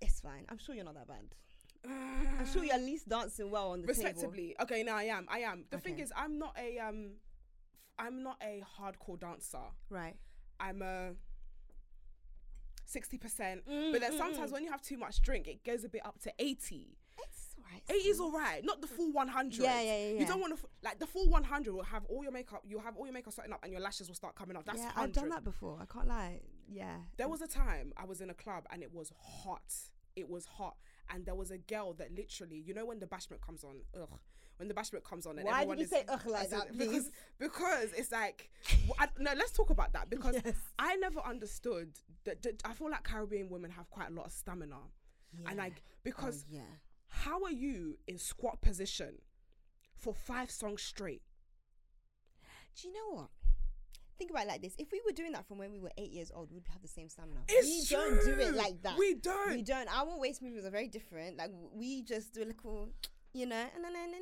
It's 0.00 0.20
fine. 0.20 0.44
I'm 0.48 0.58
sure 0.58 0.74
you're 0.74 0.84
not 0.84 0.94
that 0.94 1.06
bad. 1.06 1.34
I'm 2.38 2.46
sure 2.52 2.64
you're 2.64 2.74
at 2.74 2.80
least 2.80 3.08
dancing 3.08 3.50
well 3.50 3.72
on 3.72 3.82
the 3.82 3.88
table. 3.88 4.04
respectively 4.04 4.56
okay 4.62 4.82
no 4.84 4.92
i 4.94 5.04
am. 5.04 5.26
I 5.28 5.40
am. 5.40 5.64
The 5.70 5.78
thing 5.78 5.98
is 5.98 6.12
i'm 6.16 6.38
not 6.38 6.56
a 6.58 6.78
um 6.78 7.10
i'm 7.98 8.22
not 8.22 8.40
a 8.42 8.62
hardcore 8.78 9.18
dancer. 9.20 9.58
Right. 9.90 10.14
i'm 10.60 10.80
a 10.82 11.10
60% 12.92 13.62
Mm, 13.68 13.92
but 13.92 14.00
then 14.00 14.12
mm, 14.12 14.18
sometimes 14.18 14.50
mm. 14.50 14.54
when 14.54 14.64
you 14.64 14.70
have 14.70 14.82
too 14.82 14.96
much 14.96 15.22
drink 15.22 15.46
it 15.48 15.64
goes 15.64 15.84
a 15.84 15.88
bit 15.88 16.04
up 16.04 16.18
to 16.20 16.32
80 16.38 16.96
It's 17.18 17.54
alright. 17.58 17.82
80 17.88 17.96
is 18.08 18.20
all 18.20 18.32
right 18.32 18.64
not 18.64 18.80
the 18.80 18.86
full 18.86 19.12
100 19.12 19.54
Yeah, 19.62 19.80
yeah, 19.80 19.82
yeah, 19.82 20.08
you 20.08 20.16
yeah. 20.20 20.26
don't 20.26 20.40
want 20.40 20.58
to 20.58 20.66
like 20.82 20.98
the 20.98 21.06
full 21.06 21.28
100 21.28 21.74
will 21.74 21.82
have 21.82 22.04
all 22.06 22.22
your 22.22 22.32
makeup 22.32 22.62
you'll 22.66 22.80
have 22.82 22.96
all 22.96 23.06
your 23.06 23.14
makeup 23.14 23.32
starting 23.32 23.52
up 23.52 23.60
and 23.62 23.72
your 23.72 23.80
lashes 23.80 24.08
will 24.08 24.14
start 24.14 24.34
coming 24.34 24.56
off 24.56 24.64
that's 24.64 24.78
yeah, 24.78 24.86
100 24.86 25.04
I've 25.04 25.12
done 25.12 25.28
that 25.30 25.44
before. 25.44 25.78
I 25.80 25.86
can't 25.92 26.08
lie. 26.08 26.40
Yeah. 26.70 26.96
there 27.18 27.28
was 27.28 27.42
a 27.42 27.46
time 27.46 27.92
I 27.96 28.04
was 28.04 28.20
in 28.20 28.30
a 28.30 28.34
club 28.34 28.64
and 28.72 28.82
it 28.82 28.92
was 28.94 29.12
hot. 29.44 29.74
It 30.16 30.28
was 30.28 30.46
hot. 30.46 30.76
And 31.12 31.26
there 31.26 31.34
was 31.34 31.50
a 31.50 31.58
girl 31.58 31.92
that 31.94 32.14
literally, 32.14 32.56
you 32.66 32.72
know, 32.74 32.86
when 32.86 32.98
the 32.98 33.06
bashment 33.06 33.40
comes 33.40 33.64
on, 33.64 33.76
ugh, 33.94 34.18
when 34.62 34.68
the 34.68 34.74
bashment 34.74 35.02
comes 35.02 35.26
on, 35.26 35.38
and 35.38 35.46
Why 35.46 35.62
everyone 35.62 35.78
did 35.78 35.90
you 35.90 35.96
is, 35.96 36.02
say 36.02 36.04
ugh 36.08 36.26
like 36.26 36.50
that, 36.50 36.68
Because, 36.78 36.92
please? 36.92 37.10
because 37.40 37.92
it's 37.96 38.12
like, 38.12 38.48
I- 39.00 39.08
no, 39.18 39.32
let's 39.36 39.50
talk 39.50 39.70
about 39.70 39.92
that 39.94 40.08
because 40.08 40.36
Yes. 40.44 40.54
I 40.78 40.94
never 40.96 41.18
understood 41.20 41.98
that, 42.24 42.42
that. 42.42 42.62
I 42.64 42.72
feel 42.72 42.88
like 42.88 43.02
Caribbean 43.02 43.48
women 43.50 43.72
have 43.72 43.90
quite 43.90 44.10
a 44.10 44.12
lot 44.12 44.26
of 44.26 44.32
stamina, 44.32 44.76
and 45.46 45.58
like 45.58 45.82
because 46.04 46.44
oh, 46.48 46.54
yeah. 46.54 46.60
how 47.08 47.42
are 47.42 47.50
you 47.50 47.98
in 48.06 48.18
squat 48.18 48.60
position 48.60 49.16
for 49.96 50.14
five 50.14 50.48
songs 50.50 50.80
straight? 50.82 51.22
Do 52.80 52.86
you 52.88 52.94
know 52.94 53.20
what? 53.22 53.28
Think 54.18 54.30
about 54.30 54.44
it 54.44 54.48
like 54.48 54.62
this: 54.62 54.74
if 54.78 54.92
we 54.92 55.00
were 55.04 55.10
doing 55.12 55.32
that 55.32 55.44
from 55.48 55.58
when 55.58 55.72
we 55.72 55.80
were 55.80 55.90
eight 55.98 56.12
years 56.12 56.30
old, 56.32 56.52
we'd 56.52 56.62
have 56.72 56.82
the 56.82 56.86
same 56.88 57.08
stamina. 57.08 57.40
It's 57.48 57.90
we 57.90 57.96
don't 57.96 58.24
do 58.24 58.40
it 58.40 58.54
like 58.54 58.80
that. 58.82 58.96
We 58.96 59.14
don't. 59.14 59.50
We 59.50 59.62
don't. 59.62 59.88
Our 59.92 60.16
waist 60.18 60.40
movements 60.40 60.66
are 60.66 60.70
very 60.70 60.86
different. 60.86 61.36
Like 61.36 61.50
we 61.74 62.02
just 62.02 62.32
do 62.32 62.44
a 62.44 62.46
little, 62.46 62.90
you 63.32 63.46
know, 63.46 63.64
na- 63.80 63.88
na- 63.88 64.06
na- 64.06 64.18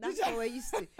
that's 0.00 0.20
what 0.20 0.36
we're 0.36 0.44
used 0.44 0.72
to. 0.74 0.86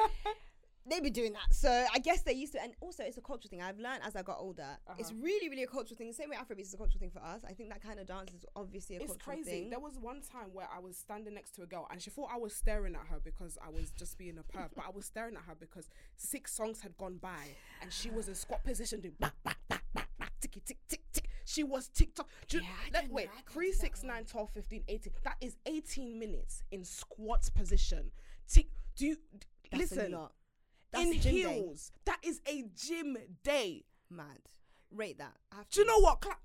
They 0.87 1.01
be 1.01 1.09
doing 1.09 1.33
that, 1.33 1.51
so 1.51 1.71
I 1.95 1.99
guess 1.99 2.21
they're 2.21 2.35
used 2.35 2.53
to. 2.53 2.63
And 2.63 2.75
also, 2.83 3.05
it's 3.05 3.17
a 3.17 3.23
cultural 3.23 3.49
thing. 3.49 3.63
I've 3.63 3.79
learned 3.79 4.03
as 4.05 4.17
I 4.17 4.23
got 4.23 4.37
older. 4.39 4.77
It's 4.99 5.09
Uh-huh. 5.09 5.19
really, 5.23 5.49
really 5.49 5.63
a 5.63 5.67
cultural 5.67 5.97
thing. 5.97 6.09
The 6.09 6.13
same 6.13 6.29
way 6.29 6.37
Afrobeats 6.37 6.67
is 6.69 6.75
a 6.75 6.77
cultural 6.77 6.99
thing 7.01 7.09
for 7.11 7.21
us. 7.21 7.41
I 7.43 7.55
think 7.55 7.71
that 7.71 7.81
kind 7.83 7.99
of 7.99 8.07
dance 8.07 8.35
is 8.35 8.45
obviously 8.55 8.97
a 8.97 8.99
cultural 8.99 9.15
thing. 9.15 9.17
it's 9.17 9.25
cultural 9.25 9.45
crazy. 9.45 9.61
thing. 9.63 9.71
There 9.71 9.79
was 9.81 9.99
one 9.99 10.21
time 10.21 10.51
where 10.53 10.69
I 10.71 10.79
was 10.81 10.99
standing 10.99 11.33
next 11.33 11.53
to 11.55 11.63
a 11.63 11.67
girl 11.67 11.89
and 11.91 12.03
she 12.03 12.11
thought 12.11 12.29
I 12.31 12.37
was 12.37 12.53
staring 12.55 12.95
at 12.97 13.07
her 13.07 13.19
because 13.19 13.57
I 13.67 13.71
was 13.71 13.93
just 13.93 14.19
being 14.19 14.37
a 14.37 14.43
perv, 14.43 14.69
but 14.77 14.85
I 14.87 14.91
was 14.91 15.07
staring 15.07 15.37
at 15.37 15.45
her 15.45 15.55
because 15.59 15.89
six 16.17 16.53
songs 16.53 16.83
had 16.83 16.99
gone 16.99 17.17
by 17.17 17.57
and 17.81 17.91
she 17.91 18.11
was 18.11 18.29
in 18.29 18.35
squat 18.35 18.63
position 18.63 19.01
doing 19.01 19.15
back, 19.19 19.43
back, 19.43 19.57
back, 19.71 19.85
back, 19.95 20.09
back, 20.19 20.33
ticky, 20.43 20.61
tick, 20.67 20.77
tick, 20.87 21.01
tick. 21.15 21.24
She 21.45 21.63
was 21.63 21.89
TikTok. 21.89 22.29
Do 22.49 22.59
Yeah, 22.59 22.69
let- 22.93 23.09
know. 23.09 23.15
wait, 23.15 23.31
can't 23.33 23.47
3, 23.51 23.67
do 23.67 23.73
that 23.73 23.81
6, 23.81 24.01
one. 24.03 24.07
9, 24.09 24.25
12, 24.25 24.51
15, 24.51 24.85
18. 24.89 25.13
That 25.25 25.37
is 25.41 25.57
18 25.67 26.19
minutes 26.19 26.63
in 26.71 26.85
squat 26.85 27.51
position. 27.55 28.11
Tick, 28.49 28.69
do 28.97 29.07
you, 29.07 29.17
That's 29.71 29.91
listen, 29.93 30.15
in 30.95 31.13
gym 31.21 31.23
day. 31.23 31.31
heels. 31.55 31.93
That 32.05 32.19
is 32.23 32.41
a 32.47 32.65
gym 32.77 33.17
day. 33.43 33.85
Mad. 34.11 34.39
Rate 34.91 35.19
that. 35.19 35.35
I 35.53 35.57
have 35.57 35.69
Do 35.71 35.81
you 35.81 35.87
know 35.87 35.99
what? 35.99 36.21
Cla- 36.21 36.37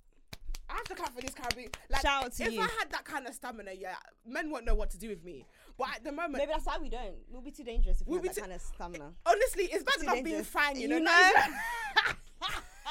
I 0.72 0.74
have 0.74 0.84
to 0.86 0.96
clap 0.96 1.14
for 1.16 1.22
this 1.22 1.34
Caribbean. 1.34 1.70
Like, 1.90 2.02
Shout 2.02 2.26
out 2.26 2.32
to 2.34 2.44
if 2.44 2.54
you. 2.54 2.60
I 2.62 2.68
had 2.80 2.92
that 2.92 3.04
kind 3.04 3.26
of 3.28 3.34
stamina, 3.34 3.72
yeah, 3.76 3.96
men 4.26 4.52
won't 4.52 4.66
know 4.66 4.76
what 4.76 4.90
to 4.92 4.98
do 5.00 5.10
with 5.10 5.24
me. 5.24 5.46
But 5.78 5.88
at 5.96 6.04
the 6.04 6.12
moment, 6.12 6.36
Maybe 6.38 6.52
that's 6.52 6.66
why 6.66 6.78
we 6.80 6.90
don't. 6.90 7.16
We'll 7.30 7.42
be 7.42 7.50
too 7.52 7.64
dangerous 7.64 8.02
if 8.02 8.08
we 8.08 8.12
We'll 8.18 8.24
have 8.24 8.36
that 8.36 8.36
too- 8.36 8.42
kind 8.42 8.54
of 8.54 8.62
stamina. 8.62 9.14
honestly, 9.26 9.64
it's 9.66 9.84
better 9.84 10.00
Too 10.02 10.06
than 10.16 10.24
being 10.24 10.44
fine. 10.44 10.80
You 10.80 10.88
know, 10.90 10.98
You 10.98 11.04
know? 11.04 11.32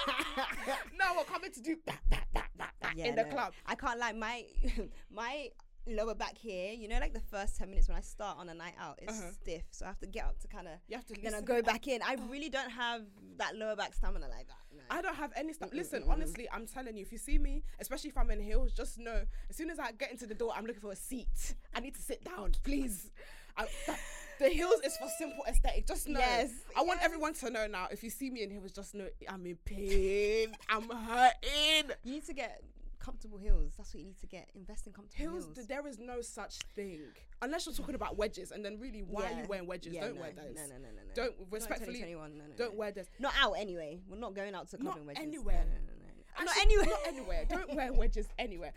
no, 0.99 1.05
we're 1.17 1.25
coming 1.25 1.51
to 1.53 1.61
do 1.61 1.77
that, 1.87 2.01
that, 2.11 2.25
that, 2.35 2.49
that, 2.59 2.73
that 2.83 2.97
in 2.99 3.15
the 3.15 3.25
no. 3.25 3.29
club. 3.31 3.53
I 3.67 3.75
can't 3.75 3.99
like 3.99 4.17
my 4.17 4.45
my 5.11 5.49
lower 5.87 6.15
back 6.15 6.37
here. 6.37 6.73
You 6.73 6.87
know, 6.89 6.99
like 6.99 7.15
the 7.15 7.21
first 7.21 7.57
ten 7.57 7.71
minutes 7.71 7.89
when 7.89 7.97
I 7.97 8.01
start 8.01 8.37
on 8.39 8.49
a 8.49 8.55
night 8.55 8.75
out, 8.79 8.99
it's 9.03 9.19
Uh-huh. 9.21 9.31
stiff. 9.33 9.63
So 9.71 9.87
I 9.87 9.89
have 9.89 9.99
to 10.01 10.07
get 10.07 10.25
up 10.25 10.39
to 10.41 10.49
kind 10.49 10.67
of 10.69 10.75
You 10.89 10.97
have 10.97 11.07
to 11.07 11.15
then 11.23 11.35
I 11.35 11.41
go 11.41 11.63
back 11.63 11.87
in. 11.89 12.03
I 12.03 12.17
really 12.29 12.51
don't 12.51 12.71
have 12.71 13.03
that 13.39 13.57
lower 13.57 13.77
back 13.77 13.95
stamina 13.95 14.29
like 14.29 14.49
that. 14.49 14.59
No. 14.77 14.83
I 14.91 15.01
don't 15.01 15.15
have 15.17 15.33
any 15.37 15.53
stuff. 15.53 15.71
Mm-mm, 15.71 15.77
Listen, 15.77 16.03
mm-mm. 16.03 16.11
honestly, 16.11 16.47
I'm 16.53 16.67
telling 16.67 16.97
you, 16.97 17.03
if 17.03 17.13
you 17.13 17.19
see 17.19 17.39
me, 17.39 17.63
especially 17.81 18.11
if 18.11 18.19
I'm 18.19 18.31
in 18.31 18.41
heels, 18.41 18.73
just 18.73 18.99
know 18.99 19.23
as 19.49 19.57
soon 19.57 19.71
as 19.71 19.79
I 19.79 19.93
get 19.93 20.11
into 20.11 20.27
the 20.27 20.35
door, 20.35 20.53
I'm 20.55 20.67
looking 20.67 20.83
for 20.83 20.93
a 20.93 20.97
seat. 20.97 21.55
I 21.75 21.81
need 21.81 21.95
to 21.95 22.03
sit 22.03 22.23
down, 22.25 22.53
please. 22.65 23.11
I, 23.59 23.67
that, 23.87 23.99
the 24.39 24.49
heels 24.49 24.81
is 24.85 24.97
for 24.97 25.09
simple 25.19 25.45
aesthetic. 25.49 25.87
Just 25.87 26.09
know. 26.09 26.21
Yes, 26.21 26.53
I 26.77 26.83
want 26.83 27.01
yes. 27.01 27.07
everyone 27.07 27.35
to 27.35 27.51
know 27.51 27.67
now. 27.67 27.89
If 27.91 28.03
you 28.03 28.11
see 28.11 28.31
me 28.31 28.43
in 28.43 28.51
heels, 28.51 28.73
just 28.73 28.95
know 28.95 29.09
I'm 29.29 29.45
in 29.47 29.57
pain. 29.65 30.53
I'm 30.71 30.89
hurting. 30.89 31.91
You 32.05 32.13
need 32.13 32.27
to 32.27 32.35
get 32.35 32.63
comfortable 32.99 33.39
heels. 33.39 33.73
That's 33.77 33.95
what 33.95 34.01
you 34.01 34.07
need 34.07 34.21
to 34.21 34.27
get. 34.27 34.49
Invest 34.55 34.87
in 34.87 34.93
comfortable 34.93 35.33
Heels, 35.33 35.49
heels. 35.55 35.67
there 35.67 35.87
is 35.87 35.99
no 35.99 36.21
such 36.21 36.59
thing. 36.75 37.01
Unless 37.43 37.67
you're 37.67 37.75
talking 37.75 37.95
about 37.95 38.17
wedges, 38.17 38.51
and 38.51 38.65
then 38.65 38.79
really, 38.79 39.01
why 39.01 39.25
are 39.25 39.41
you 39.41 39.47
wearing 39.49 39.67
wedges? 39.67 39.95
Yeah, 39.95 40.03
don't 40.03 40.17
no, 40.17 40.21
wear 40.21 40.33
those. 40.33 40.57
No, 40.57 40.63
no, 40.63 40.69
no, 40.69 40.89
no, 40.89 41.03
no. 41.07 41.15
Don't 41.15 41.35
respectfully. 41.51 42.01
no, 42.01 42.27
no, 42.27 42.45
Don't 42.57 42.75
wear 42.75 42.93
this. 42.93 43.09
Not 43.19 43.33
out 43.41 43.53
anyway. 43.53 44.01
We're 44.09 44.19
not 44.19 44.35
going 44.35 44.55
out 44.55 44.69
to 44.71 44.77
clubbing 44.77 45.07
wedges. 45.07 45.23
anywhere. 45.23 45.65
No, 45.65 45.75
no, 45.75 45.81
no, 45.87 45.93
no, 45.93 46.45
no. 46.45 46.45
Not 46.45 46.57
anywhere. 46.59 46.87
Not 46.87 47.07
anywhere. 47.07 47.45
Don't 47.49 47.75
wear 47.75 47.93
wedges 48.03 48.29
anywhere. 48.39 48.73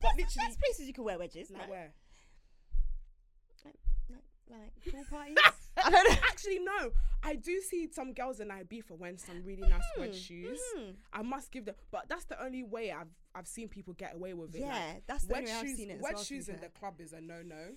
But 0.00 0.12
There's, 0.16 0.28
literally, 0.28 0.46
there's 0.46 0.56
places 0.56 0.86
you 0.86 0.94
can 0.94 1.04
wear 1.04 1.18
wedges. 1.18 1.50
like 1.50 1.66
no? 1.66 1.72
where? 1.72 1.92
Like, 4.50 4.72
like 4.84 4.94
pool 4.94 5.04
parties. 5.10 5.36
I 5.84 5.90
don't 5.90 6.10
know. 6.10 6.16
Actually, 6.28 6.58
no. 6.58 6.90
I 7.22 7.34
do 7.36 7.60
see 7.60 7.88
some 7.92 8.12
girls 8.12 8.40
in 8.40 8.48
Ibiza 8.48 8.92
wearing 8.98 9.18
some 9.18 9.42
really 9.44 9.68
nice 9.68 9.82
Mm, 9.98 10.12
shoes. 10.14 10.60
mhm. 10.76 10.94
I 11.12 11.22
must 11.22 11.50
give 11.52 11.64
them, 11.66 11.74
but 11.90 12.08
that's 12.08 12.24
the 12.24 12.42
only 12.42 12.62
way 12.62 12.90
I've 12.92 13.08
I've 13.34 13.46
seen 13.46 13.68
people 13.68 13.92
get 13.94 14.14
away 14.14 14.34
with 14.34 14.54
it. 14.54 14.62
like, 14.62 14.70
Yeah, 14.70 14.92
that's 15.06 15.24
the 15.24 15.36
only 15.36 15.46
way 15.46 15.52
I've 15.56 15.66
shoes, 15.66 15.76
seen 15.76 15.90
it. 15.90 16.00
wedge 16.00 16.14
well, 16.14 16.22
shoes 16.24 16.48
in 16.48 16.56
fair. 16.56 16.68
the 16.68 16.78
club 16.78 17.00
is 17.00 17.12
a 17.12 17.20
no 17.20 17.42
no. 17.42 17.74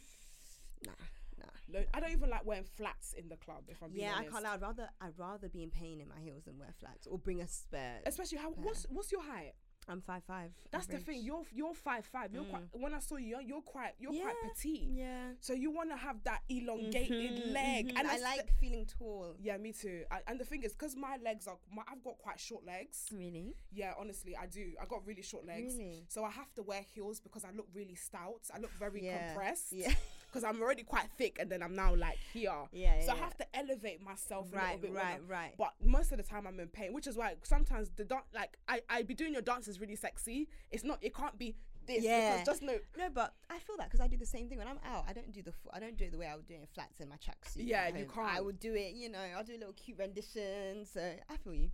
Nah, 0.86 0.92
nah. 1.40 1.46
No, 1.80 1.84
I 1.94 2.00
don't 2.00 2.12
even 2.12 2.30
like 2.30 2.46
wearing 2.46 2.64
flats 2.64 3.14
in 3.14 3.30
the 3.30 3.38
club. 3.38 3.64
If 3.68 3.82
I'm 3.84 3.92
being 3.92 4.06
Yeah, 4.06 4.14
I 4.14 4.18
honest. 4.18 4.32
can't. 4.32 4.44
lie. 4.44 4.54
I'd 4.54 4.62
rather 4.62 4.90
I'd 5.02 5.18
rather 5.20 5.50
be 5.50 5.64
in 5.64 5.70
pain 5.70 6.02
in 6.02 6.08
my 6.10 6.20
heels 6.20 6.44
than 6.46 6.58
wear 6.58 6.74
flats 6.80 7.06
or 7.08 7.18
bring 7.18 7.42
a 7.42 7.48
spare. 7.48 8.00
Especially 8.06 8.38
how 8.40 8.52
what's 8.52 8.84
what's 8.90 9.12
your 9.12 9.22
height? 9.24 9.54
I'm 9.90 10.02
five 10.02 10.24
five. 10.24 10.52
That's 10.72 10.88
the 10.88 10.98
thing. 10.98 11.22
You're 11.24 11.44
you're 11.54 11.74
five 11.74 12.06
five. 12.06 12.34
You're 12.34 12.44
quite. 12.46 12.64
When 12.72 12.94
I 12.94 13.00
saw 13.00 13.18
you, 13.18 13.38
you're, 13.46 13.62
quite 13.62 13.94
you're 14.00 14.12
quite 14.14 14.36
Mm. 14.44 14.50
Petite. 14.54 14.84
yeah. 14.92 15.32
So 15.40 15.54
you 15.54 15.72
want 15.72 15.90
to 15.90 15.98
have 15.98 16.24
that 16.24 16.42
elongated 16.50 17.32
Mhm, 17.44 17.54
leg, 17.54 17.88
mhm. 17.88 18.00
and 18.00 18.08
I 18.08 18.18
like 18.20 18.46
the- 18.48 18.54
feeling 18.60 18.86
tall. 18.86 19.36
yeah, 19.40 19.58
me 19.58 19.74
too. 19.74 20.06
I, 20.10 20.22
and 20.28 20.40
the 20.40 20.46
thing 20.46 20.64
is, 20.64 20.74
because 20.74 20.96
my 20.96 21.18
legs 21.18 21.48
are, 21.48 21.58
my, 21.72 21.84
I've 21.88 22.04
got 22.04 22.18
quite 22.18 22.40
short 22.40 22.66
legs. 22.66 23.10
Really? 23.12 23.56
Yeah, 23.72 23.94
honestly, 23.98 24.36
I 24.36 24.46
do. 24.48 24.74
I 24.82 24.86
got 24.86 25.06
really 25.06 25.22
short 25.22 25.46
legs. 25.46 25.76
Really? 25.76 26.06
So 26.08 26.24
I 26.24 26.30
have 26.32 26.54
to 26.56 26.64
wear 26.64 26.82
heels 26.82 27.20
because 27.20 27.44
I 27.46 27.52
look 27.52 27.68
really 27.74 27.96
stout. 27.96 28.42
I 28.54 28.60
look 28.60 28.72
very 28.72 29.04
Yeah. 29.06 29.28
compressed. 29.28 29.72
Yeah. 29.74 29.94
Because 30.34 30.44
I'm 30.44 30.60
already 30.64 30.82
quite 30.84 31.08
thick 31.16 31.38
and 31.40 31.48
then 31.52 31.62
I'm 31.62 31.76
now 31.76 31.94
like 31.96 32.18
here. 32.34 32.52
Yeah, 32.72 33.00
So 33.02 33.06
yeah, 33.08 33.14
I 33.14 33.18
have 33.18 33.38
to 33.38 33.46
elevate 33.56 34.02
myself 34.04 34.52
a 34.52 34.56
Right, 34.56 34.82
little 34.82 34.96
bit. 34.96 35.04
right, 35.04 35.20
right. 35.28 35.54
But 35.60 35.74
most 35.84 36.12
of 36.12 36.18
the 36.18 36.24
time 36.24 36.48
I'm 36.48 36.60
in 36.60 36.70
pain, 36.70 36.92
which 36.92 37.06
is 37.06 37.16
why 37.16 37.36
sometimes 37.44 37.92
the 37.96 38.04
dance, 38.04 38.26
like 38.34 38.58
I, 38.68 38.82
I 38.90 39.04
be 39.04 39.14
doing 39.14 39.32
your 39.34 39.44
dance 39.44 39.68
is 39.68 39.80
really 39.80 39.96
sexy. 39.96 40.48
It's 40.72 40.84
not, 40.84 40.98
it 41.04 41.14
can't 41.16 41.38
be 41.38 41.56
this. 41.86 42.04
Yeah. 42.04 42.32
Because 42.40 42.46
just 42.48 42.64
know. 42.64 42.78
No, 42.98 43.10
but 43.14 43.36
I 43.52 43.60
feel 43.60 43.76
that 43.78 43.88
because 43.90 44.00
I 44.00 44.08
do 44.08 44.18
the 44.18 44.26
same 44.26 44.50
thing 44.50 44.58
when 44.58 44.68
I'm 44.68 44.80
out. 44.86 45.06
I 45.08 45.14
don't 45.14 45.32
do 45.32 45.44
the 45.44 45.52
f- 45.52 45.70
I 45.72 45.80
don't 45.80 45.98
do 45.98 46.06
it 46.06 46.12
the 46.14 46.18
way 46.18 46.28
I 46.28 46.36
would 46.36 46.48
do 46.48 46.56
it 46.56 46.62
in 46.62 46.68
flats 46.74 47.00
in 47.00 47.10
my 47.10 47.16
tracksuit. 47.18 47.68
Yeah, 47.68 47.90
you. 47.90 47.96
I 47.96 48.16
can't. 48.16 48.38
I 48.38 48.42
would 48.42 48.60
do 48.60 48.74
it. 48.74 48.94
You 48.96 49.10
know, 49.10 49.20
I'll 49.38 49.44
do 49.44 49.54
a 49.54 49.60
little 49.60 49.74
cute 49.74 50.00
rendition. 50.00 50.86
So 50.86 51.02
I 51.30 51.38
feel 51.38 51.54
you. 51.54 51.70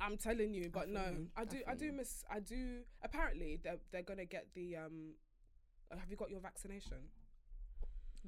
I'm 0.00 0.16
telling 0.16 0.54
you, 0.54 0.70
but 0.72 0.84
feel 0.84 0.94
no, 0.94 1.04
you. 1.10 1.26
I 1.36 1.42
I 1.42 1.44
do, 1.44 1.56
I, 1.66 1.70
feel 1.72 1.78
do 1.80 1.84
you. 1.86 1.92
miss, 1.92 2.24
I 2.30 2.40
do. 2.40 2.78
Apparently, 3.02 3.58
they're 3.62 3.78
they're 3.90 4.02
gonna 4.02 4.24
get 4.24 4.46
the 4.54 4.76
um. 4.76 5.14
Have 5.90 6.08
you 6.10 6.16
got 6.16 6.30
your 6.30 6.40
vaccination? 6.40 6.96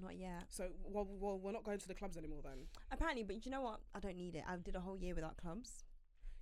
Not 0.00 0.16
yet. 0.18 0.44
So, 0.48 0.68
well, 0.84 1.06
well, 1.08 1.38
we're 1.38 1.52
not 1.52 1.62
going 1.64 1.78
to 1.78 1.88
the 1.88 1.94
clubs 1.94 2.16
anymore 2.16 2.40
then. 2.42 2.66
Apparently, 2.90 3.22
but 3.22 3.44
you 3.46 3.52
know 3.52 3.62
what? 3.62 3.80
I 3.94 4.00
don't 4.00 4.16
need 4.16 4.34
it. 4.34 4.44
I 4.48 4.56
did 4.56 4.74
a 4.74 4.80
whole 4.80 4.98
year 4.98 5.14
without 5.14 5.36
clubs. 5.36 5.84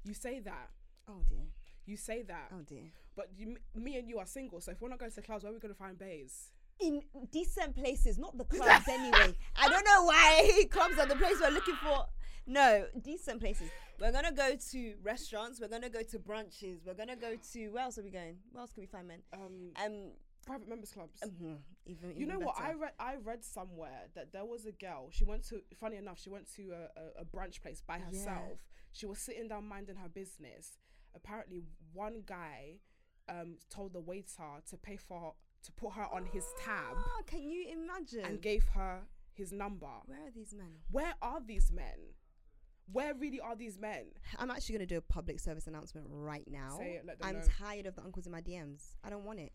You 0.05 0.15
say 0.15 0.41
that, 0.41 0.71
Oh 1.09 1.23
dear. 1.29 1.47
you 1.85 1.97
say 1.97 2.23
that, 2.23 2.49
Oh 2.53 2.63
dear. 2.67 2.85
but 3.15 3.29
you, 3.37 3.57
me 3.75 3.97
and 3.97 4.09
you 4.09 4.19
are 4.19 4.27
single. 4.27 4.61
So 4.61 4.73
if 4.73 4.81
we're 4.81 4.89
not 4.89 4.99
going 4.99 5.11
to 5.11 5.17
the 5.17 5.23
clubs, 5.23 5.45
where 5.45 5.51
are 5.53 5.55
we 5.55 5.61
going 5.61 5.75
to 5.75 5.79
find 5.79 5.99
bays? 5.99 6.49
In 6.81 7.03
decent 7.31 7.77
places, 7.77 8.19
not 8.19 8.37
the 8.39 8.45
clubs 8.57 8.89
anyway. 8.89 9.37
I 9.57 9.69
don't 9.69 9.85
know 9.85 10.05
why 10.05 10.65
clubs 10.71 10.99
are 10.99 11.07
the 11.07 11.15
place 11.17 11.37
we're 11.41 11.51
looking 11.51 11.77
for. 11.77 12.07
No, 12.47 12.87
decent 13.01 13.41
places. 13.41 13.69
We're 14.01 14.11
gonna 14.11 14.33
go 14.33 14.57
to 14.73 14.95
restaurants. 15.05 15.61
We're 15.61 15.69
gonna 15.69 15.89
go 15.91 16.03
to 16.03 16.19
brunches. 16.19 16.85
We're 16.85 16.95
gonna 16.95 17.15
go 17.15 17.37
to 17.53 17.69
where 17.69 17.85
else 17.85 17.99
are 17.99 18.03
we 18.03 18.11
going? 18.11 18.39
Where 18.51 18.63
else 18.63 18.73
can 18.73 18.81
we 18.81 18.87
find 18.89 19.07
men? 19.07 19.21
Um, 19.33 19.71
Um, 19.85 20.11
private 20.47 20.69
members 20.69 20.93
clubs. 20.93 21.21
mhm, 21.25 21.59
even 21.87 22.17
you 22.17 22.27
know 22.27 22.35
even 22.35 22.47
what? 22.47 22.57
I 22.61 22.73
read 22.75 22.93
I 22.99 23.17
read 23.17 23.45
somewhere 23.45 24.09
that 24.15 24.33
there 24.33 24.45
was 24.45 24.67
a 24.67 24.73
girl. 24.73 25.09
She 25.11 25.25
went 25.25 25.45
to. 25.49 25.61
Funny 25.81 25.97
enough, 25.97 26.19
she 26.21 26.31
went 26.31 26.53
to 26.57 26.73
a, 26.73 27.01
a, 27.01 27.23
a 27.23 27.25
brunch 27.25 27.61
place 27.63 27.83
by 27.87 27.97
Yeah. 27.99 28.05
herself. 28.07 28.65
She 28.93 29.07
was 29.07 29.19
sitting 29.19 29.49
down 29.49 29.67
minding 29.69 29.97
her 29.97 30.09
business. 30.09 30.79
Apparently, 31.15 31.63
one 31.93 32.23
guy 32.27 32.79
um, 33.29 33.57
told 33.71 33.93
the 33.93 34.01
waiter 34.01 34.61
to 34.71 34.77
pay 34.77 34.97
for 34.97 35.35
to 35.65 35.73
put 35.73 35.93
her 35.93 36.07
on 36.13 36.27
his 36.27 36.45
tab 36.65 36.97
Ah, 36.97 37.23
can 37.27 37.41
you 37.43 37.69
imagine? 37.71 38.25
and 38.25 38.43
gave 38.43 38.65
her 38.75 39.03
his 39.33 39.53
number. 39.53 39.87
Where 40.07 40.19
are 40.27 40.31
these 40.35 40.53
men? 40.53 40.73
Where 40.91 41.15
are 41.23 41.41
these 41.41 41.71
men? 41.71 41.99
Where 42.91 43.15
really 43.15 43.41
are 43.41 43.55
these 43.55 43.79
men? 43.79 44.07
I'm 44.39 44.51
actually 44.51 44.75
gonna 44.75 44.87
do 44.87 44.99
a 44.99 45.01
public 45.03 45.39
service 45.41 45.67
announcement 45.69 46.07
right 46.11 46.47
now. 46.51 46.77
Say 46.79 46.95
it, 46.97 47.07
let 47.07 47.19
them 47.21 47.29
I'm 47.29 47.37
know. 47.37 47.45
tired 47.59 47.87
of 47.87 47.95
the 47.95 48.03
uncles 48.03 48.27
in 48.27 48.33
my 48.33 48.41
DMs. 48.43 48.97
I 49.05 49.09
don't 49.11 49.25
want 49.25 49.39
it. 49.39 49.53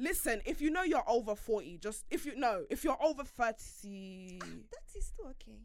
Listen, 0.00 0.40
if 0.46 0.60
you 0.60 0.70
know 0.70 0.84
you're 0.84 1.02
over 1.08 1.34
40, 1.34 1.78
just 1.78 2.04
if 2.08 2.24
you 2.24 2.36
know, 2.36 2.64
if 2.70 2.84
you're 2.84 2.96
over 3.02 3.24
30, 3.24 4.38
That 4.38 4.96
is 4.96 5.06
still 5.06 5.26
okay. 5.26 5.58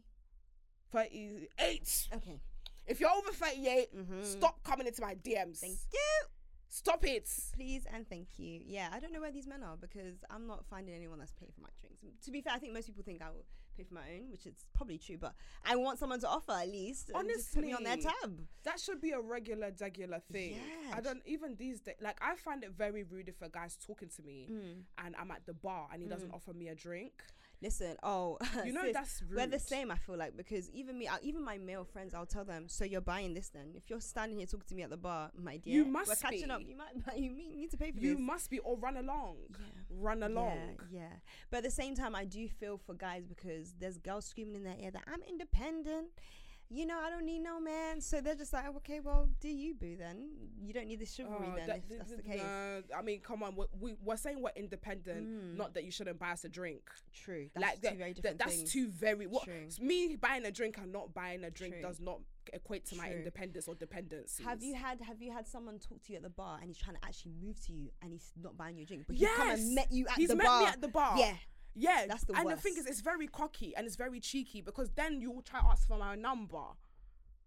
38, 0.90 2.08
Okay. 2.14 2.40
if 2.86 2.98
you're 3.00 3.10
over 3.10 3.30
38, 3.32 3.94
Mhm. 3.94 4.24
stop 4.24 4.62
coming 4.64 4.86
into 4.88 5.00
my 5.02 5.14
DMs. 5.14 5.60
Thank 5.60 5.78
you. 5.92 6.26
Stop 6.68 7.04
it. 7.06 7.28
Please 7.54 7.84
and 7.92 8.08
thank 8.08 8.26
you. 8.38 8.60
Yeah, 8.66 8.88
I 8.92 8.98
don't 8.98 9.12
know 9.12 9.20
where 9.20 9.30
these 9.32 9.46
men 9.46 9.62
are 9.62 9.76
because 9.76 10.16
I'm 10.30 10.46
not 10.46 10.64
finding 10.66 10.94
anyone 10.94 11.18
that's 11.18 11.32
paying 11.32 11.52
for 11.54 11.60
my 11.60 11.68
drinks. 11.80 12.02
To 12.24 12.30
be 12.30 12.40
fair, 12.40 12.52
I 12.54 12.58
think 12.58 12.72
most 12.72 12.86
people 12.86 13.02
think 13.04 13.22
I 13.22 13.30
will 13.30 13.44
pay 13.76 13.84
for 13.84 13.94
my 13.94 14.02
own, 14.16 14.30
which 14.30 14.46
is 14.46 14.54
probably 14.74 14.98
true. 14.98 15.16
But 15.20 15.34
I 15.64 15.76
want 15.76 15.98
someone 16.00 16.20
to 16.20 16.28
offer 16.28 16.52
at 16.52 16.68
least. 16.68 17.10
and 17.14 17.28
just 17.28 17.54
put 17.54 17.62
me 17.64 17.72
on 17.72 17.84
their 17.84 17.96
tab. 17.96 18.40
That 18.64 18.80
should 18.80 19.00
be 19.00 19.12
a 19.12 19.20
regular, 19.20 19.70
regular 19.80 20.20
thing. 20.32 20.54
Yeah. 20.88 20.96
I 20.96 21.00
don't 21.00 21.22
even 21.26 21.54
these 21.56 21.80
days. 21.80 21.94
Like 22.00 22.18
I 22.20 22.34
find 22.36 22.64
it 22.64 22.72
very 22.76 23.04
rude 23.04 23.28
if 23.28 23.40
a 23.40 23.48
guy's 23.48 23.76
talking 23.76 24.08
to 24.16 24.22
me 24.22 24.48
Mm. 24.50 24.82
and 25.06 25.14
I'm 25.16 25.30
at 25.30 25.46
the 25.46 25.54
bar 25.54 25.88
and 25.92 26.02
he 26.02 26.08
doesn't 26.08 26.32
offer 26.32 26.52
me 26.52 26.68
a 26.68 26.74
drink. 26.74 27.22
Listen, 27.64 27.96
oh, 28.02 28.36
You 28.66 28.74
know 28.74 28.82
sis, 28.84 28.92
that's 28.92 29.22
We're 29.34 29.46
the 29.46 29.58
same. 29.58 29.90
I 29.90 29.96
feel 29.96 30.18
like 30.18 30.36
because 30.36 30.68
even 30.72 30.98
me, 30.98 31.08
I- 31.08 31.18
even 31.22 31.42
my 31.42 31.56
male 31.56 31.84
friends, 31.84 32.12
I'll 32.12 32.26
tell 32.26 32.44
them. 32.44 32.64
So 32.68 32.84
you're 32.84 33.00
buying 33.00 33.32
this 33.32 33.48
then? 33.48 33.72
If 33.74 33.88
you're 33.88 34.02
standing 34.02 34.36
here 34.36 34.46
talking 34.46 34.66
to 34.68 34.74
me 34.74 34.82
at 34.82 34.90
the 34.90 34.98
bar, 34.98 35.30
my 35.34 35.56
dear, 35.56 35.72
You 35.76 35.84
must 35.86 36.08
we're 36.10 36.16
catching 36.30 36.50
up. 36.50 36.60
You 36.60 36.76
might, 36.76 36.94
you 37.18 37.30
need 37.30 37.70
to 37.70 37.78
pay 37.78 37.90
for 37.90 37.98
You 38.00 38.16
this. 38.16 38.20
must 38.20 38.50
be 38.50 38.58
or 38.58 38.76
run 38.76 38.98
along. 38.98 39.36
Yeah. 39.52 39.56
Run 39.88 40.22
along. 40.22 40.58
Yeah, 40.90 41.00
yeah. 41.00 41.12
But 41.50 41.58
at 41.58 41.64
the 41.64 41.70
same 41.70 41.94
time, 41.94 42.14
I 42.14 42.26
do 42.26 42.46
feel 42.48 42.76
for 42.76 42.92
guys 42.92 43.24
because 43.26 43.72
there's 43.80 43.96
girls 43.96 44.26
screaming 44.26 44.56
in 44.56 44.64
their 44.64 44.76
ear 44.78 44.90
that 44.90 45.04
I'm 45.12 45.22
independent. 45.26 46.08
You 46.70 46.86
know, 46.86 46.98
I 46.98 47.10
don't 47.10 47.24
need 47.26 47.40
no 47.40 47.60
man. 47.60 48.00
So 48.00 48.20
they're 48.20 48.34
just 48.34 48.52
like, 48.52 48.66
okay, 48.76 48.98
well, 49.00 49.28
do 49.40 49.48
you, 49.48 49.74
boo? 49.74 49.96
Then 49.96 50.28
you 50.60 50.72
don't 50.72 50.86
need 50.86 50.98
the 51.00 51.06
chivalry. 51.06 51.46
Oh, 51.52 51.56
then, 51.56 51.66
that- 51.68 51.76
if 51.78 51.88
th- 51.88 51.98
that's 52.00 52.12
the 52.16 52.22
case. 52.22 52.42
I 52.96 53.02
mean, 53.02 53.20
come 53.20 53.42
on. 53.42 53.54
We're, 53.54 53.66
we, 53.80 53.94
we're 54.02 54.16
saying 54.16 54.42
we're 54.42 54.50
independent, 54.56 55.26
Mm. 55.28 55.56
not 55.56 55.74
that 55.74 55.84
you 55.84 55.90
shouldn't 55.90 56.18
buy 56.18 56.30
us 56.30 56.44
a 56.44 56.48
drink. 56.48 56.82
True. 57.12 57.48
That's 57.54 57.62
like 57.64 57.74
two 57.76 57.80
that, 57.82 57.96
very 57.98 58.10
that- 58.12 58.16
different 58.16 58.38
that's 58.38 58.56
things. 58.56 58.72
two 58.72 58.88
very. 58.88 59.26
What 59.26 59.44
True. 59.44 59.68
me 59.80 60.16
buying 60.16 60.44
a 60.46 60.50
drink 60.50 60.78
and 60.78 60.90
not 60.92 61.14
buying 61.14 61.44
a 61.44 61.50
drink 61.50 61.74
True. 61.74 61.82
does 61.82 62.00
not 62.00 62.20
equate 62.52 62.84
to 62.86 62.96
my 62.96 63.10
independence 63.10 63.68
or 63.68 63.74
dependence. 63.74 64.40
Have 64.44 64.62
you 64.62 64.74
had 64.74 65.00
Have 65.00 65.20
you 65.22 65.32
had 65.32 65.46
someone 65.46 65.78
talk 65.78 66.02
to 66.04 66.12
you 66.12 66.16
at 66.18 66.22
the 66.22 66.28
bar 66.30 66.58
and 66.60 66.68
he's 66.68 66.76
trying 66.76 66.96
to 66.96 67.04
actually 67.04 67.32
move 67.42 67.58
to 67.66 67.72
you 67.72 67.88
and 68.02 68.12
he's 68.12 68.32
not 68.42 68.56
buying 68.56 68.76
you 68.76 68.82
a 68.82 68.86
drink, 68.86 69.04
but 69.06 69.16
he's 69.16 69.28
come 69.36 69.50
and 69.50 69.74
met 69.74 69.90
you 69.90 70.06
at 70.08 70.16
He's 70.16 70.28
the 70.28 70.36
met 70.36 70.60
me 70.60 70.66
at 70.66 70.80
the 70.80 70.88
bar. 70.88 71.16
Yeah. 71.18 71.34
Yeah, 71.74 72.06
That's 72.06 72.24
the 72.24 72.34
and 72.34 72.48
the 72.48 72.56
thing 72.56 72.74
worst. 72.74 72.86
is, 72.86 72.86
it's 72.86 73.00
very 73.00 73.26
cocky 73.26 73.74
and 73.76 73.86
it's 73.86 73.96
very 73.96 74.20
cheeky 74.20 74.60
because 74.60 74.90
then 74.92 75.20
you 75.20 75.30
will 75.32 75.42
try 75.42 75.60
to 75.60 75.66
ask 75.66 75.86
for 75.88 75.98
my 75.98 76.14
number, 76.14 76.62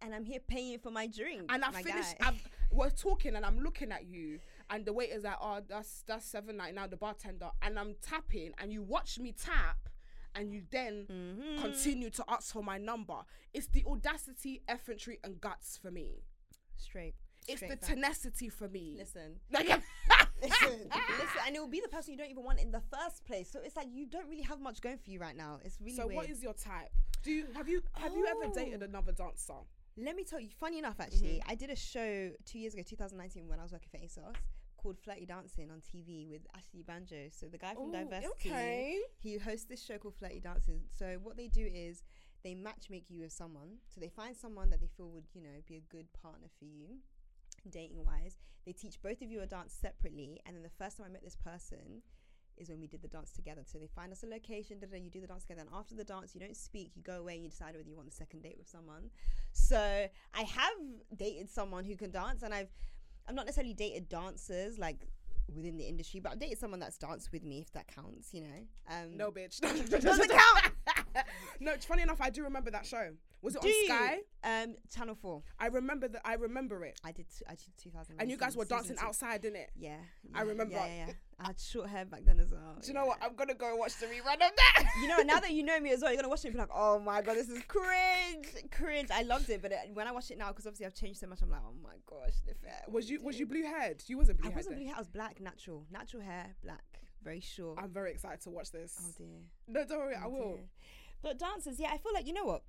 And 0.02 0.14
I'm 0.14 0.26
here 0.26 0.40
paying 0.46 0.80
for 0.80 0.92
my 0.92 1.08
drink. 1.08 1.50
and 1.52 1.64
I 1.64 1.72
my 1.72 1.82
finished. 1.82 2.18
guy. 2.20 2.28
I've, 2.28 2.42
we're 2.72 2.90
talking, 2.90 3.36
and 3.36 3.46
I'm 3.46 3.60
looking 3.60 3.92
at 3.92 4.06
you, 4.06 4.40
and 4.70 4.86
the 4.86 4.92
waiter's 4.94 5.24
like, 5.24 5.38
"Oh, 5.42 5.62
that's 5.68 6.04
that's 6.06 6.26
seven 6.26 6.58
ninety 6.58 6.74
now." 6.76 6.86
The 6.88 6.98
bartender, 6.98 7.50
and 7.62 7.80
I'm 7.80 7.96
tapping, 8.02 8.52
and 8.60 8.72
you 8.72 8.84
watch 8.84 9.18
me 9.18 9.32
tap, 9.32 9.90
and 10.36 10.52
you 10.52 10.62
then 10.70 11.08
Mhm. 11.10 11.62
continue 11.62 12.10
to 12.12 12.24
ask 12.28 12.52
for 12.54 12.62
my 12.62 12.78
number. 12.78 13.24
It's 13.54 13.68
the 13.68 13.84
audacity, 13.86 14.62
effrontery, 14.68 15.20
and 15.24 15.40
guts 15.42 15.78
for 15.78 15.90
me. 15.90 16.24
straight. 16.76 17.16
It's 17.48 17.58
straight 17.60 17.72
the 17.72 17.78
facts. 17.78 17.88
tenacity 17.88 18.50
for 18.50 18.68
me. 18.68 18.96
Listen, 19.00 19.40
Like, 19.50 19.68
listen, 20.44 20.90
listen, 20.92 20.92
and 21.48 21.56
it 21.56 21.60
will 21.60 21.68
be 21.70 21.80
the 21.80 21.88
person 21.88 22.12
you 22.12 22.18
don't 22.18 22.30
even 22.30 22.44
want 22.44 22.60
in 22.60 22.72
the 22.72 22.82
first 22.82 23.24
place. 23.26 23.50
So 23.50 23.60
it's 23.64 23.78
like 23.78 23.88
you 23.92 24.06
don't 24.06 24.28
really 24.30 24.44
have 24.44 24.60
much 24.60 24.82
going 24.82 24.98
for 24.98 25.10
you 25.10 25.20
right 25.20 25.36
now. 25.36 25.60
It's 25.64 25.80
really 25.80 25.96
so 25.96 26.08
weird. 26.08 26.18
what 26.18 26.30
is 26.30 26.44
your 26.44 26.54
type? 26.54 26.90
Do 27.24 27.32
you 27.32 27.46
have 27.56 27.70
you 27.70 27.82
have 27.94 28.14
you 28.14 28.26
ever 28.28 28.54
dated 28.54 28.82
Oh. 28.84 28.86
another 28.86 29.14
dancer? 29.14 29.54
Let 30.00 30.16
me 30.16 30.24
tell 30.26 30.40
you, 30.40 30.50
funny 30.60 30.78
enough, 30.80 31.00
actually, 31.00 31.40
Mm-hmm. 31.40 31.50
I 31.52 31.56
did 31.56 31.70
a 31.72 31.76
show 31.76 32.32
two 32.46 32.60
years 32.60 32.74
ago, 32.76 32.84
2019, 32.84 33.48
when 33.48 33.60
I 33.60 33.64
was 33.64 33.72
working 33.72 33.90
for 33.90 33.98
ASOS, 33.98 34.36
called 34.78 35.00
Flirty 35.00 35.26
Dancing 35.26 35.72
on 35.72 35.80
TV 35.82 36.30
with 36.30 36.42
Ashley 36.56 36.84
Banjo. 36.84 37.30
So 37.32 37.48
the 37.48 37.58
guy 37.58 37.74
from 37.74 37.90
Ooh, 37.90 37.92
Diversity, 37.94 38.50
okay. 38.52 38.98
he 39.18 39.38
hosts 39.40 39.66
this 39.66 39.84
show 39.84 39.98
called 39.98 40.14
Flirty 40.16 40.40
Dancing. 40.40 40.82
So 40.92 41.18
what 41.24 41.36
they 41.38 41.48
do 41.48 41.68
is 41.74 42.04
they 42.44 42.54
matchmake 42.54 43.10
you 43.10 43.22
with 43.22 43.32
someone. 43.32 43.78
So 43.88 44.00
they 44.00 44.10
find 44.10 44.36
someone 44.38 44.70
that 44.70 44.82
they 44.82 44.90
feel 44.96 45.10
would, 45.10 45.26
you 45.34 45.42
know, 45.42 45.58
be 45.66 45.78
a 45.78 45.84
good 45.92 46.06
partner 46.22 46.48
for 46.60 46.66
you, 46.66 47.00
dating 47.70 48.06
wise. 48.06 48.38
They 48.66 48.74
teach 48.74 49.02
both 49.02 49.22
of 49.22 49.32
you 49.32 49.42
a 49.42 49.46
dance 49.46 49.74
separately, 49.80 50.42
and 50.46 50.56
then 50.56 50.64
the 50.64 50.70
first 50.70 50.98
time 50.98 51.08
I 51.10 51.14
met 51.14 51.24
this 51.24 51.36
person 51.38 52.02
is 52.58 52.70
when 52.70 52.80
we 52.80 52.88
did 52.88 53.02
the 53.02 53.08
dance 53.08 53.32
together. 53.32 53.62
So 53.66 53.78
they 53.78 53.88
find 53.88 54.12
us 54.12 54.24
a 54.24 54.28
location, 54.28 54.80
da, 54.80 54.88
da, 54.88 54.98
you 54.98 55.10
do 55.10 55.22
the 55.22 55.28
dance 55.28 55.44
together, 55.44 55.62
and 55.62 55.70
after 55.74 55.96
the 55.96 56.04
dance, 56.04 56.34
you 56.34 56.42
don't 56.42 56.58
speak, 56.58 56.92
you 56.96 57.04
go 57.04 57.20
away 57.20 57.36
and 57.36 57.44
you 57.44 57.50
decide 57.50 57.76
whether 57.76 57.88
you 57.88 57.96
want 57.96 58.10
the 58.10 58.16
second 58.16 58.42
date 58.42 58.56
with 58.58 58.68
someone. 58.68 59.10
So 59.54 59.78
I 59.78 60.42
have 60.42 61.18
dated 61.18 61.50
someone 61.50 61.84
who 61.86 61.96
can 61.96 62.12
dance, 62.12 62.44
and 62.44 62.54
I've 62.54 62.70
I'm 63.28 63.36
not 63.36 63.46
necessarily 63.46 63.74
dated 63.74 64.08
dancers 64.08 64.80
like 64.80 65.06
within 65.54 65.78
the 65.78 65.84
industry, 65.86 66.20
but 66.20 66.32
I've 66.34 66.40
dated 66.40 66.60
someone 66.60 66.80
that's 66.80 66.98
danced 66.98 67.32
with 67.32 67.44
me, 67.44 67.60
if 67.60 67.72
that 67.74 67.88
counts, 67.88 68.34
you 68.34 68.42
know. 68.42 68.68
Um, 68.90 69.18
No, 69.18 69.32
bitch. 69.32 69.60
Doesn't 69.90 70.30
count. 70.30 70.74
no, 71.60 71.72
it's 71.74 71.86
funny 71.86 72.04
enough. 72.04 72.22
I 72.22 72.30
do 72.30 72.44
remember 72.44 72.72
that 72.72 72.86
show. 72.86 73.12
Was 73.42 73.56
it 73.56 73.62
Do 73.62 73.68
on 73.68 73.74
you? 73.74 73.86
Sky? 73.86 74.18
Um, 74.44 74.76
Channel 74.94 75.16
Four. 75.16 75.44
I 75.60 75.68
remember 75.68 76.08
that. 76.08 76.22
I 76.26 76.34
remember 76.34 76.84
it. 76.86 77.00
I 77.04 77.12
did. 77.12 77.28
I 77.48 77.52
did 77.52 77.68
2000. 77.82 78.16
And 78.20 78.32
you 78.32 78.38
guys 78.38 78.58
were 78.58 78.66
dancing 78.66 78.96
two. 78.98 79.06
outside, 79.06 79.42
didn't 79.42 79.58
it? 79.58 79.70
Yeah, 79.78 79.98
I 80.34 80.42
remember. 80.42 80.74
Yeah, 80.76 80.86
yeah, 80.88 81.06
yeah. 81.08 81.14
I 81.40 81.48
had 81.48 81.60
short 81.60 81.88
hair 81.90 82.04
back 82.06 82.26
then 82.26 82.40
as 82.40 82.52
well. 82.52 82.78
Do 82.82 82.88
you 82.88 82.94
know 82.96 83.06
what? 83.06 83.20
I'm 83.22 83.36
gonna 83.36 83.54
go 83.54 83.76
watch 83.76 83.96
the 84.00 84.08
rerun 84.08 84.34
of 84.36 84.40
that. 84.58 84.84
You 85.02 85.08
know, 85.08 85.18
what, 85.18 85.28
now 85.28 85.40
that 85.40 85.52
you 85.52 85.62
know 85.64 85.80
me 85.80 85.92
as 85.92 86.02
well, 86.02 86.12
you're 86.12 86.18
gonna 86.22 86.30
watch 86.30 86.40
it 86.46 86.48
and 86.48 86.54
be 86.56 86.60
like, 86.60 86.70
"Oh 86.74 86.98
my 87.00 87.22
god, 87.22 87.36
this 87.36 87.48
is 87.50 87.62
cringe, 87.68 88.48
cringe." 88.72 89.10
I 89.12 89.22
loved 89.22 89.50
it, 89.52 89.62
but 89.62 89.72
it, 89.72 89.78
when 89.94 90.08
I 90.08 90.12
watch 90.12 90.32
it 90.32 90.38
now, 90.40 90.48
because 90.48 90.66
obviously 90.66 90.88
I've 90.88 90.96
changed 90.96 91.20
so 91.20 91.28
much, 91.28 91.42
I'm 91.44 91.52
like, 91.52 91.62
"Oh 91.64 91.74
my 91.84 91.94
gosh, 92.10 92.34
the 92.48 92.56
fair." 92.56 92.82
was 92.90 93.08
you 93.10 93.22
was 93.22 93.40
you 93.40 93.46
blue 93.46 93.64
haired? 93.64 94.02
You 94.08 94.18
wasn't 94.18 94.40
blue 94.42 94.50
I 94.52 94.56
wasn't 94.56 94.78
blue 94.78 94.86
hair. 94.88 94.96
I 94.96 95.00
was 95.00 95.08
black, 95.10 95.40
natural, 95.40 95.86
natural 95.92 96.24
hair, 96.24 96.56
black, 96.64 96.84
very 97.24 97.40
short. 97.42 97.78
I'm 97.80 97.92
very 97.92 98.12
excited 98.12 98.42
to 98.42 98.50
watch 98.50 98.72
this. 98.72 98.96
oh 99.00 99.12
dear. 99.16 99.28
No, 99.68 99.86
don't 99.86 100.00
worry. 100.00 100.16
I 100.16 100.24
Oh, 100.26 100.30
will. 100.30 100.52
dear. 100.56 100.64
But 101.22 101.38
dancers, 101.38 101.80
yeah, 101.80 101.90
I 101.94 101.98
feel 101.98 102.14
like 102.14 102.26
you 102.26 102.34
know 102.34 102.46
what, 102.46 102.64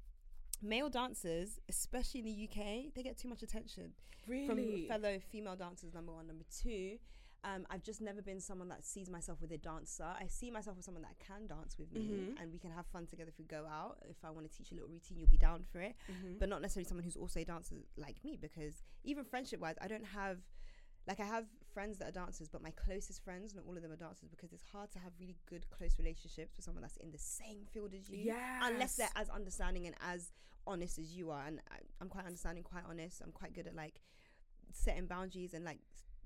male 0.63 0.89
dancers, 0.89 1.59
especially 1.69 2.21
in 2.21 2.27
the 2.27 2.49
UK, 2.49 2.95
they 2.95 3.03
get 3.03 3.17
too 3.19 3.29
much 3.29 3.43
attention 3.43 3.93
Really? 4.27 4.47
from 4.47 4.89
fellow 4.89 5.19
female 5.31 5.57
dancers. 5.57 5.95
Number 5.95 6.13
one, 6.13 6.27
number 6.27 6.45
two. 6.63 6.99
Um, 7.45 7.67
I've 7.71 7.85
just 7.85 8.01
never 8.01 8.21
been 8.21 8.41
someone 8.41 8.69
that 8.71 8.85
sees 8.85 9.09
myself 9.09 9.41
with 9.41 9.53
a 9.53 9.59
dancer. 9.59 10.03
I 10.05 10.27
see 10.27 10.51
myself 10.51 10.77
with 10.77 10.85
someone 10.85 11.03
that 11.05 11.17
can 11.21 11.47
dance 11.47 11.79
with 11.79 11.93
me, 11.93 12.01
Mhm. 12.35 12.43
and 12.43 12.53
we 12.53 12.59
can 12.59 12.73
have 12.73 12.85
fun 12.89 13.07
together 13.07 13.29
if 13.31 13.39
we 13.39 13.45
go 13.45 13.65
out. 13.65 14.03
If 14.09 14.25
I 14.25 14.31
want 14.31 14.51
to 14.51 14.57
teach 14.59 14.73
a 14.73 14.75
little 14.75 14.89
routine, 14.89 15.19
you'll 15.19 15.29
be 15.31 15.39
down 15.39 15.63
for 15.63 15.81
it. 15.81 15.95
Mhm. 16.09 16.41
But 16.41 16.49
not 16.49 16.61
necessarily 16.63 16.89
someone 16.89 17.05
who's 17.05 17.17
also 17.17 17.39
a 17.39 17.45
dancer 17.45 17.77
like 17.97 18.23
me, 18.25 18.37
because 18.37 18.83
even 19.05 19.25
friendship 19.25 19.61
wise, 19.61 19.77
I 19.81 19.87
don't 19.87 20.05
have. 20.05 20.43
Like 21.07 21.21
I 21.21 21.25
have 21.27 21.47
friends 21.73 21.99
that 21.99 22.09
are 22.09 22.13
dancers, 22.13 22.49
but 22.49 22.63
my 22.63 22.71
closest 22.71 23.23
friends, 23.25 23.55
not 23.55 23.65
all 23.67 23.77
of 23.77 23.83
them 23.83 23.93
are 23.93 23.97
dancers, 23.97 24.29
because 24.29 24.53
it's 24.53 24.65
hard 24.73 24.91
to 24.93 24.99
have 24.99 25.13
really 25.21 25.37
good 25.49 25.69
close 25.71 25.99
relationships 25.99 26.57
with 26.57 26.65
someone 26.65 26.83
that's 26.83 26.97
in 26.97 27.11
the 27.11 27.19
same 27.19 27.67
field 27.73 27.93
as 27.95 28.09
you 28.09 28.19
unless 28.63 28.97
they're 28.97 29.09
as 29.17 29.29
understanding 29.31 29.87
and 29.87 29.95
as 30.07 30.33
honest 30.67 30.99
as 30.99 31.15
you 31.17 31.31
are. 31.31 31.45
And 31.47 31.61
I, 31.71 31.77
I'm 32.01 32.09
quite 32.09 32.27
understanding, 32.27 32.63
quite 32.63 32.85
honest. 32.89 33.23
I'm 33.25 33.33
quite 33.33 33.55
good 33.55 33.67
at 33.67 33.75
like 33.75 34.01
setting 34.73 35.07
boundaries 35.07 35.55
and 35.55 35.65
like 35.65 35.79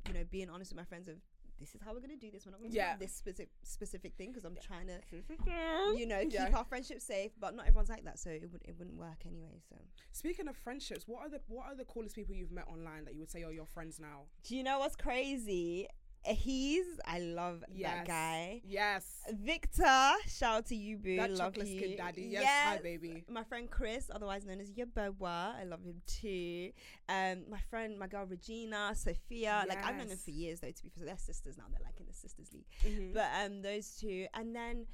you 0.08 0.14
know 0.14 0.24
being 0.30 0.50
honest 0.50 0.72
with 0.72 0.78
my 0.78 0.84
friends 0.84 1.08
of 1.08 1.16
this 1.62 1.74
is 1.74 1.80
how 1.84 1.92
we're 1.94 2.00
gonna 2.00 2.16
do 2.16 2.30
this. 2.30 2.44
We're 2.44 2.52
not 2.52 2.60
gonna 2.60 2.74
Yeah. 2.74 2.94
do 2.94 3.00
this 3.06 3.12
specific 3.14 3.50
specific 3.62 4.14
thing 4.16 4.30
because 4.30 4.44
I'm 4.44 4.56
trying 4.56 4.88
to 4.88 5.00
you 5.12 5.98
you 5.98 6.06
know 6.06 6.20
keep 6.22 6.32
Yeah. 6.34 6.50
our 6.54 6.64
friendship 6.64 7.00
safe. 7.00 7.32
But 7.38 7.54
not 7.54 7.66
everyone's 7.66 7.88
like 7.88 8.04
that, 8.04 8.18
so 8.18 8.30
it 8.30 8.50
would 8.52 8.62
it 8.64 8.76
wouldn't 8.78 8.96
work 8.98 9.24
anyway. 9.26 9.60
So 9.68 9.76
Speaking 10.12 10.48
of 10.48 10.56
friendships, 10.56 11.06
what 11.08 11.20
are 11.22 11.28
the 11.30 11.40
what 11.48 11.66
are 11.66 11.74
the 11.74 11.84
coolest 11.84 12.14
people 12.14 12.34
you've 12.34 12.52
met 12.52 12.68
online 12.68 13.04
that 13.04 13.14
you 13.14 13.20
would 13.20 13.30
say 13.30 13.42
are 13.44 13.52
your 13.52 13.66
friends 13.66 13.98
now? 13.98 14.26
do 14.42 14.56
you 14.56 14.62
know 14.62 14.78
what's 14.80 14.96
crazy? 14.96 15.88
He's 16.24 16.86
I 17.04 17.18
love 17.18 17.64
Yes. 17.72 17.90
that 17.96 18.06
guy. 18.06 18.60
Yes. 18.64 19.04
Victor, 19.32 19.82
shout 20.28 20.56
out 20.58 20.66
to 20.66 20.76
you, 20.76 20.96
boo. 20.98 21.16
That 21.16 21.30
love 21.30 21.52
chocolate 21.54 21.66
you. 21.68 21.78
skin 21.80 21.96
daddy. 21.96 22.22
Yes, 22.30 22.44
hi 22.46 22.78
baby. 22.82 23.24
my 23.28 23.42
friend 23.44 23.68
Chris, 23.70 24.10
otherwise 24.14 24.44
known 24.46 24.60
as 24.60 24.70
Yabowa. 24.70 25.56
I 25.60 25.64
love 25.64 25.82
him 25.82 26.00
too. 26.06 26.70
Um, 27.08 27.44
my 27.50 27.58
friend, 27.70 27.98
my 27.98 28.06
girl 28.06 28.24
Regina, 28.24 28.92
Sophia. 28.94 29.64
Like 29.68 29.84
I've 29.84 29.96
known 29.96 30.08
them 30.08 30.18
for 30.18 30.30
years 30.30 30.60
though. 30.60 30.70
To 30.70 30.82
be 30.82 30.90
fair, 30.90 31.06
they're 31.06 31.18
sisters 31.18 31.56
now. 31.58 31.64
They're 31.70 31.84
like 31.84 31.98
in 31.98 32.06
the 32.06 32.12
sisters 32.14 32.50
league. 32.52 32.66
Mhm. 32.84 33.14
But 33.14 33.26
um, 33.44 33.62
those 33.62 33.96
two, 33.96 34.26
and 34.34 34.54
then, 34.54 34.86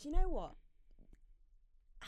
do 0.00 0.08
you 0.08 0.14
know 0.14 0.28
what? 0.28 0.52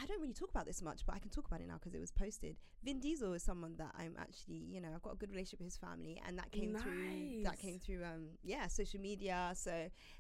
I 0.00 0.06
don't 0.06 0.20
really 0.20 0.34
talk 0.34 0.50
about 0.50 0.66
this 0.66 0.82
much, 0.82 1.06
but 1.06 1.14
I 1.14 1.18
can 1.18 1.30
talk 1.30 1.46
about 1.46 1.60
it 1.60 1.68
now 1.68 1.74
because 1.74 1.94
it 1.94 2.00
was 2.00 2.10
posted. 2.10 2.56
Vin 2.84 3.00
Diesel 3.00 3.32
is 3.32 3.42
someone 3.42 3.76
that 3.78 3.92
I'm 3.98 4.14
actually, 4.18 4.56
you 4.68 4.80
know, 4.80 4.88
I've 4.94 5.02
got 5.02 5.14
a 5.14 5.16
good 5.16 5.30
relationship 5.30 5.60
with 5.60 5.68
his 5.68 5.76
family, 5.76 6.20
and 6.26 6.38
that 6.38 6.50
came 6.52 6.72
through. 6.82 7.42
That 7.44 7.58
came 7.58 7.78
through, 7.78 8.04
um, 8.04 8.28
yeah, 8.42 8.66
social 8.66 9.00
media. 9.00 9.52
So 9.54 9.70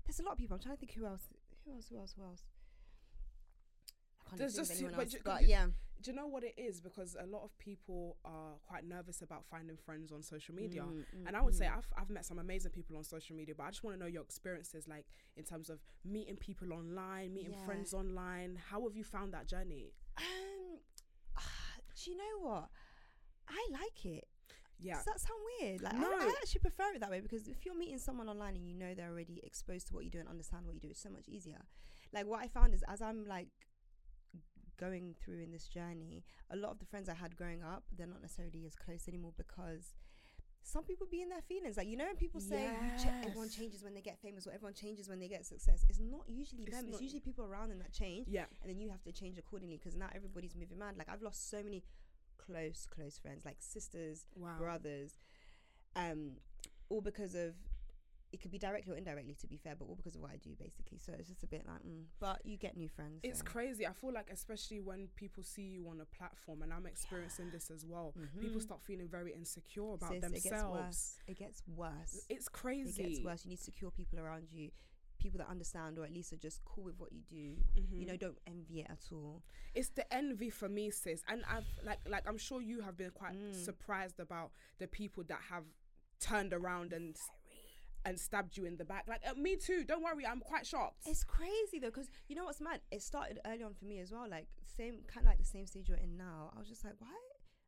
there's 0.06 0.18
a 0.20 0.22
lot 0.22 0.32
of 0.32 0.38
people. 0.38 0.54
I'm 0.56 0.62
trying 0.62 0.76
to 0.76 0.80
think 0.80 0.94
who 0.94 1.04
else, 1.06 1.28
who 1.64 1.72
else, 1.74 1.88
who 1.90 1.98
else, 1.98 2.14
who 2.16 2.22
else. 2.24 2.42
I 4.24 4.28
can't 4.30 4.38
There's 4.38 4.54
think 4.56 4.64
of 4.70 4.76
anyone 4.76 4.92
but 4.94 5.02
else, 5.04 5.12
you- 5.14 5.20
but 5.24 5.42
you- 5.42 5.48
yeah. 5.48 5.66
Do 6.02 6.10
you 6.10 6.16
know 6.16 6.26
what 6.26 6.44
it 6.44 6.54
is? 6.56 6.80
Because 6.80 7.16
a 7.18 7.26
lot 7.26 7.42
of 7.42 7.56
people 7.58 8.16
are 8.24 8.52
quite 8.66 8.84
nervous 8.86 9.22
about 9.22 9.44
finding 9.50 9.76
friends 9.76 10.12
on 10.12 10.22
social 10.22 10.54
media. 10.54 10.82
Mm, 10.82 10.98
mm, 10.98 11.26
And 11.26 11.36
I 11.36 11.40
would 11.42 11.54
say 11.54 11.66
mm. 11.66 11.76
I've, 11.76 11.88
I've 11.96 12.10
met 12.10 12.24
some 12.24 12.38
amazing 12.38 12.70
people 12.72 12.96
on 12.96 13.04
social 13.04 13.34
media, 13.34 13.54
but 13.56 13.64
I 13.64 13.70
just 13.70 13.82
want 13.82 13.96
to 13.96 14.00
know 14.00 14.06
your 14.06 14.22
experiences, 14.22 14.86
like 14.86 15.06
in 15.36 15.44
terms 15.44 15.70
of 15.70 15.80
meeting 16.04 16.36
people 16.36 16.72
online, 16.72 17.32
meeting 17.34 17.52
Yeah. 17.52 17.64
friends 17.64 17.94
online. 17.94 18.58
How 18.70 18.82
have 18.82 18.94
you 18.94 19.04
found 19.04 19.32
that 19.32 19.46
journey? 19.46 19.94
Um, 20.18 20.78
do 22.04 22.10
you 22.10 22.16
know 22.16 22.48
what? 22.48 22.68
I 23.48 23.66
like 23.70 24.04
it. 24.04 24.28
Yeah. 24.78 24.96
Does 24.96 25.04
that 25.06 25.20
sound 25.20 25.40
weird? 25.60 25.82
Like, 25.82 25.94
No. 25.94 26.06
I, 26.06 26.24
I 26.26 26.34
actually 26.42 26.60
prefer 26.60 26.92
it 26.94 27.00
that 27.00 27.10
way 27.10 27.20
because 27.20 27.48
if 27.48 27.64
you're 27.64 27.74
meeting 27.76 27.98
someone 27.98 28.28
online 28.28 28.54
and 28.56 28.68
you 28.68 28.74
know 28.74 28.94
they're 28.94 29.10
already 29.10 29.40
exposed 29.42 29.88
to 29.88 29.94
what 29.94 30.04
you 30.04 30.10
do 30.10 30.18
and 30.18 30.28
understand 30.28 30.66
what 30.66 30.74
you 30.74 30.80
do, 30.80 30.88
it's 30.88 31.00
so 31.02 31.08
much 31.10 31.28
easier. 31.28 31.62
Like, 32.12 32.26
what 32.26 32.40
I 32.40 32.48
found 32.48 32.74
is 32.74 32.84
as 32.86 33.00
I'm 33.00 33.26
like 33.26 33.48
going 34.76 35.14
through 35.22 35.40
in 35.40 35.50
this 35.52 35.66
journey, 35.68 36.24
a 36.50 36.56
lot 36.56 36.70
of 36.72 36.78
the 36.78 36.86
friends 36.86 37.08
I 37.08 37.14
had 37.14 37.36
growing 37.36 37.62
up, 37.62 37.84
they're 37.96 38.06
not 38.06 38.22
necessarily 38.22 38.64
as 38.66 38.74
close 38.74 39.08
anymore 39.08 39.32
because 39.36 39.94
some 40.62 40.82
people 40.84 41.06
be 41.08 41.22
in 41.22 41.28
their 41.28 41.42
feelings. 41.42 41.76
Like, 41.76 41.86
you 41.86 41.96
know, 41.96 42.06
when 42.06 42.16
people 42.16 42.40
say 42.40 42.64
you 42.64 42.90
cha- 42.98 43.12
everyone 43.24 43.48
changes 43.48 43.82
when 43.84 43.94
they 43.94 44.00
get 44.00 44.18
famous 44.18 44.46
or 44.46 44.52
everyone 44.52 44.74
changes 44.74 45.08
when 45.08 45.20
they 45.20 45.28
get 45.28 45.46
success, 45.46 45.84
it's 45.88 46.00
not 46.00 46.24
usually 46.28 46.64
It's 46.64 46.72
them, 46.76 46.86
not- 46.86 46.94
it's 46.94 47.02
usually 47.02 47.20
people 47.20 47.44
around 47.44 47.68
them 47.70 47.78
that 47.78 47.92
change 47.92 48.26
Yeah. 48.28 48.46
and 48.62 48.70
then 48.70 48.80
you 48.80 48.90
have 48.90 49.02
to 49.04 49.12
change 49.12 49.38
accordingly 49.38 49.76
because 49.76 49.94
now 49.96 50.08
everybody's 50.14 50.56
moving 50.56 50.78
mad. 50.78 50.96
Like 50.98 51.08
I've 51.08 51.22
lost 51.22 51.48
so 51.50 51.62
many 51.62 51.82
close, 52.36 52.86
close 52.90 53.16
friends, 53.18 53.44
like 53.44 53.56
sisters, 53.60 54.26
Wow. 54.34 54.58
brothers, 54.58 55.18
um, 55.94 56.38
all 56.88 57.00
because 57.00 57.34
of 57.34 57.54
it 58.36 58.42
could 58.42 58.50
be 58.50 58.58
directly 58.58 58.92
or 58.92 58.96
indirectly, 58.96 59.34
to 59.40 59.46
be 59.46 59.56
fair, 59.56 59.74
but 59.78 59.86
all 59.86 59.94
because 59.96 60.14
of 60.14 60.20
what 60.20 60.30
I 60.30 60.36
do, 60.36 60.50
basically. 60.58 60.98
So 60.98 61.12
it's 61.18 61.28
just 61.28 61.42
a 61.42 61.46
bit 61.46 61.64
like, 61.66 61.82
mm. 61.82 62.04
but 62.20 62.40
you 62.44 62.56
get 62.58 62.76
new 62.76 62.88
friends. 62.88 63.20
It's 63.22 63.38
so. 63.38 63.44
crazy. 63.46 63.86
I 63.86 63.92
feel 63.92 64.12
like, 64.12 64.28
especially 64.30 64.80
when 64.80 65.08
people 65.16 65.42
see 65.42 65.62
you 65.62 65.88
on 65.88 66.00
a 66.00 66.04
platform, 66.04 66.62
and 66.62 66.72
I'm 66.72 66.86
experiencing 66.86 67.50
this 67.50 67.70
as 67.70 67.84
well, 67.86 68.14
people 68.38 68.60
Mhm. 68.60 68.62
start 68.62 68.82
feeling 68.82 69.08
very 69.08 69.32
insecure 69.32 69.94
about 69.94 70.10
Sis, 70.12 70.22
It 70.24 70.42
gets 70.42 70.62
worse. 70.64 71.18
It 71.26 71.36
gets 71.38 71.62
worse. 71.66 72.26
It's 72.28 72.48
crazy. 72.48 73.02
It 73.02 73.08
gets 73.08 73.20
worse. 73.24 73.44
You 73.44 73.50
need 73.50 73.60
secure 73.60 73.90
people 73.90 74.18
around 74.18 74.52
you, 74.52 74.70
people 75.18 75.38
that 75.38 75.48
understand 75.48 75.98
or 75.98 76.04
at 76.04 76.12
least 76.12 76.32
are 76.34 76.36
just 76.36 76.62
cool 76.66 76.84
with 76.84 76.98
what 76.98 77.10
you 77.12 77.22
do. 77.22 77.56
Mhm. 77.80 77.98
You 78.00 78.06
know, 78.06 78.16
don't 78.18 78.38
envy 78.46 78.80
it 78.80 78.90
at 78.90 79.10
all. 79.12 79.42
it's 79.74 79.88
the 79.90 80.10
envy 80.12 80.50
for 80.50 80.68
me, 80.68 80.90
sis. 80.90 81.22
And 81.28 81.44
I've 81.46 81.66
like 81.82 82.06
like 82.08 82.26
I'm 82.28 82.38
sure 82.38 82.60
you 82.62 82.80
have 82.82 82.96
been 82.96 83.10
quite 83.12 83.34
Mm. 83.34 83.54
surprised 83.54 84.18
about 84.20 84.52
the 84.78 84.86
people 84.86 85.22
that 85.24 85.40
have 85.52 85.64
turned 86.18 86.52
around 86.54 86.92
and 86.94 87.14
and 88.06 88.18
stabbed 88.18 88.56
you 88.56 88.64
in 88.64 88.76
the 88.76 88.84
back. 88.84 89.04
Like 89.08 89.20
uh, 89.28 89.34
me 89.34 89.56
too. 89.56 89.84
Don't 89.84 90.02
worry, 90.02 90.24
I'm 90.26 90.40
quite 90.40 90.64
shocked. 90.64 91.02
It's 91.06 91.24
crazy 91.24 91.78
though, 91.80 91.88
because 91.88 92.08
you 92.28 92.36
know 92.36 92.44
what's 92.44 92.60
mad? 92.60 92.80
It 92.90 93.02
started 93.02 93.40
early 93.46 93.64
on 93.64 93.74
for 93.74 93.84
me 93.84 93.98
as 93.98 94.12
well. 94.12 94.26
Like 94.30 94.46
same, 94.76 95.00
kind 95.06 95.26
of 95.26 95.30
like 95.30 95.38
the 95.38 95.44
same 95.44 95.66
stage 95.66 95.88
you're 95.88 95.98
in 95.98 96.16
now. 96.16 96.50
I 96.56 96.58
was 96.58 96.68
just 96.68 96.84
like, 96.84 96.94
why? 96.98 97.08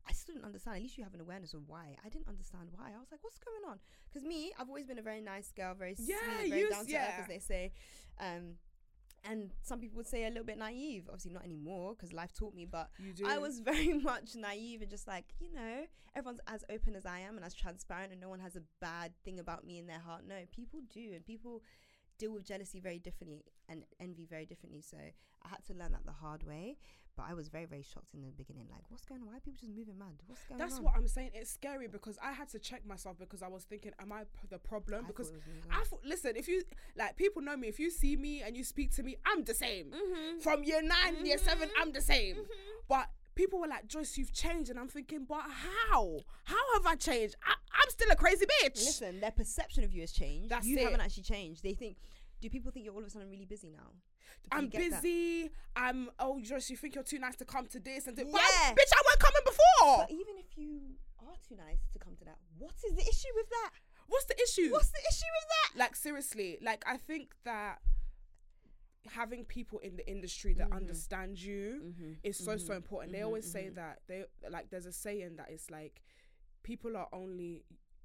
I 0.08 0.12
still 0.12 0.34
didn't 0.36 0.46
understand. 0.46 0.76
At 0.76 0.82
least 0.82 0.96
you 0.96 1.04
have 1.04 1.12
an 1.12 1.20
awareness 1.20 1.52
of 1.52 1.62
why. 1.66 1.96
I 2.04 2.08
didn't 2.08 2.28
understand 2.28 2.68
why. 2.72 2.86
I 2.96 2.98
was 2.98 3.08
like, 3.12 3.22
what's 3.22 3.38
going 3.38 3.70
on? 3.70 3.78
Because 4.08 4.26
me, 4.26 4.52
I've 4.58 4.68
always 4.68 4.86
been 4.86 4.98
a 4.98 5.02
very 5.02 5.20
nice 5.20 5.52
girl, 5.52 5.74
very 5.74 5.96
Yeah, 5.98 6.16
sweet, 6.38 6.50
very 6.50 6.70
down 6.70 6.86
to 6.86 6.94
earth, 6.94 7.14
yeah. 7.16 7.20
as 7.20 7.28
they 7.28 7.38
say. 7.40 7.72
Um, 8.18 8.54
and 9.24 9.50
some 9.62 9.80
people 9.80 9.96
would 9.96 10.06
say 10.06 10.24
a 10.24 10.28
little 10.28 10.44
bit 10.44 10.58
naive. 10.58 11.04
Obviously, 11.08 11.32
not 11.32 11.44
anymore 11.44 11.94
because 11.94 12.12
life 12.12 12.32
taught 12.32 12.54
me. 12.54 12.64
But. 12.64 12.90
I 13.26 13.38
was 13.38 13.58
very 13.64 13.94
much 13.94 14.34
naive 14.36 14.82
and 14.82 14.90
just 14.90 15.06
like, 15.06 15.26
you 15.40 15.52
know, 15.52 15.84
everyone's 16.14 16.40
as 16.46 16.64
open 16.70 16.94
as 16.96 17.06
I 17.06 17.20
am 17.20 17.36
and 17.36 17.44
as 17.44 17.54
transparent, 17.54 18.12
and 18.12 18.20
no 18.20 18.28
one 18.28 18.40
has 18.40 18.56
a 18.56 18.62
bad 18.80 19.12
thing 19.24 19.38
about 19.38 19.66
me 19.66 19.78
in 19.78 19.86
their 19.86 20.00
heart. 20.00 20.22
No, 20.26 20.36
people 20.52 20.80
do, 20.92 21.12
and 21.14 21.24
people 21.24 21.62
deal 22.18 22.32
with 22.32 22.44
jealousy 22.44 22.80
very 22.80 22.98
differently 22.98 23.44
and 23.68 23.84
envy 24.00 24.26
very 24.26 24.44
differently. 24.46 24.80
So 24.82 24.96
I 24.98 25.48
had 25.48 25.64
to 25.66 25.74
learn 25.74 25.92
that 25.92 26.04
the 26.04 26.12
hard 26.12 26.42
way. 26.44 26.76
But 27.16 27.26
I 27.28 27.34
was 27.34 27.48
very, 27.48 27.64
very 27.64 27.82
shocked 27.82 28.14
in 28.14 28.20
the 28.22 28.28
beginning. 28.30 28.66
Like, 28.70 28.82
what's 28.90 29.04
going 29.04 29.22
on? 29.22 29.26
Why 29.26 29.38
are 29.38 29.40
people 29.40 29.58
just 29.58 29.72
moving 29.76 29.98
mad? 29.98 30.22
What's 30.28 30.42
going 30.44 30.56
That's 30.60 30.76
on? 30.78 30.84
what 30.84 30.94
I'm 30.96 31.08
saying. 31.08 31.30
It's 31.34 31.50
scary 31.50 31.88
because 31.88 32.16
I 32.22 32.30
had 32.30 32.48
to 32.50 32.60
check 32.60 32.86
myself 32.86 33.18
because 33.18 33.42
I 33.42 33.48
was 33.48 33.64
thinking, 33.64 33.90
am 33.98 34.12
I 34.12 34.20
p- 34.22 34.46
the 34.48 34.58
problem? 34.58 35.04
I 35.04 35.08
because 35.08 35.30
thought 35.30 35.34
it 35.38 35.42
was 35.48 35.64
me 35.64 35.70
as 35.72 35.80
I 35.80 35.84
thought, 35.90 36.04
listen, 36.04 36.36
if 36.36 36.46
you 36.46 36.62
like 36.96 37.16
people 37.16 37.42
know 37.42 37.56
me, 37.56 37.66
if 37.66 37.80
you 37.80 37.90
see 37.90 38.14
me 38.14 38.42
and 38.42 38.56
you 38.56 38.62
speak 38.62 38.92
to 38.94 39.02
me, 39.02 39.16
I'm 39.26 39.42
the 39.42 39.54
same. 39.54 39.90
Mhm. 39.90 40.40
From 40.42 40.62
year 40.62 40.80
9 40.80 41.26
year 41.26 41.38
seven, 41.38 41.68
Mhm. 41.70 41.72
I'm 41.80 41.90
the 41.90 42.00
same. 42.00 42.36
Mhm. 42.36 42.46
But 42.88 43.10
people 43.38 43.58
were 43.60 43.68
like, 43.68 43.86
Joyce, 43.86 44.18
you've 44.18 44.32
changed, 44.32 44.68
and 44.68 44.78
I'm 44.78 44.88
thinking, 44.88 45.24
but 45.26 45.40
how? 45.42 46.18
How 46.44 46.64
have 46.74 46.84
I 46.86 46.96
changed? 46.96 47.36
I, 47.46 47.54
I'm 47.80 47.88
still 47.90 48.10
a 48.10 48.16
crazy 48.16 48.44
bitch. 48.44 48.74
Listen, 48.84 49.20
their 49.20 49.30
perception 49.30 49.84
of 49.84 49.92
you 49.94 50.00
has 50.02 50.12
changed. 50.12 50.50
That's 50.50 50.66
you 50.66 50.76
it. 50.76 50.82
haven't 50.82 51.00
actually 51.00 51.22
changed. 51.22 51.62
They 51.62 51.72
think, 51.72 51.96
do 52.42 52.50
people 52.50 52.70
think 52.72 52.84
you're 52.84 52.94
all 52.94 53.00
of 53.00 53.06
a 53.06 53.10
sudden 53.10 53.30
really 53.30 53.46
busy 53.46 53.70
now? 53.70 53.92
I'm 54.52 54.68
get 54.68 54.90
that? 54.90 55.02
busy. 55.02 55.50
I'm 55.74 56.10
oh 56.18 56.40
Joyce, 56.40 56.68
you 56.70 56.76
think 56.76 56.94
you're 56.94 57.04
too 57.04 57.18
nice 57.18 57.36
to 57.36 57.44
come 57.44 57.66
to 57.68 57.80
this 57.80 58.06
and 58.06 58.16
but 58.16 58.26
Yeah. 58.26 58.34
I- 58.34 58.74
bitch, 58.78 58.92
I 58.92 59.02
weren't 59.06 59.20
coming 59.20 59.44
before. 59.44 59.96
But 60.04 60.10
even 60.10 60.34
if 60.38 60.56
you 60.56 60.80
are 61.20 61.34
too 61.48 61.56
nice 61.56 61.80
to 61.92 61.98
come 61.98 62.14
to 62.16 62.24
that, 62.26 62.38
what 62.58 62.74
is 62.86 62.92
the 62.94 63.02
issue 63.02 63.32
with 63.36 63.48
that? 63.48 63.70
What's 64.08 64.24
the 64.26 64.36
issue? 64.42 64.70
What's 64.72 64.90
the 64.90 65.00
issue 65.10 65.30
with 65.40 65.48
that? 65.48 65.78
like 65.78 65.94
seriously 65.94 66.58
like 66.62 66.82
i 66.86 66.96
think 66.96 67.34
that 67.44 67.78
having 69.06 69.44
people 69.44 69.78
in 69.80 69.96
the 69.96 70.08
industry 70.10 70.52
that 70.54 70.68
Mhm. 70.70 70.76
understand 70.76 71.40
you 71.40 71.80
Mm-hmm. 71.84 72.12
is 72.22 72.36
so 72.36 72.56
so 72.56 72.74
important 72.74 73.12
they 73.12 73.20
mhm, 73.20 73.24
always 73.26 73.50
say 73.50 73.66
mhm. 73.70 73.74
that 73.76 74.02
they 74.06 74.24
like 74.50 74.70
there's 74.70 74.86
a 74.86 74.92
saying 74.92 75.36
that 75.36 75.50
it's 75.50 75.70
like 75.70 76.02
people 76.62 76.96
are 76.96 77.08
only 77.12 77.64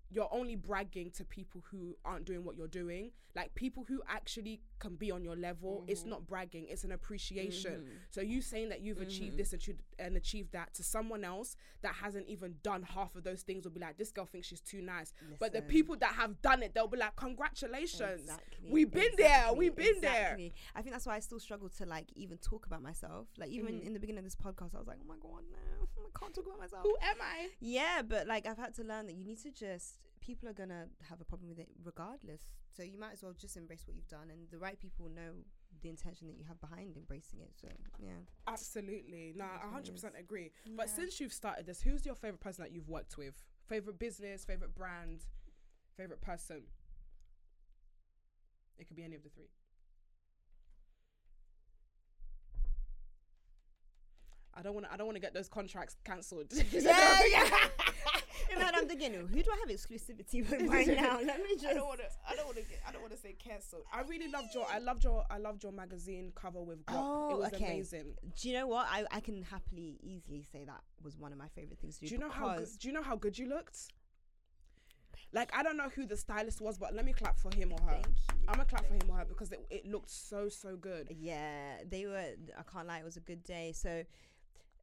you're 0.10 0.32
only 0.32 0.56
bragging 0.56 1.10
to 1.12 1.26
people 1.26 1.62
who 1.72 1.98
aren't 2.06 2.26
doing 2.26 2.44
what 2.44 2.56
you're 2.56 2.68
doing 2.68 3.12
like 3.36 3.54
people 3.56 3.84
who 3.86 4.02
actually 4.08 4.62
can 4.84 4.96
be 5.04 5.10
on 5.18 5.22
your 5.24 5.36
level 5.50 5.72
it's 5.88 6.04
Mhm. 6.04 6.08
not 6.14 6.22
bragging 6.32 6.66
it's 6.74 6.84
an 6.84 6.92
appreciation 7.00 7.76
Mhm. 7.82 7.98
so 8.16 8.20
you 8.22 8.40
saying 8.42 8.70
that 8.70 8.82
you've 8.82 9.02
achieved 9.08 9.34
Mhm. 9.36 9.38
this 9.42 9.54
and, 9.54 9.62
achieved- 9.62 9.84
and 10.06 10.18
achieved 10.24 10.52
that 10.52 10.74
to 10.78 10.84
someone 10.84 11.24
else 11.24 11.50
that 11.86 11.96
hasn't 12.04 12.28
even 12.28 12.50
done 12.64 12.82
half 12.84 13.16
of 13.16 13.24
those 13.24 13.42
things 13.44 13.64
will 13.66 13.72
be 13.72 13.80
like 13.80 13.98
this 13.98 14.12
girl 14.12 14.26
thinks 14.26 14.48
she's 14.48 14.62
too 14.74 14.82
nice 14.82 15.10
but 15.40 15.54
the 15.54 15.62
people 15.76 15.96
that 16.04 16.14
have 16.22 16.34
done 16.42 16.62
it 16.64 16.74
they'll 16.74 16.88
be 16.88 16.98
like 16.98 17.16
congratulations 17.16 18.22
Exactly. 18.22 18.70
We've 18.72 18.92
been 18.92 19.16
there, 19.18 19.54
we've 19.54 19.76
been 19.76 20.00
there. 20.02 20.38
I 20.76 20.82
think 20.82 20.94
that's 20.94 21.06
why 21.06 21.16
I 21.16 21.20
still 21.20 21.40
struggle 21.40 21.70
to 21.70 21.86
like 21.86 22.08
even 22.16 22.38
talk 22.38 22.66
about 22.66 22.82
myself. 22.82 23.28
Like 23.38 23.50
even 23.50 23.80
Mhm. 23.80 23.86
in 23.88 23.94
the 23.94 24.00
beginning 24.00 24.20
of 24.20 24.24
this 24.26 24.36
podcast, 24.36 24.74
I 24.76 24.80
was 24.80 24.88
like, 24.88 25.00
oh 25.02 25.06
my 25.06 25.18
god, 25.18 25.44
no, 25.52 25.58
I 26.16 26.20
can't 26.20 26.34
talk 26.34 26.46
about 26.46 26.60
myself. 26.60 26.84
Who 26.84 26.96
am 27.02 27.18
I? 27.22 27.50
Yeah, 27.60 28.02
but 28.02 28.28
like 28.28 28.46
I've 28.46 28.58
had 28.58 28.74
to 28.76 28.84
learn 28.84 29.06
that 29.08 29.14
you 29.14 29.24
need 29.26 29.40
to 29.40 29.52
just 29.52 30.00
people 30.24 30.48
are 30.48 30.54
gonna 30.54 30.86
have 31.10 31.20
a 31.20 31.26
problem 31.26 31.50
with 31.50 31.60
it 31.60 31.68
regardless. 31.84 32.42
So 32.70 32.82
you 32.82 32.98
might 32.98 33.14
as 33.14 33.24
well 33.24 33.34
just 33.38 33.58
embrace 33.58 33.84
what 33.86 33.96
you've 33.96 34.08
done, 34.08 34.30
and 34.32 34.50
the 34.52 34.58
right 34.58 34.80
people 34.80 35.10
know 35.14 35.32
the 35.82 35.90
intention 35.90 36.28
that 36.28 36.38
you 36.38 36.46
have 36.48 36.60
behind 36.62 36.96
embracing 36.96 37.42
it. 37.42 37.52
So 37.60 37.68
yeah. 38.00 38.12
Absolutely. 38.48 39.34
No, 39.36 39.46
I 39.46 39.68
hundred 39.70 39.94
percent 39.96 40.14
agree. 40.18 40.52
But 40.78 40.90
since 40.90 41.20
you've 41.20 41.34
started 41.34 41.66
this, 41.66 41.82
who's 41.82 42.06
your 42.06 42.16
favorite 42.16 42.40
person 42.40 42.64
that 42.64 42.72
you've 42.72 42.88
worked 42.88 43.18
with? 43.18 43.44
Favorite 43.68 44.00
business, 44.00 44.46
favorite 44.46 44.74
brand, 44.76 45.26
favorite 45.98 46.22
person? 46.22 46.64
It 48.78 48.88
could 48.88 48.96
be 48.96 49.04
any 49.04 49.16
of 49.16 49.24
the 49.24 49.30
three. 49.30 49.50
I 54.56 54.62
don't 54.62 54.74
want 54.74 54.86
to. 54.86 54.94
I 54.94 54.98
don't 54.98 55.08
want 55.08 55.16
to 55.16 55.22
get 55.22 55.34
those 55.34 55.50
contracts 55.50 55.96
cancelled. 56.06 56.54
Yeah, 56.72 57.20
yeah. 57.30 57.50
Head, 58.64 58.74
I'm 58.76 58.88
thinking, 58.88 59.14
who 59.14 59.44
do 59.44 59.50
I 59.52 59.58
have 59.60 59.70
exclusivity 59.70 60.50
with 60.50 60.62
right 60.70 60.88
now? 60.88 61.20
Let 61.24 61.42
me 61.44 61.56
just. 61.56 61.68
I 61.68 61.74
don't 61.74 61.88
want 61.88 62.00
to. 62.00 62.06
I 62.28 62.36
don't 62.36 62.46
want 62.46 62.58
to. 62.58 62.64
I 62.88 62.92
don't 62.92 63.02
want 63.02 63.14
to 63.14 63.20
say 63.20 63.34
cancelled. 63.34 63.84
I 63.94 64.02
really 64.02 64.30
loved 64.30 64.54
your. 64.54 64.66
I 64.72 64.80
loved 64.80 65.04
your. 65.04 65.26
I 65.30 65.38
loved 65.38 65.64
your 65.64 65.72
magazine 65.72 66.32
cover 66.36 66.62
with 66.62 66.86
Guap. 66.86 66.96
Oh, 66.96 67.32
it 67.32 67.40
was 67.40 67.54
okay. 67.54 67.66
amazing. 67.66 68.14
Do 68.40 68.50
you 68.50 68.56
know 68.56 68.68
what? 68.68 68.88
I, 68.90 69.06
I 69.12 69.20
can 69.20 69.44
happily, 69.44 70.00
easily 70.02 70.44
say 70.44 70.64
that 70.66 70.82
was 71.04 71.18
one 71.18 71.32
of 71.32 71.38
my 71.38 71.48
favorite 71.50 71.80
things 71.80 71.96
to 71.96 72.02
do. 72.02 72.08
Do 72.08 72.16
you 72.16 72.20
know 72.20 72.30
how? 72.30 72.58
Good, 72.58 72.70
do 72.80 72.88
you 72.88 72.94
know 72.94 73.04
how 73.04 73.16
good 73.16 73.38
you 73.38 73.48
looked? 73.48 73.92
Like 75.34 75.52
I 75.58 75.64
don't 75.64 75.78
know 75.78 75.90
who 75.90 76.06
the 76.06 76.18
stylist 76.18 76.62
was, 76.62 76.78
but 76.78 76.94
let 76.94 77.06
me 77.06 77.14
clap 77.14 77.40
for 77.40 77.54
him 77.56 77.74
or 77.74 77.82
her. 77.86 77.94
Thank 77.94 78.06
you. 78.06 78.36
I'm 78.48 78.56
gonna 78.56 78.66
clap 78.66 78.86
for 78.86 78.94
him 78.94 79.10
or 79.10 79.18
her 79.18 79.26
because 79.26 79.52
it, 79.52 79.66
it 79.72 79.86
looked 79.88 80.10
so 80.10 80.48
so 80.48 80.76
good. 80.76 81.08
Yeah, 81.10 81.78
they 81.90 82.06
were. 82.06 82.18
I 82.58 82.64
can't 82.72 82.88
lie, 82.88 83.00
it 83.00 83.06
was 83.06 83.18
a 83.18 83.22
good 83.22 83.44
day. 83.44 83.72
So 83.76 84.04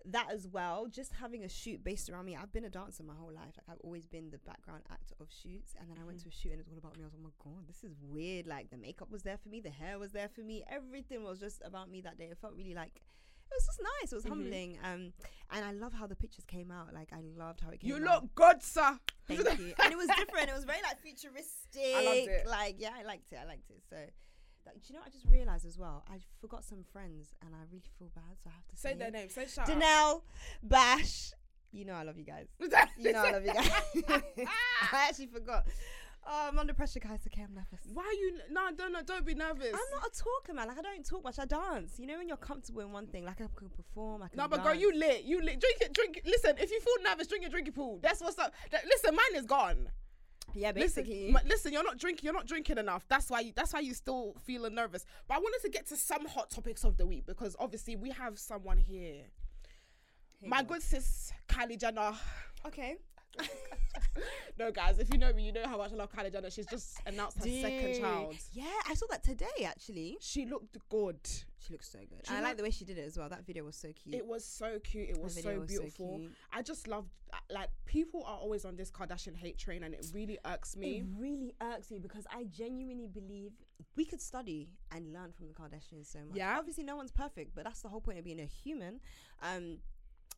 that 0.07 0.29
as 0.33 0.49
well, 0.49 0.87
just 0.87 1.13
having 1.13 1.45
a 1.45 1.49
shoot 1.49 1.85
based 1.85 2.09
around 2.09 2.25
me. 2.25 2.37
I've 2.37 2.53
been 2.53 2.65
a 2.65 2.71
dancer 2.71 3.03
my 3.03 3.15
whole 3.15 3.33
life. 3.33 3.53
Like 3.57 3.69
I've 3.69 3.81
always 3.85 4.07
been 4.07 4.31
the 4.31 4.39
background 4.39 4.83
actor 4.91 5.15
of 5.21 5.29
shoots, 5.31 5.75
and 5.79 5.91
then 5.91 5.99
I 6.01 6.05
went 6.05 6.19
Mhm. 6.19 6.23
to 6.25 6.29
a 6.29 6.33
shoot 6.33 6.53
and 6.53 6.61
it 6.61 6.65
was 6.67 6.73
all 6.73 6.79
about 6.79 6.97
me. 6.97 7.03
I 7.05 7.07
was 7.07 7.13
like, 7.15 7.23
oh 7.23 7.31
my 7.31 7.53
god, 7.57 7.67
this 7.69 7.85
is 7.85 7.95
weird. 8.03 8.47
Like 8.47 8.71
the 8.71 8.77
makeup 8.79 9.11
was 9.11 9.23
there 9.23 9.37
for 9.39 9.49
me, 9.51 9.61
the 9.61 9.71
hair 9.71 9.99
was 9.99 10.13
there 10.13 10.29
for 10.29 10.41
me, 10.41 10.65
everything 10.69 11.23
was 11.23 11.39
just 11.41 11.61
about 11.65 11.91
me 11.91 12.01
that 12.03 12.17
day. 12.19 12.25
It 12.25 12.39
felt 12.39 12.55
really 12.55 12.75
like. 12.75 13.03
It 13.53 13.55
was 13.57 13.67
just 13.67 13.81
nice. 14.01 14.13
It 14.13 14.15
was 14.15 14.25
Mhm. 14.25 14.29
humbling. 14.29 14.79
Um, 14.85 15.13
and 15.51 15.65
I 15.65 15.73
love 15.73 15.93
how 15.93 16.07
the 16.07 16.15
pictures 16.15 16.45
came 16.45 16.71
out. 16.71 16.95
Like 16.95 17.13
I 17.13 17.21
loved 17.21 17.61
how 17.61 17.71
it 17.71 17.81
came 17.81 17.93
out. 17.93 17.99
You 18.01 18.09
out. 18.09 18.23
look 18.23 18.35
good, 18.37 18.63
sir. 18.63 18.99
Thank 19.27 19.41
you. 19.59 19.75
And 19.79 19.93
it 19.93 19.97
was 19.97 20.07
different. 20.17 20.49
It 20.49 20.55
was 20.55 20.65
very 20.65 20.81
like 20.83 21.01
futuristic. 21.01 21.83
I 21.97 22.05
loved 22.05 22.29
it. 22.29 22.47
Like 22.47 22.77
yeah, 22.79 22.95
I 22.97 23.03
liked 23.03 23.33
it. 23.33 23.39
I 23.43 23.45
liked 23.47 23.69
it. 23.71 23.83
So, 23.91 23.97
like, 24.67 24.77
do 24.77 24.81
you 24.89 24.95
know? 24.95 25.01
what 25.01 25.09
I 25.09 25.11
just 25.11 25.27
realized 25.27 25.67
as 25.67 25.79
well. 25.79 26.05
I 26.09 26.19
forgot 26.41 26.65
some 26.65 26.85
friends, 26.93 27.35
and 27.45 27.55
I 27.55 27.59
really 27.71 27.83
feel 27.99 28.11
bad. 28.15 28.37
So 28.43 28.51
I 28.51 28.55
have 28.55 28.67
to 28.69 28.77
say, 28.77 28.91
Say 28.93 28.99
their 28.99 29.09
it. 29.09 29.13
name. 29.15 29.29
Say 29.29 29.47
shout 29.47 29.67
Danelle, 29.67 30.23
Bash. 30.63 31.33
You 31.73 31.85
know 31.85 31.93
I 31.95 32.03
love 32.03 32.19
you 32.19 32.25
guys. 32.25 32.47
You 32.99 33.13
know 33.13 33.21
I 33.21 33.31
love 33.31 33.45
you 33.45 33.53
guys. 33.53 33.71
I 34.93 35.09
actually 35.09 35.27
forgot. 35.29 35.67
Oh, 36.27 36.49
I'm 36.49 36.59
under 36.59 36.75
pressure, 36.75 37.01
guys. 37.01 37.21
Okay, 37.27 37.43
I'm 37.43 37.55
nervous. 37.55 37.81
Why 37.95 38.03
are 38.03 38.13
you? 38.13 38.39
No, 38.51 38.61
don't 38.77 38.93
no, 38.93 39.01
don't 39.03 39.25
be 39.25 39.35
nervous. 39.35 39.73
I'm 39.73 40.01
not 40.01 40.07
a 40.07 40.11
talker, 40.11 40.53
man. 40.53 40.69
Like 40.69 40.79
I 40.79 40.83
don't 40.83 41.05
talk 41.07 41.25
much. 41.25 41.39
I 41.39 41.47
dance. 41.47 41.99
You 41.99 42.07
know 42.07 42.19
when 42.19 42.29
you're 42.29 42.37
comfortable 42.37 42.83
in 42.83 42.93
one 42.93 43.07
thing, 43.07 43.25
like 43.25 43.41
I 43.41 43.47
can 43.57 43.71
perform. 43.71 44.23
I 44.23 44.29
can. 44.29 44.37
No, 44.37 44.47
but 44.49 44.63
girl, 44.63 44.75
you 44.75 44.95
lit. 44.95 45.23
You 45.25 45.41
lit. 45.41 45.61
Drink 45.61 45.77
it. 45.81 45.93
Drink. 45.95 46.19
it. 46.19 46.27
Listen, 46.27 46.57
if 46.59 46.71
you 46.71 46.81
feel 46.81 46.93
nervous, 47.05 47.27
drink 47.27 47.43
your 47.43 47.51
drinking 47.51 47.73
pool. 47.73 48.01
That's 48.03 48.21
what's 48.21 48.39
up. 48.39 48.53
That- 48.71 48.85
Listen, 48.85 49.15
mine 49.15 49.37
is 49.41 49.47
gone. 49.47 49.89
Yeah, 50.55 50.73
Listen, 50.75 51.05
basically. 51.05 51.31
ma- 51.33 51.41
listen, 51.47 51.73
you're 51.73 51.85
not 51.85 51.99
drinking. 51.99 52.25
You're 52.25 52.35
not 52.35 52.47
drinking 52.47 52.79
enough. 52.79 53.07
That's 53.09 53.31
why. 53.31 53.41
You, 53.41 53.53
that's 53.55 53.73
why 53.73 53.81
you 53.81 53.95
still 53.95 54.35
feeling 54.45 54.75
nervous. 54.75 55.05
But 55.29 55.35
I 55.37 55.39
wanted 55.39 55.61
to 55.63 55.71
get 55.71 55.87
to 55.89 55.97
some 55.97 56.27
hot 56.27 56.51
topics 56.51 56.85
of 56.85 56.97
the 56.97 57.07
week 57.07 57.27
because 57.27 57.57
obviously 57.59 57.97
we 57.97 58.11
have 58.11 58.39
someone 58.39 58.79
here. 58.79 59.25
My 60.47 60.63
good 60.63 60.83
sis, 60.83 61.33
Kylie 61.49 61.79
Jenner. 61.79 62.13
Okay. 62.67 62.97
no, 64.59 64.71
guys, 64.71 64.99
if 64.99 65.13
you 65.13 65.19
know 65.19 65.33
me, 65.33 65.43
you 65.45 65.53
know 65.53 65.67
how 65.67 65.79
much 65.79 65.93
I 65.93 65.97
love 65.97 66.13
Kylie 66.13 66.33
Jenner. 66.33 66.51
She's 66.51 66.67
just 66.67 66.99
announced 67.07 67.39
her 67.39 67.45
second 67.45 68.01
child. 68.01 68.37
Yeah, 68.53 68.65
I 68.89 68.95
saw 68.95 69.07
that 69.11 69.23
today. 69.25 69.65
Actually, 69.65 70.19
She 70.21 70.47
looked 70.47 70.77
good. 70.89 71.19
she 71.59 71.73
looks 71.73 71.89
so 71.91 71.99
good. 71.99 72.21
And 72.29 72.37
I 72.39 72.41
like 72.43 72.57
the 72.57 72.63
way 72.63 72.71
she 72.71 72.85
did 72.85 72.99
it 72.99 73.07
as 73.07 73.17
well. 73.17 73.29
That 73.29 73.47
video 73.47 73.65
was 73.65 73.77
so 73.77 73.89
cute. 73.93 74.15
It 74.15 74.27
was 74.27 74.45
so 74.45 74.79
cute. 74.83 75.11
It 75.11 75.19
was 75.21 75.41
so 75.41 75.59
was 75.61 75.69
beautiful. 75.69 76.19
cute. 76.19 76.33
I 76.53 76.63
just 76.63 76.89
loved 76.89 77.09
uh, 77.33 77.37
like 77.51 77.71
people 77.87 78.23
are 78.27 78.37
always 78.39 78.65
on 78.65 78.77
this 78.77 78.91
Kardashian 78.91 79.37
hate 79.37 79.59
train, 79.59 79.83
and 79.85 79.95
it 79.95 80.07
really 80.13 80.39
irks 80.45 80.77
me. 80.77 80.99
It 80.99 81.05
really 81.19 81.55
irks 81.63 81.91
me 81.91 81.99
because 81.99 82.27
I 82.31 82.45
genuinely 82.45 83.07
believe 83.09 83.53
we 83.97 84.05
could 84.05 84.21
study 84.21 84.69
and 84.93 85.13
learn 85.13 85.33
from 85.33 85.47
the 85.49 85.55
Kardashians 85.55 86.07
so 86.11 86.19
much. 86.21 86.37
Yeah. 86.37 86.57
Obviously, 86.59 86.85
no 86.85 86.97
one's 86.97 87.13
perfect, 87.13 87.55
but 87.55 87.65
that's 87.65 87.83
the 87.83 87.89
whole 87.89 88.01
point 88.01 88.19
of 88.19 88.25
being 88.25 88.41
a 88.41 88.45
human. 88.47 89.01
Um, 89.43 89.79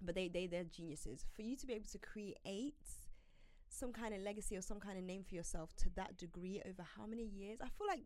but 0.05 0.15
they 0.15 0.29
they 0.29 0.47
they're 0.47 0.65
geniuses. 0.65 1.25
For 1.35 1.43
you 1.43 1.57
to 1.57 1.67
be 1.67 1.75
able 1.75 1.89
to 1.93 1.99
create 1.99 2.75
some 3.69 3.93
kind 3.93 4.15
of 4.15 4.21
legacy 4.21 4.57
or 4.57 4.61
some 4.61 4.79
kind 4.79 4.99
of 4.99 5.05
name 5.05 5.25
for 5.27 5.35
yourself 5.35 5.75
to 5.77 5.89
that 5.97 6.19
degree 6.19 6.61
over 6.69 6.85
how 6.97 7.07
many 7.07 7.25
years? 7.25 7.59
I 7.63 7.69
feel 7.69 7.87
like 7.87 8.03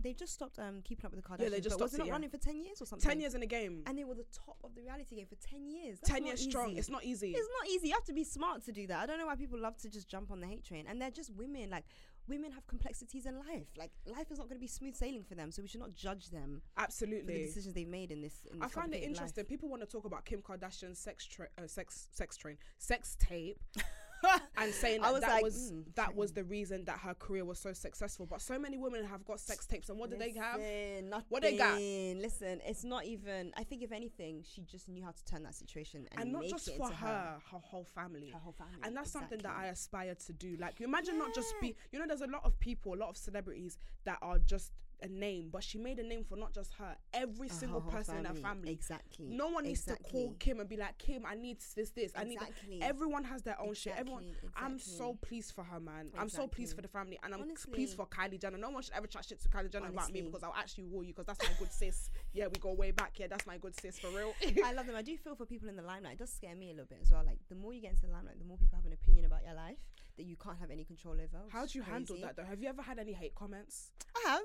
they've 0.00 0.16
just 0.16 0.32
stopped 0.32 0.58
um 0.58 0.80
keeping 0.82 1.04
up 1.06 1.12
with 1.12 1.22
the 1.22 1.28
Kardashians. 1.28 1.42
Yeah, 1.42 1.48
they 1.50 1.60
just 1.60 1.78
but 1.78 1.84
was 1.84 1.92
stopped 1.92 2.06
it 2.06 2.08
yeah. 2.08 2.12
running 2.12 2.30
for 2.30 2.38
ten 2.38 2.62
years 2.62 2.80
or 2.80 2.86
something? 2.86 3.08
Ten 3.08 3.20
years 3.20 3.34
in 3.34 3.42
a 3.42 3.46
game. 3.46 3.82
and 3.86 3.98
they 3.98 4.04
were 4.04 4.14
the 4.14 4.26
top 4.32 4.56
of 4.64 4.74
the 4.74 4.82
reality 4.82 5.16
game 5.16 5.26
for 5.26 5.36
ten 5.36 5.68
years. 5.68 5.98
That's 6.00 6.12
Ten 6.12 6.26
years 6.26 6.42
strong. 6.42 6.76
It's 6.76 6.88
not 6.88 7.04
easy. 7.04 7.32
It's 7.32 7.48
not 7.60 7.68
easy. 7.70 7.88
You 7.88 7.94
have 7.94 8.04
to 8.04 8.14
be 8.14 8.24
smart 8.24 8.64
to 8.64 8.72
do 8.72 8.86
that. 8.86 9.00
I 9.00 9.06
don't 9.06 9.18
know 9.18 9.26
why 9.26 9.36
people 9.36 9.60
love 9.60 9.76
to 9.78 9.90
just 9.90 10.08
jump 10.08 10.30
on 10.30 10.40
the 10.40 10.46
hate 10.46 10.64
train. 10.64 10.86
And 10.88 11.00
they're 11.00 11.10
just 11.10 11.30
women. 11.34 11.70
Like 11.70 11.84
women 12.28 12.50
have 12.52 12.66
complexities 12.66 13.26
in 13.26 13.36
life. 13.38 13.68
Like 13.76 13.90
life 14.06 14.30
is 14.30 14.38
not 14.38 14.48
going 14.48 14.56
to 14.58 14.60
be 14.60 14.66
smooth 14.66 14.94
sailing 14.94 15.24
for 15.24 15.34
them. 15.34 15.50
So 15.50 15.62
we 15.62 15.68
should 15.68 15.80
not 15.80 15.94
judge 15.94 16.30
them 16.30 16.62
for 16.90 17.06
the 17.26 17.32
decisions 17.46 17.74
they've 17.74 17.88
made 17.88 18.10
in 18.12 18.20
this. 18.20 18.34
In 18.52 18.58
this 18.58 18.66
I 18.66 18.68
find 18.68 18.94
it 18.94 19.02
complicated 19.02 19.02
life. 19.02 19.08
interesting. 19.10 19.44
People 19.44 19.68
want 19.68 19.82
to 19.82 19.86
talk 19.86 20.04
about 20.04 20.24
Kim 20.24 20.42
Kardashian's 20.42 20.98
sex 20.98 21.24
tra- 21.26 21.48
uh, 21.58 21.66
sex 21.66 22.08
sex 22.12 22.36
train, 22.36 22.56
sex 22.78 23.16
tape, 23.20 23.58
and 24.58 24.72
saying 24.72 25.02
that 25.02 25.12
was 25.12 25.20
that 25.22 25.30
like, 25.30 25.42
was 25.42 25.72
mm, 25.72 25.84
that 25.94 26.14
was 26.14 26.32
the 26.32 26.44
reason 26.44 26.84
that 26.84 26.98
her 26.98 27.14
career 27.14 27.44
was 27.44 27.58
so 27.58 27.72
successful. 27.72 28.26
But 28.26 28.40
so 28.40 28.58
many 28.58 28.78
women 28.78 29.04
have 29.04 29.24
got 29.24 29.40
sex 29.40 29.66
tapes, 29.66 29.88
and 29.88 29.98
what 29.98 30.10
do 30.10 30.16
they 30.16 30.32
have? 30.32 30.60
Nothing. 31.04 31.26
What 31.28 31.42
they 31.42 31.56
got? 31.56 31.78
Listen, 31.78 32.60
it's 32.66 32.84
not 32.84 33.04
even. 33.04 33.52
I 33.56 33.64
think 33.64 33.82
if 33.82 33.92
anything, 33.92 34.44
she 34.44 34.62
just 34.62 34.88
knew 34.88 35.04
how 35.04 35.10
to 35.12 35.24
turn 35.24 35.42
that 35.44 35.54
situation 35.54 36.06
and, 36.12 36.20
And 36.20 36.32
not 36.32 36.44
just 36.46 36.66
for 36.76 36.84
into 36.84 36.94
her, 36.96 37.38
her 37.50 37.58
whole 37.58 37.86
family. 37.94 38.30
her 38.30 38.38
whole 38.38 38.52
family. 38.52 38.80
And 38.82 38.96
that's 38.96 39.10
something 39.10 39.38
that 39.38 39.54
I 39.56 39.66
aspire 39.66 40.14
to 40.14 40.32
do. 40.32 40.56
Like, 40.58 40.80
you 40.80 40.86
imagine 40.86 41.18
not 41.18 41.34
just 41.34 41.54
be, 41.60 41.74
you 41.92 41.98
know, 41.98 42.06
there's 42.06 42.20
a 42.22 42.26
lot 42.26 42.44
of 42.44 42.58
people, 42.60 42.94
a 42.94 42.96
lot 42.96 43.08
of 43.08 43.16
celebrities 43.16 43.78
that 44.04 44.18
are 44.22 44.38
just 44.38 44.72
a 45.02 45.08
name, 45.08 45.48
but 45.52 45.62
she 45.62 45.78
made 45.78 45.98
a 45.98 46.02
name 46.02 46.24
for 46.24 46.36
not 46.36 46.52
just 46.52 46.72
her, 46.74 46.96
every 47.12 47.48
A 47.48 47.52
single 47.52 47.80
person 47.80 48.18
in 48.18 48.24
her 48.24 48.34
family. 48.34 48.72
Exactly. 48.72 49.26
No 49.28 49.48
one 49.48 49.64
needs 49.64 49.84
to 49.84 49.96
call 49.96 50.34
Kim 50.38 50.60
and 50.60 50.68
be 50.68 50.76
like, 50.76 50.98
Kim, 50.98 51.24
I 51.26 51.34
need 51.34 51.58
this, 51.74 51.90
this. 51.90 52.12
I 52.16 52.24
need 52.24 52.38
that. 52.40 52.50
Everyone 52.80 53.24
has 53.24 53.42
their 53.42 53.60
own 53.60 53.74
shit. 53.74 53.94
Everyone. 53.96 54.24
Exactly, 54.24 54.50
I'm 54.56 54.78
so 54.78 55.18
pleased 55.20 55.52
for 55.54 55.64
her, 55.64 55.80
man. 55.80 56.10
I'm 56.18 56.28
so 56.28 56.46
pleased 56.46 56.74
for 56.74 56.82
the 56.82 56.88
family, 56.88 57.18
and 57.22 57.34
I'm 57.34 57.42
Honestly. 57.42 57.72
pleased 57.72 57.96
for 57.96 58.06
Kylie 58.06 58.40
Jenner. 58.40 58.58
No 58.58 58.70
one 58.70 58.82
should 58.82 58.94
ever 58.94 59.06
chat 59.06 59.24
shit 59.24 59.40
to 59.42 59.48
Kylie 59.48 59.70
Jenner 59.70 59.88
about 59.88 60.12
me 60.12 60.22
because 60.22 60.42
I'll 60.42 60.54
actually 60.56 60.84
rule 60.84 61.02
you 61.02 61.12
because 61.12 61.26
that's 61.26 61.42
my 61.42 61.54
good 61.58 61.72
sis. 61.72 62.10
Yeah, 62.32 62.46
we 62.46 62.58
go 62.60 62.72
way 62.72 62.90
back. 62.90 63.18
Yeah, 63.18 63.26
that's 63.28 63.46
my 63.46 63.58
good 63.58 63.78
sis 63.78 63.98
for 63.98 64.08
real. 64.08 64.34
I 64.64 64.72
love 64.72 64.86
them. 64.86 64.96
I 64.96 65.02
do 65.02 65.16
feel 65.16 65.34
for 65.34 65.46
people 65.46 65.68
in 65.68 65.76
the 65.76 65.82
limelight. 65.82 66.14
It 66.14 66.18
does 66.18 66.32
scare 66.32 66.54
me 66.54 66.70
a 66.70 66.72
little 66.72 66.86
bit 66.86 66.98
as 67.02 67.10
well. 67.10 67.22
Like 67.24 67.38
the 67.48 67.54
more 67.54 67.72
you 67.72 67.80
get 67.80 67.92
into 67.92 68.06
the 68.06 68.12
limelight, 68.12 68.38
the 68.38 68.46
more 68.46 68.56
people 68.56 68.76
have 68.76 68.86
an 68.86 68.92
opinion 68.92 69.24
about 69.24 69.40
your 69.44 69.54
life 69.54 69.78
that 70.16 70.24
you 70.24 70.36
can't 70.36 70.58
have 70.58 70.70
any 70.70 70.84
control 70.84 71.14
over. 71.14 71.44
How 71.48 71.66
do 71.66 71.78
you 71.78 71.82
handle 71.82 72.16
that 72.22 72.36
though? 72.36 72.44
Have 72.44 72.60
you 72.60 72.68
ever 72.68 72.82
had 72.82 72.98
any 72.98 73.12
hate 73.12 73.34
comments? 73.34 73.90
I 74.16 74.30
have, 74.30 74.42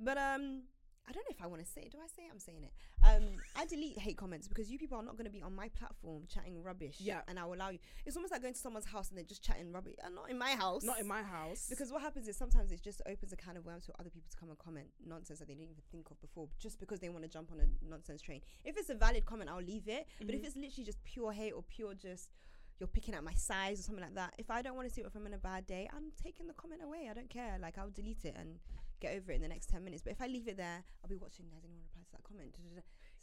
but 0.00 0.16
um, 0.18 0.62
I 1.08 1.12
don't 1.12 1.24
know 1.24 1.30
if 1.36 1.42
I 1.42 1.46
want 1.46 1.60
to 1.64 1.68
say 1.68 1.82
it. 1.82 1.92
Do 1.92 1.98
I 1.98 2.06
say 2.06 2.22
it? 2.26 2.30
I'm 2.32 2.38
saying 2.38 2.62
it. 2.62 2.72
Um, 3.02 3.24
I 3.56 3.64
delete 3.64 3.98
hate 3.98 4.16
comments 4.16 4.46
because 4.46 4.70
you 4.70 4.78
people 4.78 4.96
are 4.98 5.02
not 5.02 5.14
going 5.16 5.24
to 5.24 5.30
be 5.30 5.42
on 5.42 5.54
my 5.54 5.68
platform 5.70 6.22
chatting 6.32 6.62
rubbish. 6.62 6.96
Yeah. 7.00 7.22
and 7.26 7.38
I 7.38 7.44
will 7.46 7.54
allow 7.54 7.70
you. 7.70 7.78
It's 8.06 8.14
almost 8.16 8.30
like 8.32 8.42
going 8.42 8.54
to 8.54 8.60
someone's 8.60 8.84
house 8.86 9.08
and 9.08 9.16
they're 9.18 9.24
just 9.24 9.42
chatting 9.42 9.72
rubbish. 9.72 9.94
Uh, 10.04 10.10
not 10.10 10.30
in 10.30 10.38
my 10.38 10.50
house. 10.50 10.84
Not 10.84 11.00
in 11.00 11.08
my 11.08 11.22
house. 11.22 11.66
Because 11.68 11.90
what 11.90 12.02
happens 12.02 12.28
is 12.28 12.36
sometimes 12.36 12.70
it 12.70 12.80
just 12.82 13.02
opens 13.08 13.32
a 13.32 13.36
can 13.36 13.56
of 13.56 13.64
worms 13.64 13.86
for 13.86 13.92
other 13.98 14.10
people 14.10 14.28
to 14.30 14.36
come 14.36 14.50
and 14.50 14.58
comment 14.58 14.86
nonsense 15.04 15.38
that 15.40 15.48
they 15.48 15.54
didn't 15.54 15.70
even 15.70 15.82
think 15.90 16.10
of 16.10 16.20
before, 16.20 16.48
just 16.60 16.78
because 16.78 17.00
they 17.00 17.08
want 17.08 17.24
to 17.24 17.28
jump 17.30 17.50
on 17.50 17.58
a 17.60 17.66
nonsense 17.88 18.20
train. 18.22 18.40
If 18.64 18.76
it's 18.76 18.90
a 18.90 18.94
valid 18.94 19.24
comment, 19.24 19.50
I'll 19.50 19.62
leave 19.62 19.88
it. 19.88 20.06
But 20.18 20.28
Mm-hmm. 20.28 20.36
if 20.36 20.44
it's 20.46 20.56
literally 20.56 20.84
just 20.84 21.02
pure 21.04 21.32
hate 21.32 21.52
or 21.52 21.62
pure 21.64 21.94
just 21.94 22.30
you're 22.78 22.86
picking 22.86 23.14
at 23.14 23.22
my 23.22 23.34
size 23.34 23.78
or 23.80 23.82
something 23.82 24.04
like 24.04 24.14
that, 24.14 24.32
if 24.38 24.50
I 24.50 24.62
don't 24.62 24.74
want 24.76 24.88
to 24.88 24.94
see 24.94 25.02
it 25.02 25.06
if 25.06 25.14
I'm 25.14 25.26
in 25.26 25.34
a 25.34 25.38
bad 25.38 25.66
day, 25.66 25.86
I'm 25.94 26.12
taking 26.22 26.46
the 26.46 26.54
comment 26.54 26.80
away. 26.82 27.08
I 27.10 27.14
don't 27.14 27.28
care. 27.28 27.58
Like 27.60 27.76
I'll 27.78 27.90
delete 27.90 28.24
it 28.24 28.34
and 28.38 28.58
get 29.00 29.16
over 29.16 29.32
it 29.32 29.36
in 29.36 29.42
the 29.42 29.48
next 29.48 29.68
ten 29.68 29.82
minutes. 29.84 30.02
But 30.02 30.12
if 30.12 30.20
I 30.20 30.26
leave 30.26 30.48
it 30.48 30.56
there, 30.56 30.82
I'll 31.02 31.08
be 31.10 31.16
watching. 31.16 31.46
Has 31.54 31.64
anyone 31.64 31.82
replied 31.88 32.06
to 32.06 32.12
that 32.12 32.22
comment? 32.24 32.54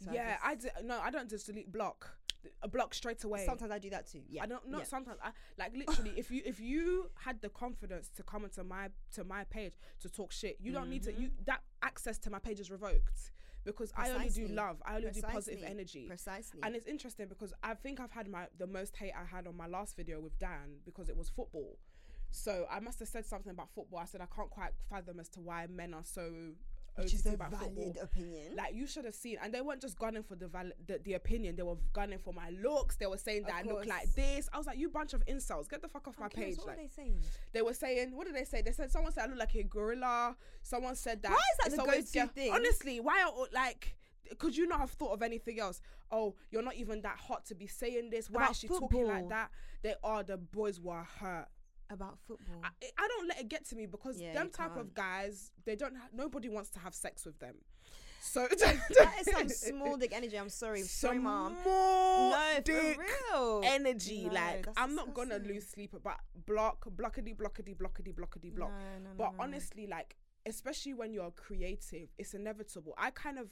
So 0.04 0.12
yeah, 0.12 0.36
just- 0.36 0.46
I 0.76 0.80
d- 0.82 0.88
no, 0.88 1.00
I 1.00 1.10
don't 1.10 1.30
just 1.30 1.46
delete 1.48 1.72
block. 1.72 2.18
A 2.62 2.68
block 2.68 2.94
straight 2.94 3.24
away. 3.24 3.46
sometimes 3.46 3.72
I 3.72 3.80
do 3.80 3.90
that 3.90 4.08
too. 4.08 4.22
Yeah, 4.30 4.44
I 4.44 4.46
don't 4.46 4.66
not 4.70 4.80
yeah. 4.80 4.84
sometimes 4.86 5.18
I 5.24 5.32
like 5.58 5.76
literally 5.88 6.14
if 6.16 6.30
you 6.32 6.42
if 6.46 6.60
you 6.60 7.10
had 7.16 7.42
the 7.42 7.50
confidence 7.50 8.10
to 8.16 8.24
come 8.24 8.46
into 8.46 8.64
my 8.64 8.90
to 9.16 9.24
my 9.24 9.44
page 9.44 9.74
to 10.02 10.10
talk 10.10 10.32
shit, 10.32 10.58
you 10.62 10.72
don't 10.72 10.90
need 10.90 11.04
to 11.04 11.14
you 11.14 11.32
that 11.46 11.62
access 11.82 12.18
to 12.20 12.30
my 12.30 12.40
page 12.40 12.60
is 12.60 12.70
revoked 12.72 13.32
because 13.66 13.92
I 13.98 14.12
only 14.12 14.30
do 14.30 14.46
Mm-hmm. 14.46 14.56
Love. 14.56 14.82
I 14.86 14.96
only 14.96 15.10
do 15.12 15.22
positive 15.24 15.64
energy. 15.66 16.06
Precisely. 16.08 16.62
And 16.64 16.76
it's 16.76 16.88
interesting 16.88 17.28
because 17.28 17.54
I 17.64 17.74
think 17.74 18.00
I've 18.00 18.12
had 18.12 18.30
my 18.30 18.48
the 18.58 18.68
most 18.68 18.96
hate 18.96 19.14
I 19.20 19.26
had 19.26 19.46
on 19.48 19.58
my 19.58 19.68
last 19.68 19.98
video 19.98 20.22
with 20.22 20.38
Dan 20.40 20.78
because 20.86 21.10
it 21.10 21.18
was 21.18 21.28
football. 21.28 21.78
So 22.30 22.66
I 22.72 22.80
must 22.80 23.00
have 23.00 23.08
said 23.08 23.26
something 23.26 23.52
about 23.52 23.70
football. 23.74 24.00
I 24.00 24.06
said 24.06 24.22
I 24.22 24.28
can't 24.34 24.50
quite 24.50 24.72
fathom 24.90 25.20
as 25.20 25.30
to 25.30 25.40
why 25.40 25.68
men 25.68 25.94
are 25.94 26.04
so 26.04 26.32
which 26.98 27.14
is 27.14 27.26
a 27.26 27.38
valid 27.38 27.52
football. 27.52 27.94
opinion. 28.02 28.56
Like 28.56 28.74
you 28.74 28.88
should 28.88 29.06
have 29.06 29.16
seen, 29.16 29.38
and 29.42 29.54
they 29.54 29.62
weren't 29.62 29.82
just 29.82 29.98
gunning 30.00 30.24
for 30.24 30.36
the, 30.36 30.48
val- 30.48 30.72
the 30.88 31.00
the 31.04 31.14
opinion. 31.14 31.56
They 31.56 31.64
were 31.64 31.78
gunning 31.94 32.20
for 32.20 32.34
my 32.34 32.50
looks. 32.62 32.96
They 32.96 33.06
were 33.06 33.18
saying 33.18 33.44
Of 33.44 33.48
that 33.48 33.66
I 33.66 33.68
look 33.68 33.86
like 33.86 34.14
this. 34.14 34.50
I 34.52 34.58
was 34.58 34.68
like, 34.68 34.78
you 34.78 34.90
bunch 34.90 35.14
of 35.14 35.24
insults, 35.28 35.68
get 35.68 35.82
the 35.82 35.88
fuck 35.88 36.08
off 36.08 36.18
my 36.20 36.28
page. 36.28 36.58
what 36.58 36.68
like 36.68 36.78
are 36.78 36.82
they 36.82 36.88
saying? 36.88 37.20
they 37.54 37.62
were 37.62 37.74
saying, 37.74 38.16
what 38.16 38.26
did 38.26 38.36
they 38.36 38.46
say? 38.46 38.62
They 38.62 38.72
said 38.72 38.92
someone 38.92 39.12
said 39.12 39.26
I 39.26 39.28
look 39.28 39.40
like 39.40 39.56
a 39.56 39.64
gorilla. 39.64 40.36
Someone 40.64 40.96
said 40.96 41.22
that. 41.22 41.32
Why 41.32 41.38
is 41.38 41.72
that 41.72 41.78
the 41.78 41.92
go-to 41.92 42.34
thing? 42.34 42.52
Honestly, 42.52 43.00
why 43.00 43.24
are 43.24 43.32
like? 43.54 43.96
Could 44.40 44.58
you 44.58 44.68
not 44.68 44.80
have 44.80 44.92
thought 44.92 45.14
of 45.14 45.22
anything 45.22 45.58
else? 45.60 45.80
Oh, 46.12 46.36
you're 46.52 46.62
not 46.64 46.76
even 46.76 47.02
that 47.04 47.16
hot 47.18 47.46
to 47.46 47.56
be 47.56 47.66
saying 47.66 48.10
this. 48.10 48.30
Why 48.30 48.42
About 48.42 48.52
is 48.52 48.60
she 48.60 48.68
talking 48.68 49.08
like 49.08 49.30
that? 49.30 49.52
They 49.84 49.94
are 50.04 50.22
the 50.22 50.36
boys 50.36 50.82
were 50.82 51.08
hurt. 51.20 51.48
About 51.90 52.18
football. 52.28 52.62
I, 52.64 52.70
I 52.98 53.08
don't 53.08 53.28
let 53.28 53.40
it 53.40 53.48
get 53.50 53.66
to 53.70 53.76
me 53.76 53.86
because 53.86 54.20
Yeah, 54.20 54.34
them 54.34 54.50
type 54.50 54.72
of 54.72 54.94
can't. 54.94 54.94
guys, 54.96 55.52
they 55.66 55.76
don't. 55.76 55.96
Ha- 55.96 56.10
nobody 56.14 56.50
wants 56.50 56.70
to 56.72 56.80
have 56.80 56.94
sex 56.94 57.26
with 57.26 57.40
them. 57.40 57.56
So 58.20 58.46
that 58.50 59.14
is 59.22 59.28
some 59.34 59.48
small 59.50 59.96
dick 59.96 60.12
energy. 60.14 60.38
I'm 60.38 60.50
sorry. 60.50 60.82
sorry, 60.82 61.20
mom. 61.20 61.54
more 61.64 62.32
No, 62.32 62.60
dick 62.64 63.00
real. 63.32 63.62
energy. 63.64 64.26
No, 64.26 64.34
like 64.34 64.68
I'm 64.76 64.96
not 64.96 65.14
gonna 65.14 65.38
lose 65.40 65.68
sleep 65.68 65.94
about 65.94 66.18
block, 66.46 66.86
blockity, 66.98 67.36
blockity, 67.38 67.76
blockity, 67.78 68.14
blockity, 68.14 68.54
block. 68.54 68.72
No, 68.72 69.10
no, 69.10 69.16
but 69.18 69.34
honestly, 69.40 69.88
like 69.88 70.18
especially 70.46 70.94
when 70.94 71.14
you're 71.14 71.32
creative, 71.32 72.10
it's 72.18 72.34
inevitable. 72.34 72.94
I 72.98 73.12
kind 73.12 73.38
of, 73.40 73.48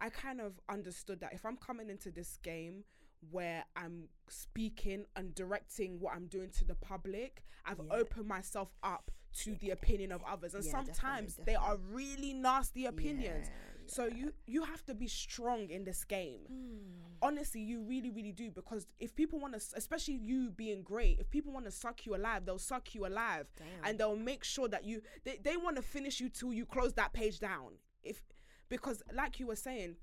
I 0.00 0.08
kind 0.10 0.40
of 0.40 0.60
understood 0.70 1.20
that 1.20 1.32
if 1.34 1.44
I'm 1.44 1.56
coming 1.56 1.90
into 1.90 2.10
this 2.10 2.38
game 2.42 2.84
where 3.30 3.64
I'm 3.76 4.08
speaking 4.28 5.04
and 5.16 5.34
directing 5.34 6.00
what 6.00 6.14
I'm 6.14 6.26
doing 6.26 6.50
to 6.58 6.64
the 6.64 6.74
public, 6.74 7.42
I've 7.64 7.78
Yeah. 7.78 7.92
opened 7.96 8.26
myself 8.28 8.74
up 8.82 9.10
to 9.42 9.56
the 9.56 9.70
opinion 9.70 10.12
of 10.12 10.22
others, 10.24 10.54
and 10.54 10.64
Yeah, 10.64 10.70
sometimes 10.70 11.36
definitely, 11.36 11.44
they 11.52 11.56
are 11.56 11.76
really 11.76 12.32
nasty 12.34 12.86
opinions. 12.86 13.48
Yeah, 13.48 13.54
So 13.86 14.06
you 14.06 14.32
you 14.46 14.62
have 14.64 14.82
to 14.86 14.94
be 14.94 15.06
strong 15.08 15.68
in 15.68 15.84
this 15.84 16.04
game. 16.04 16.40
Hmm. 16.46 17.16
Honestly, 17.20 17.60
you 17.60 17.82
really 17.82 18.10
really 18.10 18.32
do 18.32 18.50
because 18.50 18.86
if 18.98 19.14
people 19.14 19.38
want 19.40 19.52
to, 19.60 19.76
especially 19.76 20.14
you 20.14 20.50
being 20.50 20.82
great, 20.82 21.18
if 21.20 21.28
people 21.30 21.52
want 21.52 21.64
to 21.66 21.70
suck 21.70 22.06
you 22.06 22.14
alive, 22.14 22.46
they'll 22.46 22.58
suck 22.58 22.94
you 22.94 23.04
alive, 23.06 23.46
Damn. 23.58 23.66
and 23.84 23.98
they'll 23.98 24.16
make 24.16 24.42
sure 24.44 24.68
that 24.68 24.84
you 24.84 25.02
they, 25.24 25.36
they 25.38 25.56
want 25.58 25.76
to 25.76 25.82
finish 25.82 26.18
you 26.20 26.28
till 26.30 26.52
you 26.52 26.64
close 26.64 26.94
that 26.94 27.12
page 27.12 27.40
down. 27.40 27.78
If 28.02 28.22
because 28.70 29.02
like 29.12 29.38
you 29.40 29.46
were 29.48 29.56
saying, 29.56 29.96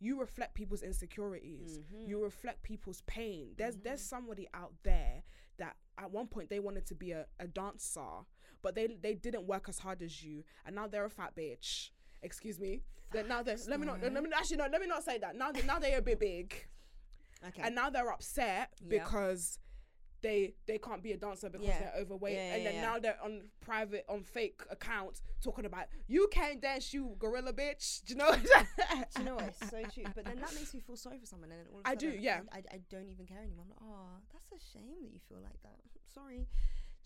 you 0.00 0.18
reflect 0.18 0.54
people's 0.54 0.82
insecurities, 0.82 1.78
Mm-hmm. 1.78 2.08
you 2.08 2.22
reflect 2.22 2.62
people's 2.62 3.02
pain. 3.06 3.50
There's 3.56 3.76
there's 3.76 4.00
somebody 4.00 4.48
out 4.54 4.72
there 4.82 5.22
that 5.58 5.76
at 5.98 6.10
one 6.10 6.26
point 6.26 6.48
they 6.48 6.58
wanted 6.60 6.86
to 6.86 6.94
be 6.94 7.12
a, 7.12 7.26
a 7.38 7.46
dancer, 7.46 8.00
but 8.62 8.74
they 8.74 8.86
they 9.00 9.14
didn't 9.14 9.46
work 9.46 9.68
as 9.68 9.78
hard 9.78 10.00
as 10.02 10.22
you, 10.24 10.44
and 10.64 10.74
now 10.74 10.86
they're 10.86 11.04
a 11.04 11.10
fat 11.10 11.34
bitch. 11.36 11.90
Excuse 12.22 12.58
me. 12.58 12.82
Now 13.28 13.42
they 13.42 13.56
let 13.68 13.80
me 13.80 13.86
not 13.86 14.00
let 14.02 14.12
me 14.22 14.30
actually 14.34 14.56
no 14.58 14.66
let 14.70 14.80
me 14.80 14.86
not 14.86 15.04
say 15.04 15.18
that. 15.18 15.36
Now 15.36 15.52
they, 15.52 15.62
now 15.62 15.78
they're 15.78 15.98
a 15.98 16.02
bit 16.02 16.18
big, 16.20 16.54
Okay. 17.48 17.62
and 17.62 17.74
now 17.74 17.90
they're 17.90 18.10
upset 18.12 18.70
Yeah. 18.80 18.88
because. 19.02 19.58
They, 20.22 20.54
they 20.66 20.78
can't 20.78 21.02
be 21.02 21.12
a 21.12 21.16
dancer 21.16 21.48
because 21.48 21.66
Yeah. 21.66 21.78
they're 21.80 22.02
overweight, 22.02 22.36
Yeah, 22.36 22.54
and 22.54 22.66
then 22.66 22.82
now 22.82 22.98
they're 22.98 23.18
on 23.22 23.44
private, 23.60 24.04
on 24.08 24.22
fake 24.22 24.60
accounts 24.70 25.22
talking 25.42 25.64
about 25.64 25.86
you 26.06 26.28
can't 26.30 26.60
dance, 26.60 26.92
you 26.92 27.16
gorilla 27.18 27.52
bitch. 27.52 28.04
Do 28.04 28.12
you 28.14 28.18
know? 28.18 28.32
Do 28.34 28.40
you 29.18 29.24
know 29.24 29.36
what? 29.36 29.54
It's 29.60 29.70
so 29.70 29.82
true. 29.92 30.04
But 30.14 30.24
then 30.24 30.38
that 30.40 30.54
makes 30.54 30.74
me 30.74 30.80
feel 30.80 30.96
sorry 30.96 31.18
for 31.18 31.26
someone, 31.26 31.50
and 31.50 31.60
then 31.60 31.66
all 31.72 31.80
of 31.80 31.86
a 31.86 31.88
I 31.88 31.94
do, 31.94 32.08
yeah. 32.08 32.40
I, 32.52 32.58
I, 32.58 32.62
I 32.74 32.80
don't 32.90 33.08
even 33.08 33.26
care 33.26 33.38
anymore. 33.38 33.64
I'm 33.64 33.70
like, 33.70 33.78
oh, 33.82 34.20
that's 34.32 34.62
a 34.62 34.72
shame 34.72 35.02
that 35.02 35.12
you 35.12 35.20
feel 35.28 35.38
like 35.42 35.60
that. 35.62 35.80
sorry. 36.14 36.46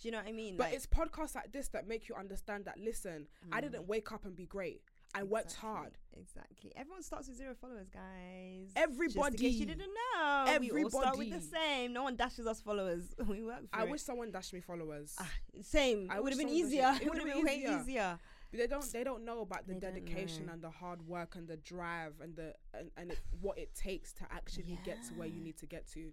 Do 0.01 0.09
you 0.09 0.13
know 0.13 0.19
what 0.19 0.27
I 0.27 0.33
mean? 0.33 0.57
But 0.57 0.65
Like, 0.65 0.75
it's 0.75 0.87
podcasts 0.87 1.35
like 1.35 1.53
this 1.53 1.69
that 1.69 1.87
make 1.87 2.09
you 2.09 2.15
understand 2.17 2.65
that 2.65 2.79
listen, 2.79 3.29
I 3.53 3.61
mm. 3.61 3.63
didn't 3.63 3.87
wake 3.87 4.11
up 4.13 4.25
and 4.25 4.35
be 4.35 4.47
great. 4.47 4.83
I 5.15 5.23
worked 5.23 5.55
hard. 5.55 5.93
Exactly. 6.17 6.73
Everyone 6.77 7.03
starts 7.03 7.29
with 7.29 7.37
zero 7.37 7.55
followers, 7.61 7.89
guys. 7.89 8.67
Just 8.67 8.77
in 8.77 8.83
Everybody. 8.83 9.37
case 9.37 9.55
you 9.55 9.67
didn't 9.67 9.91
know, 10.17 10.59
we 10.61 10.83
all 10.83 10.91
start 10.91 11.19
with 11.19 11.31
the 11.31 11.41
same. 11.41 11.93
No 11.93 12.03
one 12.05 12.17
dashes 12.17 12.47
us 12.47 12.61
followers. 12.61 13.03
we 13.29 13.43
work 13.43 13.61
for 13.71 13.81
I 13.81 13.85
it. 13.85 13.91
wish 13.91 14.03
someone 14.03 14.31
dashed 14.31 14.53
me 14.53 14.61
followers. 14.61 15.15
Ah, 15.19 15.31
same. 15.63 16.09
I 16.11 16.17
it 16.17 16.23
would 16.23 16.33
have 16.33 16.39
been 16.39 16.49
easier. 16.49 16.93
it. 16.97 17.03
It 17.03 17.09
would 17.09 17.19
have 17.19 17.33
been 17.33 17.45
way 17.45 17.65
easier. 17.81 18.19
But 18.51 18.61
they 18.61 18.67
don't 18.69 18.93
they 18.93 19.03
don't 19.05 19.25
know 19.25 19.41
about 19.41 19.67
the 19.67 19.75
They 19.75 19.81
dedication 19.81 20.49
and 20.49 20.63
the 20.63 20.71
hard 20.71 21.07
work 21.07 21.35
and 21.35 21.49
the 21.49 21.57
drive 21.57 22.15
and 22.21 22.37
the 22.37 22.55
and, 22.73 22.91
and 22.97 23.11
it, 23.13 23.19
what 23.41 23.59
it 23.59 23.75
takes 23.75 24.13
to 24.15 24.25
actually 24.31 24.79
get 24.85 25.03
to 25.09 25.15
where 25.15 25.27
you 25.29 25.41
need 25.41 25.57
to 25.59 25.67
get 25.67 25.89
to. 25.93 26.13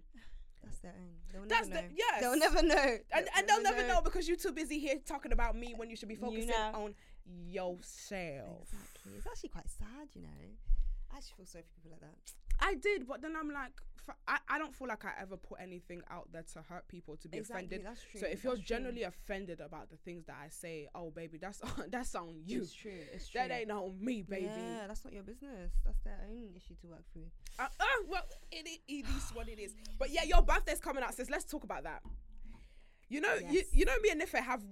That's 0.64 0.78
their 0.78 0.92
own. 0.92 1.10
They'll 1.32 1.48
That's 1.48 1.68
never 1.68 1.82
the- 1.82 1.88
know. 1.88 1.94
yes. 1.96 2.20
They'll 2.20 2.38
never 2.38 2.62
know. 2.62 2.96
And 3.12 3.28
and 3.36 3.48
they'll 3.48 3.62
never 3.62 3.86
know 3.86 4.00
because 4.00 4.26
you're 4.28 4.36
too 4.36 4.52
busy 4.52 4.78
here 4.78 4.96
talking 5.04 5.32
about 5.32 5.56
me 5.56 5.74
when 5.76 5.90
you 5.90 5.96
should 5.96 6.08
be 6.08 6.14
focusing 6.14 6.50
know. 6.50 6.70
on 6.74 6.94
yourself. 7.26 8.68
Exactly. 8.72 9.12
It's 9.16 9.26
actually 9.26 9.48
quite 9.50 9.68
sad, 9.70 10.08
you 10.14 10.22
know. 10.22 10.28
I 11.12 11.16
actually 11.16 11.34
feel 11.38 11.46
sorry 11.46 11.64
for 11.64 11.80
people 11.80 11.90
like 11.92 12.00
that. 12.00 12.16
I 12.60 12.74
did, 12.74 13.06
but 13.06 13.22
then 13.22 13.34
I'm 13.38 13.50
like, 13.50 13.72
I, 14.26 14.38
I 14.48 14.58
don't 14.58 14.74
feel 14.74 14.88
like 14.88 15.04
I 15.04 15.10
ever 15.20 15.36
put 15.36 15.58
anything 15.60 16.02
out 16.10 16.28
there 16.32 16.42
to 16.54 16.62
hurt 16.62 16.88
people 16.88 17.16
to 17.18 17.28
be 17.28 17.38
Exactly, 17.38 17.66
offended. 17.66 17.86
that's 17.86 18.00
true, 18.10 18.20
So 18.20 18.26
if 18.26 18.42
you're 18.42 18.54
that's 18.56 18.66
true. 18.66 18.76
generally 18.76 19.02
offended 19.04 19.60
about 19.60 19.90
the 19.90 19.96
things 19.98 20.24
that 20.26 20.36
I 20.44 20.48
say, 20.48 20.88
oh 20.94 21.10
baby, 21.10 21.38
that's 21.38 21.60
that's 21.88 22.14
on 22.16 22.34
you. 22.44 22.62
It's 22.62 22.72
true. 22.72 22.90
It's 23.12 23.28
true. 23.28 23.40
That 23.40 23.50
ain't 23.52 23.70
on 23.70 23.96
me, 24.00 24.22
baby. 24.22 24.46
Yeah, 24.46 24.86
that's 24.88 25.04
not 25.04 25.12
your 25.12 25.22
business. 25.22 25.72
That's 25.84 26.00
their 26.00 26.18
own 26.28 26.48
issue 26.56 26.74
to 26.80 26.86
work 26.88 27.04
through. 27.12 27.26
Uh, 27.58 27.68
uh, 27.78 27.84
well, 28.08 28.22
it, 28.50 28.66
it, 28.66 28.80
it 28.92 29.04
is 29.16 29.30
what 29.34 29.48
it 29.48 29.58
is. 29.60 29.74
But 29.98 30.10
yeah, 30.10 30.24
your 30.24 30.42
birthday's 30.42 30.80
coming 30.80 31.02
up, 31.04 31.12
sis. 31.12 31.30
Let's 31.30 31.44
talk 31.44 31.62
about 31.64 31.84
that. 31.84 32.02
You 33.08 33.20
know, 33.20 33.34
you, 33.34 33.46
Yes. 33.50 33.66
you 33.72 33.84
know, 33.84 33.94
me 34.02 34.08
and 34.10 34.18
Nife 34.20 34.32
have 34.32 34.62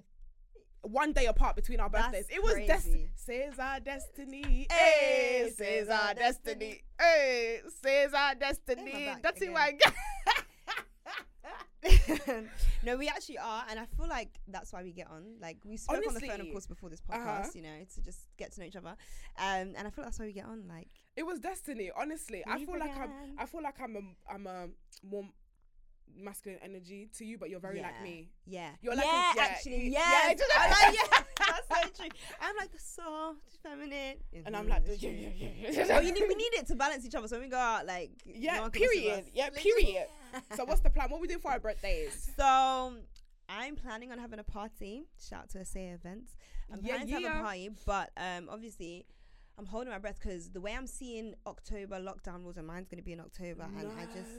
one 0.82 1.12
day 1.12 1.26
apart 1.26 1.56
between 1.56 1.80
our 1.80 1.90
That's 1.90 2.06
birthdays. 2.06 2.26
It 2.30 2.42
was 2.42 2.54
destiny. 2.66 3.10
Says 3.14 3.58
our 3.58 3.80
destiny. 3.80 4.66
Hey, 4.70 5.52
says 5.56 5.88
our 5.88 6.14
destiny. 6.14 6.82
Hey, 6.98 7.60
says 7.82 8.14
our 8.14 8.34
destiny. 8.34 9.10
That's 9.22 9.40
it. 9.40 9.52
get. 9.78 9.94
no, 12.82 12.96
we 12.96 13.08
actually 13.08 13.38
are, 13.38 13.64
and 13.70 13.78
I 13.78 13.86
feel 13.96 14.08
like 14.08 14.28
that's 14.48 14.72
why 14.72 14.82
we 14.82 14.92
get 14.92 15.08
on. 15.10 15.36
Like 15.40 15.58
we 15.64 15.76
spoke 15.76 16.06
on 16.06 16.14
the 16.14 16.20
phone, 16.20 16.40
of 16.40 16.50
course, 16.52 16.66
before 16.66 16.90
this 16.90 17.00
podcast, 17.00 17.40
uh-huh. 17.40 17.50
you 17.54 17.62
know, 17.62 17.86
to 17.94 18.02
just 18.02 18.26
get 18.36 18.52
to 18.52 18.60
know 18.60 18.66
each 18.66 18.76
other. 18.76 18.96
Um, 19.38 19.74
and 19.76 19.78
I 19.78 19.90
feel 19.90 20.04
like 20.04 20.06
that's 20.06 20.18
why 20.18 20.26
we 20.26 20.32
get 20.32 20.46
on. 20.46 20.64
Like, 20.68 20.88
It 21.16 21.24
was 21.24 21.40
destiny. 21.40 21.90
Honestly, 21.96 22.42
I 22.46 22.64
feel 22.64 22.78
like 22.78 22.96
I'm. 22.96 23.10
I 23.38 23.46
feel 23.46 23.62
like 23.62 23.80
I'm 23.80 23.96
a. 23.96 24.32
I'm 24.32 24.46
a 24.46 24.68
more 25.02 25.24
masculine 26.18 26.58
energy 26.62 27.08
to 27.18 27.24
you, 27.24 27.38
but 27.38 27.50
you're 27.50 27.60
very 27.60 27.80
like 27.80 28.02
me. 28.02 28.30
Yeah, 28.46 28.70
You're 28.82 28.94
like 28.94 29.04
a- 29.04 29.08
yeah, 29.08 29.32
yeah, 29.36 29.42
actually, 29.42 29.88
yeah, 29.88 30.00
yeah, 30.30 30.44
I 30.58 30.68
like, 30.86 30.94
yeah. 30.94 31.18
That's 31.38 31.68
so 31.68 31.74
literally. 31.86 32.10
I'm 32.40 32.56
like 32.56 32.72
the 32.72 32.78
soft, 32.78 33.38
feminine, 33.62 34.16
And 34.46 34.56
I'm 34.56 34.68
like, 34.68 34.82
yeah, 34.86 35.10
yeah, 35.10 35.28
yeah, 35.36 35.70
yeah. 35.70 35.86
well, 35.88 36.02
you 36.02 36.12
need, 36.12 36.24
we 36.28 36.34
need 36.34 36.54
it 36.54 36.66
to 36.68 36.74
balance 36.76 37.04
each 37.06 37.14
other. 37.14 37.28
So 37.28 37.36
when 37.36 37.46
we 37.46 37.50
go 37.50 37.58
out, 37.58 37.86
like, 37.86 38.10
Yeah, 38.26 38.60
one 38.60 38.70
can 38.70 38.80
mess 38.82 38.90
with 38.90 39.02
period. 39.02 39.24
Yeah, 39.34 39.48
period. 39.50 40.06
so 40.56 40.64
what's 40.64 40.80
the 40.80 40.90
plan? 40.90 41.10
What 41.10 41.18
are 41.18 41.20
we 41.20 41.26
doing 41.28 41.40
for 41.40 41.50
our 41.50 41.58
birthdays? 41.60 42.30
So 42.36 42.92
I'm 43.48 43.76
planning 43.76 44.12
on 44.12 44.18
having 44.18 44.38
a 44.38 44.44
party. 44.44 45.04
Shout 45.28 45.40
out 45.44 45.50
to 45.50 45.58
Asaya 45.58 45.94
Events. 45.94 46.34
I'm 46.72 46.80
Yeah, 46.82 46.98
planning 46.98 47.14
to 47.22 47.28
have 47.28 47.36
a 47.40 47.42
party, 47.42 47.70
but 47.86 48.10
um, 48.16 48.48
obviously. 48.50 49.06
I'm 49.60 49.66
holding 49.66 49.92
my 49.92 49.98
breath 49.98 50.18
because 50.18 50.48
the 50.48 50.60
way 50.60 50.74
I'm 50.74 50.86
seeing 50.86 51.34
October 51.46 52.00
lockdown 52.00 52.42
rules 52.42 52.56
and 52.56 52.66
mine's 52.66 52.88
going 52.88 52.96
to 52.96 53.04
be 53.04 53.12
in 53.12 53.20
October, 53.20 53.68
and 53.78 53.88
I 53.92 54.06
just, 54.06 54.30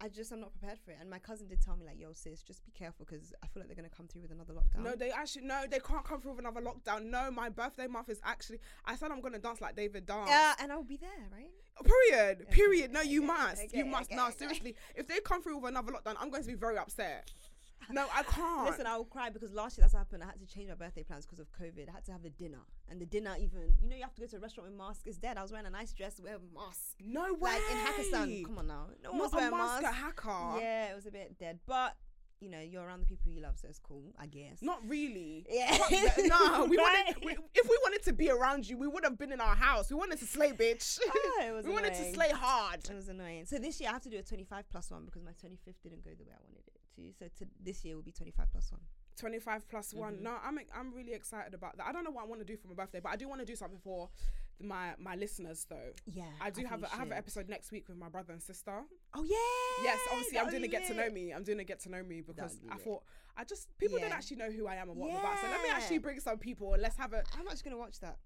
I 0.00 0.08
just, 0.08 0.32
I'm 0.32 0.40
not 0.40 0.52
prepared 0.58 0.78
for 0.82 0.90
it. 0.92 0.96
And 0.98 1.10
my 1.10 1.18
cousin 1.18 1.48
did 1.48 1.60
tell 1.60 1.76
me 1.76 1.84
like, 1.84 2.00
"Yo, 2.00 2.14
sis, 2.14 2.42
just 2.42 2.64
be 2.64 2.72
careful 2.72 3.04
because 3.04 3.34
I 3.42 3.46
feel 3.48 3.60
like 3.60 3.68
they're 3.68 3.76
going 3.76 3.90
to 3.90 3.94
come 3.94 4.08
through 4.08 4.22
with 4.22 4.30
another 4.30 4.54
lockdown." 4.54 4.82
No, 4.82 4.94
they 4.96 5.10
actually 5.10 5.44
no, 5.44 5.64
they 5.70 5.80
can't 5.80 6.02
come 6.02 6.18
through 6.18 6.30
with 6.30 6.40
another 6.40 6.62
lockdown. 6.62 7.10
No, 7.10 7.30
my 7.30 7.50
birthday 7.50 7.88
month 7.88 8.08
is 8.08 8.20
actually. 8.24 8.58
I 8.86 8.96
said 8.96 9.10
I'm 9.10 9.20
gonna 9.20 9.38
dance 9.38 9.60
like 9.60 9.76
David 9.76 10.06
dance. 10.06 10.30
yeah, 10.30 10.54
and 10.58 10.72
I'll 10.72 10.82
be 10.82 10.96
there, 10.96 11.28
right? 11.30 11.50
Period. 11.84 12.42
Okay, 12.42 12.50
Period. 12.50 12.90
No, 12.90 13.02
you 13.02 13.20
okay, 13.20 13.26
must. 13.26 13.74
you 13.74 13.82
okay, 13.82 13.90
must. 13.90 14.10
okay, 14.10 14.16
no, 14.16 14.28
okay. 14.28 14.36
seriously. 14.38 14.76
If 14.94 15.08
they 15.08 15.20
come 15.20 15.42
through 15.42 15.58
with 15.58 15.70
another 15.70 15.92
lockdown, 15.92 16.14
I'm 16.18 16.30
going 16.30 16.42
to 16.42 16.48
be 16.48 16.54
very 16.54 16.78
upset. 16.78 17.30
No, 17.88 18.06
I 18.14 18.22
can't. 18.22 18.66
Listen, 18.70 18.86
I 18.86 18.96
will 18.96 19.04
cry 19.04 19.30
because 19.30 19.52
last 19.52 19.78
year 19.78 19.82
that's 19.84 19.94
happened. 19.94 20.22
I 20.22 20.26
had 20.26 20.40
to 20.40 20.46
change 20.46 20.68
my 20.68 20.74
birthday 20.74 21.02
plans 21.02 21.24
because 21.26 21.38
of 21.40 21.46
COVID. 21.52 21.88
I 21.88 21.92
had 21.92 22.04
to 22.06 22.12
have 22.12 22.24
a 22.24 22.30
dinner, 22.30 22.60
and 22.88 23.00
the 23.00 23.06
dinner 23.06 23.34
even, 23.40 23.74
you 23.82 23.88
know, 23.88 23.96
you 23.96 24.02
have 24.02 24.14
to 24.14 24.20
go 24.20 24.26
to 24.26 24.36
a 24.36 24.40
restaurant 24.40 24.70
with 24.70 24.78
mask. 24.78 25.02
It's 25.06 25.16
dead. 25.18 25.38
I 25.38 25.42
was 25.42 25.50
wearing 25.50 25.66
a 25.66 25.70
nice 25.70 25.92
dress 25.92 26.20
with 26.20 26.30
a 26.32 26.40
mask, 26.54 26.96
no 27.04 27.32
way. 27.34 27.50
like 27.52 27.62
in 27.70 27.76
Hakkasan. 27.78 28.44
Come 28.44 28.58
on 28.58 28.66
now, 28.66 28.86
no 29.02 29.10
one 29.10 29.20
was 29.20 29.32
Not 29.32 29.38
a 29.38 29.42
wearing 29.50 29.56
mask 29.58 29.82
masks. 29.82 29.98
at 29.98 30.02
hacker. 30.04 30.60
Yeah, 30.60 30.92
it 30.92 30.94
was 30.94 31.06
a 31.06 31.10
bit 31.10 31.38
dead, 31.38 31.58
but 31.66 31.96
you 32.40 32.48
know, 32.48 32.60
you're 32.60 32.82
around 32.82 33.00
the 33.00 33.06
people 33.06 33.30
you 33.30 33.42
love, 33.42 33.58
so 33.58 33.68
it's 33.68 33.78
cool, 33.78 34.14
I 34.18 34.26
guess. 34.26 34.62
Not 34.62 34.80
really. 34.88 35.44
Yeah. 35.50 35.76
That. 35.76 36.16
No, 36.26 36.64
we 36.70 36.78
Right? 36.78 37.04
wanted. 37.06 37.24
We, 37.24 37.32
if 37.54 37.68
we 37.68 37.78
wanted 37.82 38.02
to 38.04 38.14
be 38.14 38.30
around 38.30 38.66
you, 38.66 38.78
we 38.78 38.86
would 38.86 39.04
have 39.04 39.18
been 39.18 39.30
in 39.32 39.42
our 39.42 39.54
house. 39.54 39.90
We 39.90 39.96
wanted 39.96 40.18
to 40.20 40.26
slay, 40.26 40.52
bitch. 40.52 40.98
Oh, 41.06 41.42
it 41.46 41.52
was 41.54 41.66
we 41.66 41.72
wanted 41.72 41.92
to 41.94 42.14
slay 42.14 42.30
hard. 42.30 42.80
It 42.88 42.94
was 42.94 43.08
annoying. 43.08 43.44
So 43.44 43.58
this 43.58 43.78
year 43.80 43.90
I 43.90 43.92
have 43.92 44.02
to 44.02 44.08
do 44.10 44.18
a 44.18 44.22
25 44.22 44.64
plus 44.70 44.90
one 44.90 45.04
because 45.04 45.22
my 45.22 45.32
25th 45.32 45.74
didn't 45.82 46.02
go 46.04 46.10
the 46.16 46.24
way 46.24 46.32
I 46.32 46.40
wanted 46.42 46.62
it 46.66 46.79
to. 46.96 47.12
So 47.18 47.26
to 47.38 47.46
this 47.62 47.84
year 47.84 47.96
will 47.96 48.02
be 48.02 48.12
25 48.12 48.50
plus 48.52 48.70
one. 48.72 48.80
25 49.16 49.68
plus 49.68 49.92
one. 49.92 50.16
Mhm. 50.16 50.22
No, 50.22 50.36
I'm 50.42 50.58
I'm 50.74 50.94
really 50.94 51.12
excited 51.12 51.52
about 51.54 51.76
that. 51.76 51.86
I 51.86 51.92
don't 51.92 52.04
know 52.04 52.10
what 52.10 52.24
I 52.24 52.26
want 52.26 52.40
to 52.40 52.44
do 52.46 52.56
for 52.56 52.68
my 52.68 52.74
birthday, 52.74 53.00
but 53.00 53.10
I 53.12 53.16
do 53.16 53.28
want 53.28 53.40
to 53.40 53.46
do 53.46 53.54
something 53.56 53.78
for 53.78 54.08
my 54.62 54.94
my 54.98 55.14
listeners 55.16 55.66
though. 55.68 55.92
Yeah, 56.06 56.24
I 56.40 56.50
do 56.50 56.62
have 56.66 56.80
think 56.80 56.92
a, 56.92 56.94
I 56.94 56.98
have 56.98 57.06
an 57.10 57.16
episode 57.16 57.48
next 57.48 57.70
week 57.72 57.88
with 57.88 57.96
my 57.98 58.08
brother 58.08 58.32
and 58.32 58.42
sister. 58.42 58.82
Oh 59.14 59.24
yeah. 59.24 59.84
Yes, 59.84 59.98
obviously 60.10 60.32
that 60.34 60.40
I'm 60.40 60.46
would 60.46 60.50
doing 60.52 60.64
a 60.64 60.68
get 60.68 60.86
to 60.86 60.94
know 60.94 61.10
me. 61.10 61.32
I'm 61.32 61.42
doing 61.44 61.60
a 61.60 61.64
get 61.64 61.80
to 61.80 61.90
know 61.90 62.02
me 62.02 62.20
because 62.22 62.56
be 62.56 62.68
I 62.70 62.74
lit. 62.76 62.84
thought 62.84 63.02
I 63.36 63.44
just 63.44 63.76
people 63.78 63.98
don't 63.98 64.12
actually 64.12 64.36
know 64.38 64.50
who 64.50 64.66
I 64.66 64.76
am 64.76 64.88
and 64.90 64.98
what 64.98 65.10
I'm 65.10 65.16
about. 65.16 65.38
So 65.40 65.48
let 65.50 65.62
me 65.62 65.68
actually 65.70 65.98
bring 65.98 66.20
some 66.20 66.38
people 66.38 66.72
and 66.74 66.82
let's 66.82 66.96
have 66.96 67.12
a. 67.12 67.22
I'm 67.38 67.46
actually 67.48 67.70
gonna 67.70 67.78
watch 67.80 68.00
that. 68.00 68.18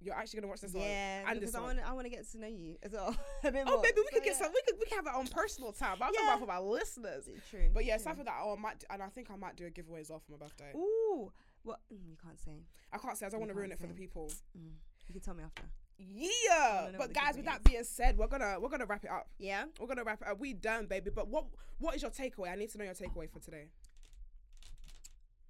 You're 0.00 0.14
actually 0.14 0.40
gonna 0.40 0.48
watch 0.50 0.60
this 0.60 0.74
yeah, 0.74 1.20
one 1.22 1.30
and 1.30 1.40
because 1.40 1.52
this 1.52 1.54
I 1.58 1.64
one. 1.64 1.76
want 1.76 1.88
I 1.88 1.92
want 1.94 2.04
to 2.04 2.10
get 2.10 2.30
to 2.30 2.38
know 2.38 2.46
you 2.48 2.76
as 2.82 2.92
well. 2.92 3.16
a 3.44 3.50
bit 3.50 3.64
Oh, 3.66 3.70
more. 3.72 3.82
maybe 3.82 3.96
we 3.96 4.04
So, 4.04 4.10
could 4.14 4.24
get 4.24 4.32
yeah. 4.34 4.38
some. 4.44 4.52
We 4.52 4.60
could 4.66 4.78
we 4.78 4.84
could 4.86 4.96
have 4.96 5.06
our 5.06 5.16
own 5.16 5.26
personal 5.26 5.72
time. 5.72 5.96
I'm 6.02 6.12
Yeah. 6.12 6.20
talking 6.20 6.28
about 6.28 6.40
for 6.40 6.46
my 6.46 6.58
listeners. 6.58 7.28
True. 7.50 7.70
But 7.72 7.84
yeah, 7.86 7.94
true. 7.96 8.02
aside 8.02 8.16
from 8.16 8.24
that, 8.26 8.38
oh, 8.42 8.54
I 8.56 8.60
might, 8.60 8.84
and 8.90 9.02
I 9.02 9.08
think 9.08 9.30
I 9.30 9.36
might 9.36 9.56
do 9.56 9.64
a 9.66 9.70
giveaway 9.70 10.00
as 10.02 10.10
well 10.10 10.18
for 10.20 10.32
my 10.32 10.38
birthday. 10.38 10.72
Ooh, 10.76 11.32
what? 11.62 11.80
Mm, 11.92 12.10
you 12.10 12.16
can't 12.22 12.38
say. 12.38 12.62
I 12.92 12.98
can't 12.98 13.16
say 13.16 13.26
I 13.26 13.30
don't 13.30 13.40
want 13.40 13.50
to 13.52 13.56
ruin 13.56 13.72
it 13.72 13.78
for 13.80 13.86
the 13.86 13.94
people. 13.94 14.30
Mm. 14.56 14.72
You 15.08 15.12
can 15.14 15.22
tell 15.22 15.34
me 15.34 15.44
after. 15.44 15.62
Yeah, 15.98 16.90
but 16.98 17.14
guys, 17.14 17.36
with 17.36 17.46
that 17.46 17.64
being 17.64 17.82
said, 17.82 18.18
we're 18.18 18.26
gonna 18.26 18.60
we're 18.60 18.68
gonna 18.68 18.84
wrap 18.84 19.02
it 19.04 19.10
up. 19.10 19.28
Yeah. 19.38 19.64
We're 19.80 19.86
gonna 19.86 20.04
wrap 20.04 20.20
it 20.20 20.28
up. 20.28 20.38
We 20.38 20.52
done, 20.52 20.84
baby. 20.86 21.10
But 21.14 21.28
what 21.28 21.46
what 21.78 21.94
is 21.96 22.02
your 22.02 22.10
takeaway? 22.10 22.50
I 22.52 22.54
need 22.54 22.70
to 22.72 22.78
know 22.78 22.84
your 22.84 22.92
takeaway 22.94 23.30
for 23.30 23.38
today. 23.40 23.68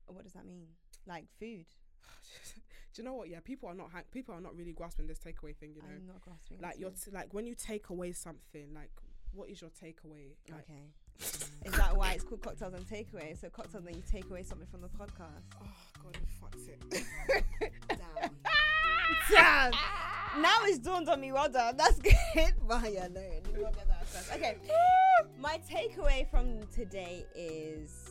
What 0.07 0.23
does 0.23 0.35
that 0.35 0.47
mean? 0.47 0.69
Like 1.05 1.25
food? 1.41 1.67
Do 2.97 3.03
you 3.03 3.09
know 3.09 3.15
what? 3.15 3.29
Yeah, 3.29 3.41
people 3.45 3.69
are 3.69 3.75
not 3.75 3.91
ha- 3.93 4.09
people 4.11 4.35
are 4.35 4.41
not 4.41 4.57
really 4.57 4.73
grasping 4.73 5.07
this 5.07 5.19
takeaway 5.19 5.55
thing. 5.55 5.75
You 5.75 5.83
know, 5.83 5.89
I'm 5.95 6.07
not 6.07 6.23
grasping. 6.23 6.59
like 6.63 6.81
you're 6.81 6.91
t- 6.91 7.11
like 7.13 7.35
when 7.35 7.47
you 7.47 7.55
take 7.55 7.91
away 7.91 8.13
something, 8.13 8.69
like 8.75 8.91
what 9.35 9.51
is 9.51 9.61
your 9.61 9.69
takeaway? 9.69 10.33
Like, 10.51 10.61
okay. 10.63 11.43
Is 11.67 11.73
that 11.73 11.95
why 11.95 12.13
it's 12.13 12.25
called 12.25 12.41
cocktails 12.41 12.73
and 12.73 12.89
takeaway? 12.89 13.39
So 13.39 13.51
cocktails, 13.51 13.85
then 13.85 13.95
you 13.95 14.03
take 14.11 14.31
away 14.31 14.45
something 14.45 14.67
from 14.67 14.81
the 14.81 14.89
podcast. 14.89 15.45
oh 15.63 15.67
god, 16.03 16.17
you 16.17 16.27
fucked 16.41 16.69
it. 16.71 17.05
Damn. 17.89 18.31
Damn. 19.31 19.73
Now 20.41 20.57
it's 20.63 20.79
dawned 20.79 21.11
on 21.11 21.21
me. 21.21 21.33
Well 21.33 21.51
done. 21.51 21.77
That's 21.77 21.99
good. 21.99 22.15
But 22.67 22.91
yeah, 22.95 23.09
no. 23.09 23.21
we'll 23.55 23.65
get 23.65 23.89
that. 23.89 24.37
Okay. 24.37 24.57
My 25.39 25.61
takeaway 25.71 26.31
from 26.31 26.61
today 26.75 27.27
is. 27.35 28.06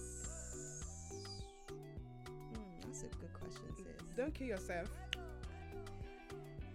Don't 4.16 4.34
kill 4.34 4.48
yourself. 4.48 4.90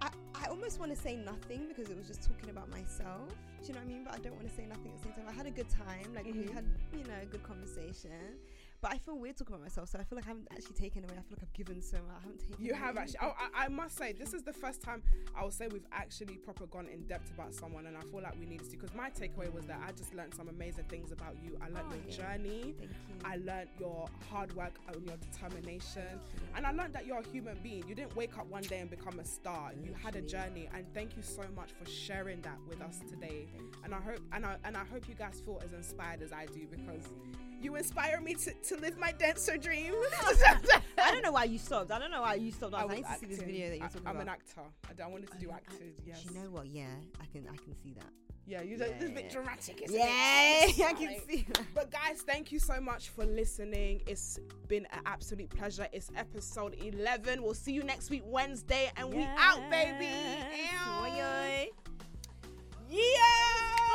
I, 0.03 0.11
I 0.35 0.47
almost 0.47 0.79
want 0.79 0.95
to 0.95 0.99
say 0.99 1.17
nothing 1.17 1.67
because 1.69 1.91
it 1.91 1.97
was 1.97 2.07
just 2.07 2.23
talking 2.23 2.51
about 2.51 2.69
myself. 2.71 3.29
Do 3.61 3.67
you 3.69 3.75
know 3.75 3.81
what 3.81 3.87
I 3.87 3.89
mean? 3.93 4.05
But 4.05 4.15
I 4.15 4.19
don't 4.19 4.35
want 4.35 4.49
to 4.49 4.55
say 4.55 4.67
nothing 4.67 4.93
at 4.95 4.99
the 4.99 5.05
same 5.05 5.13
time. 5.13 5.25
I 5.29 5.33
had 5.33 5.47
a 5.47 5.51
good 5.51 5.69
time. 5.69 6.15
Like 6.15 6.25
we 6.27 6.33
Mhm. 6.33 6.53
had, 6.55 6.65
you 6.97 7.05
know, 7.05 7.15
a 7.23 7.27
good 7.27 7.43
conversation. 7.43 8.39
But 8.83 8.93
I 8.93 8.99
feel 8.99 9.19
weird 9.19 9.37
talking 9.37 9.55
about 9.55 9.65
myself, 9.65 9.91
so 9.91 9.99
I 9.99 10.05
feel 10.05 10.17
like 10.17 10.25
I 10.25 10.29
haven't 10.29 10.49
actually 10.51 10.75
taken 10.75 11.05
away. 11.05 11.13
I 11.13 11.21
feel 11.21 11.37
like 11.37 11.43
I've 11.43 11.53
given 11.53 11.83
so 11.83 11.99
much. 11.99 12.17
I 12.17 12.21
haven't 12.23 12.39
taken. 12.41 12.65
You 12.65 12.71
away 12.73 12.81
have 12.81 12.97
actually. 12.97 13.19
I, 13.21 13.27
I, 13.27 13.65
I 13.67 13.69
must 13.69 13.99
say, 13.99 14.13
this 14.13 14.33
is 14.33 14.43
the 14.43 14.55
first 14.55 14.81
time 14.81 15.03
I 15.37 15.43
will 15.45 15.51
say 15.51 15.67
we've 15.71 15.87
actually 15.93 16.37
proper 16.39 16.65
gone 16.67 16.89
in 16.89 17.03
depth 17.07 17.31
about 17.35 17.53
someone, 17.53 17.85
and 17.87 17.97
I 17.97 18.01
feel 18.01 18.23
like 18.23 18.39
we 18.41 18.47
needed 18.47 18.71
to. 18.71 18.77
Because 18.79 18.95
my 18.95 19.11
takeaway 19.11 19.53
was 19.53 19.67
that 19.67 19.81
I 19.87 19.93
just 19.93 20.15
learned 20.15 20.35
some 20.35 20.49
amazing 20.49 20.85
things 20.85 21.13
about 21.13 21.37
you. 21.43 21.59
I 21.61 21.67
learned 21.67 21.89
Oh, 21.91 21.95
your 21.95 22.05
yeah. 22.09 22.17
journey. 22.33 22.75
Thank 22.79 22.91
you. 22.91 23.17
I 23.23 23.37
learned 23.37 23.69
your 23.79 24.09
hard 24.31 24.55
work 24.57 24.73
and 24.89 25.05
your 25.07 25.17
determination. 25.19 26.19
And 26.57 26.67
I 26.67 26.71
learned 26.73 26.95
that 26.95 27.05
you're 27.07 27.19
a 27.19 27.29
human 27.29 27.59
being. 27.63 27.85
You 27.87 27.95
didn't 27.95 28.17
wake 28.17 28.39
up 28.39 28.47
one 28.47 28.63
day 28.63 28.79
and 28.79 28.89
become 28.89 29.19
a 29.19 29.25
star. 29.27 29.73
You 29.85 29.93
had 30.03 30.17
a 30.17 30.23
journey. 30.23 30.71
And 30.75 30.87
thank 30.95 31.17
you 31.19 31.23
so 31.23 31.43
much 31.55 31.73
for 31.79 31.85
sharing 31.91 32.41
that 32.43 32.57
with 32.67 32.81
us 32.81 33.01
today. 33.11 33.47
And 33.85 33.95
I 33.95 34.01
hope 34.01 34.21
and 34.33 34.47
I 34.47 34.57
and 34.65 34.75
I 34.77 34.85
hope 34.85 35.07
you 35.07 35.15
guys 35.15 35.43
feel 35.45 35.61
as 35.63 35.73
inspired 35.75 36.23
as 36.23 36.33
I 36.33 36.47
do 36.47 36.67
because 36.71 37.05
you 37.61 37.77
inspire 37.77 38.21
me 38.21 38.35
to, 38.35 38.53
to 38.53 38.77
live 38.77 38.99
my 38.99 39.13
dancer 39.13 39.57
dream. 39.57 39.95
I 40.99 41.13
don't 41.13 41.23
know 41.23 41.33
why 41.33 41.45
you 41.45 41.59
stopped. 41.59 41.91
I 41.91 41.99
don't 41.99 42.11
know 42.11 42.23
why 42.23 42.35
you 42.35 42.53
stopped. 42.53 42.75
I, 42.75 42.85
was 42.85 42.97
need 42.97 43.05
to 43.05 43.19
see 43.19 43.27
this 43.27 43.43
video 43.43 43.69
that 43.71 43.77
you're 43.77 43.85
I- 43.87 43.89
talking 43.89 44.07
I'm 44.07 44.17
about. 44.17 44.23
an 44.23 44.29
actor. 44.29 44.61
I, 44.89 44.93
d- 44.95 45.03
I 45.03 45.07
wanted 45.07 45.31
to 45.33 45.39
do 45.39 45.49
Oh, 45.51 45.55
acting. 45.55 45.89
act- 45.89 46.01
Yes. 46.07 46.25
You 46.25 46.35
know 46.41 46.51
what? 46.51 46.67
Yeah, 46.67 46.87
I 47.21 47.27
can. 47.27 47.47
I 47.49 47.57
can 47.57 47.75
see 47.83 47.93
that. 47.95 48.05
yeah, 48.47 48.63
you 48.63 48.77
Yeah, 48.77 48.85
it's 48.87 49.05
a 49.05 49.09
bit 49.09 49.25
yeah. 49.27 49.31
dramatic, 49.33 49.83
isn't 49.83 49.97
Yeah, 49.97 50.67
it? 50.67 50.81
I 50.85 50.93
can 50.95 51.21
see 51.29 51.47
that. 51.53 51.63
But 51.75 51.91
guys, 51.91 52.23
thank 52.23 52.51
you 52.53 52.59
so 52.59 52.81
much 52.81 53.09
for 53.11 53.25
listening. 53.25 54.03
It's 54.07 54.39
been 54.69 54.87
an 54.93 55.01
absolute 55.07 55.51
pleasure. 55.51 55.87
It's 55.93 56.11
episode 56.17 56.75
11. 56.83 57.43
We'll 57.43 57.55
see 57.55 57.73
you 57.73 57.83
next 57.83 58.11
week 58.11 58.23
Wednesday 58.27 58.91
and 58.97 59.13
we 59.13 59.23
out, 59.39 59.61
baby. 59.71 60.07
Yes. 60.07 60.73
Ew. 60.73 61.05
Oi, 61.05 61.23
oi. 61.23 61.69
Yeah. 62.89 63.90